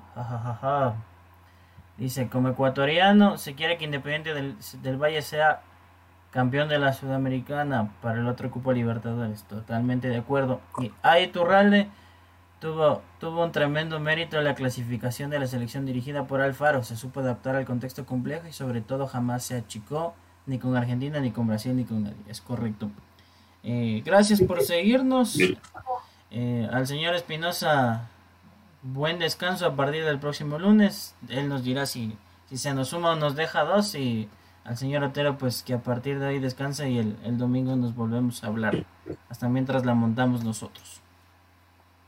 Dice, 1.97 2.27
como 2.27 2.49
ecuatoriano, 2.49 3.37
se 3.37 3.55
quiere 3.55 3.77
que 3.77 3.85
Independiente 3.85 4.33
del, 4.33 4.57
del 4.81 4.97
Valle 4.97 5.21
sea 5.21 5.61
campeón 6.31 6.67
de 6.67 6.77
la 6.77 6.91
Sudamericana 6.91 7.91
para 8.01 8.19
el 8.19 8.27
otro 8.27 8.51
cupo 8.51 8.73
Libertadores. 8.73 9.43
Totalmente 9.43 10.09
de 10.09 10.17
acuerdo. 10.17 10.59
Y 10.79 10.91
ahí 11.01 11.27
Turralde 11.27 11.87
tuvo, 12.59 13.01
tuvo 13.19 13.43
un 13.43 13.51
tremendo 13.51 13.99
mérito 13.99 14.37
en 14.37 14.43
la 14.43 14.55
clasificación 14.55 15.29
de 15.29 15.39
la 15.39 15.47
selección 15.47 15.85
dirigida 15.85 16.25
por 16.25 16.41
Alfaro. 16.41 16.83
Se 16.83 16.95
supo 16.95 17.21
adaptar 17.21 17.55
al 17.55 17.65
contexto 17.65 18.05
complejo 18.05 18.47
y 18.47 18.53
sobre 18.53 18.81
todo 18.81 19.07
jamás 19.07 19.43
se 19.43 19.55
achicó 19.55 20.13
ni 20.45 20.59
con 20.59 20.75
Argentina, 20.75 21.19
ni 21.19 21.31
con 21.31 21.47
Brasil, 21.47 21.75
ni 21.75 21.85
con 21.85 22.03
nadie. 22.03 22.17
Es 22.27 22.41
correcto. 22.41 22.91
Eh, 23.65 24.03
gracias 24.05 24.41
por 24.41 24.61
seguirnos. 24.61 25.37
Eh, 26.31 26.69
al 26.71 26.85
señor 26.85 27.15
Espinosa, 27.15 28.07
buen 28.83 29.17
descanso 29.19 29.65
a 29.65 29.75
partir 29.75 30.05
del 30.05 30.19
próximo 30.19 30.59
lunes. 30.59 31.15
Él 31.29 31.49
nos 31.49 31.63
dirá 31.63 31.85
si, 31.87 32.15
si 32.47 32.57
se 32.57 32.73
nos 32.73 32.89
suma 32.89 33.13
o 33.13 33.15
nos 33.15 33.35
deja 33.35 33.63
dos 33.63 33.95
y 33.95 34.29
al 34.63 34.77
señor 34.77 35.03
Otero, 35.03 35.37
pues 35.37 35.63
que 35.63 35.73
a 35.73 35.79
partir 35.79 36.19
de 36.19 36.27
ahí 36.27 36.39
descansa 36.39 36.87
y 36.87 36.99
el, 36.99 37.15
el 37.23 37.37
domingo 37.37 37.75
nos 37.75 37.95
volvemos 37.95 38.43
a 38.43 38.47
hablar, 38.47 38.85
hasta 39.29 39.49
mientras 39.49 39.85
la 39.85 39.95
montamos 39.95 40.43
nosotros. 40.43 41.01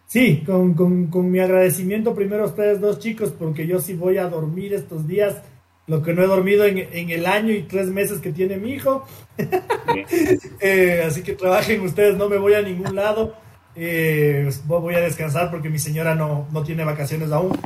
Sí, 0.07 0.43
con, 0.45 0.73
con, 0.73 1.07
con, 1.07 1.29
mi 1.29 1.39
agradecimiento 1.39 2.15
primero 2.15 2.43
a 2.43 2.47
ustedes 2.47 2.79
dos 2.79 2.99
chicos, 2.99 3.31
porque 3.37 3.67
yo 3.67 3.79
sí 3.79 3.93
voy 3.93 4.17
a 4.17 4.29
dormir 4.29 4.73
estos 4.73 5.05
días, 5.05 5.41
lo 5.87 6.03
que 6.03 6.13
no 6.13 6.21
he 6.21 6.27
dormido 6.27 6.65
en, 6.65 6.77
en 6.77 7.09
el 7.09 7.25
año 7.25 7.53
y 7.53 7.63
tres 7.63 7.87
meses 7.87 8.19
que 8.19 8.31
tiene 8.31 8.57
mi 8.57 8.73
hijo. 8.73 9.05
eh, 10.59 11.03
así 11.07 11.23
que 11.23 11.33
trabajen 11.33 11.81
ustedes, 11.81 12.17
no 12.17 12.29
me 12.29 12.37
voy 12.37 12.53
a 12.53 12.61
ningún 12.61 12.95
lado. 12.95 13.33
Eh, 13.79 14.49
voy 14.65 14.95
a 14.95 15.01
descansar 15.01 15.51
porque 15.51 15.69
mi 15.69 15.77
señora 15.77 16.15
no, 16.15 16.47
no 16.51 16.63
tiene 16.63 16.83
vacaciones 16.83 17.31
aún. 17.31 17.57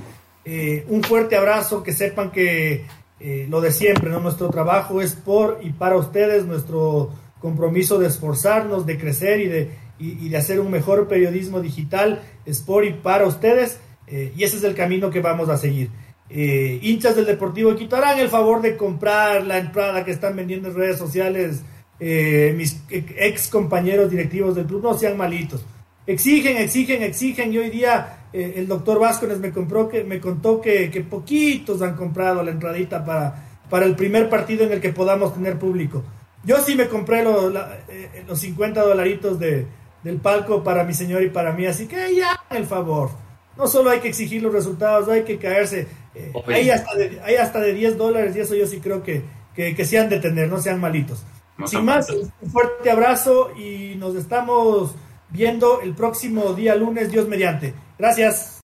Eh, 0.43 0.85
un 0.89 1.03
fuerte 1.03 1.37
abrazo, 1.37 1.83
que 1.83 1.93
sepan 1.93 2.31
que 2.31 2.85
eh, 3.19 3.47
lo 3.49 3.61
de 3.61 3.71
siempre, 3.71 4.09
¿no? 4.09 4.19
Nuestro 4.19 4.49
trabajo 4.49 5.01
es 5.01 5.15
por 5.15 5.59
y 5.61 5.71
para 5.71 5.95
ustedes, 5.95 6.45
nuestro 6.45 7.11
compromiso 7.39 7.97
de 7.97 8.07
esforzarnos, 8.07 8.85
de 8.85 8.97
crecer 8.97 9.39
y 9.39 9.47
de, 9.47 9.71
y, 9.99 10.29
de 10.29 10.37
hacer 10.37 10.59
un 10.59 10.69
mejor 10.69 11.07
periodismo 11.07 11.61
digital 11.61 12.21
es 12.45 12.59
por 12.59 12.85
y 12.85 12.93
para 12.93 13.25
ustedes, 13.25 13.79
y 14.07 14.43
ese 14.43 14.57
es 14.57 14.63
el 14.63 14.75
camino 14.75 15.09
que 15.09 15.21
vamos 15.21 15.47
a 15.47 15.57
seguir. 15.57 15.89
Eh, 16.33 16.79
hinchas 16.81 17.15
del 17.15 17.25
Deportivo 17.25 17.75
Quito 17.75 17.97
harán 17.97 18.19
el 18.19 18.29
favor 18.29 18.61
de 18.61 18.77
comprar 18.77 19.45
la 19.45 19.57
entrada 19.57 20.05
que 20.05 20.11
están 20.11 20.35
vendiendo 20.35 20.69
en 20.69 20.75
redes 20.75 20.97
sociales 20.97 21.61
mis 21.99 22.81
ex 22.89 23.47
compañeros 23.47 24.09
directivos 24.09 24.55
del 24.55 24.65
club, 24.65 24.81
no 24.81 24.97
sean 24.97 25.15
malitos. 25.15 25.63
Exigen, 26.07 26.57
exigen, 26.57 27.03
exigen, 27.03 27.53
y 27.53 27.59
hoy 27.59 27.69
día 27.69 28.21
eh, 28.33 28.53
el 28.57 28.67
doctor 28.67 28.99
Vázquez 28.99 29.37
me, 29.39 29.51
compró 29.51 29.89
que, 29.89 30.03
me 30.03 30.19
contó 30.19 30.61
que, 30.61 31.05
poquitos 31.09 31.81
han 31.81 31.95
comprado 31.95 32.43
la 32.43 32.51
entradita 32.51 33.03
para, 33.03 33.59
para 33.69 33.85
el 33.85 33.95
primer 33.95 34.29
partido 34.29 34.65
en 34.65 34.71
el 34.71 34.81
que 34.81 34.93
podamos 34.93 35.33
tener 35.33 35.59
público. 35.59 36.03
Yo 36.43 36.57
sí 36.57 36.75
me 36.75 36.87
compré 36.87 37.23
los, 37.23 37.53
eh, 37.89 38.23
los 38.27 38.39
50 38.39 38.81
dolaritos 38.81 39.39
de, 39.39 39.67
del 40.03 40.17
palco 40.17 40.63
para 40.63 40.83
mi 40.83 40.93
señor 40.93 41.21
y 41.23 41.29
para 41.29 41.51
mí, 41.51 41.65
así 41.65 41.87
que 41.87 42.15
ya, 42.15 42.39
el 42.49 42.65
favor. 42.65 43.11
No 43.57 43.67
solo 43.67 43.89
hay 43.89 43.99
que 43.99 44.07
exigir 44.09 44.41
los 44.41 44.53
resultados, 44.53 45.07
hay 45.09 45.23
que 45.23 45.37
caerse. 45.37 45.87
Eh, 46.15 46.31
hay, 46.47 46.69
hasta 46.69 46.95
de, 46.95 47.19
hay 47.23 47.35
hasta 47.35 47.59
de 47.59 47.73
10 47.73 47.97
dólares 47.97 48.35
y 48.35 48.39
eso 48.39 48.55
yo 48.55 48.65
sí 48.67 48.79
creo 48.79 49.03
que, 49.03 49.21
que, 49.55 49.75
que 49.75 49.85
se 49.85 49.99
han 49.99 50.09
de 50.09 50.19
tener, 50.19 50.49
no 50.49 50.61
sean 50.61 50.79
malitos. 50.79 51.23
Sin 51.67 51.85
más, 51.85 52.09
un 52.09 52.51
fuerte 52.51 52.89
abrazo 52.89 53.51
y 53.57 53.95
nos 53.95 54.15
estamos 54.15 54.95
viendo 55.29 55.81
el 55.81 55.93
próximo 55.93 56.53
día 56.53 56.75
lunes, 56.75 57.11
Dios 57.11 57.27
mediante. 57.27 57.73
Gracias. 57.97 58.57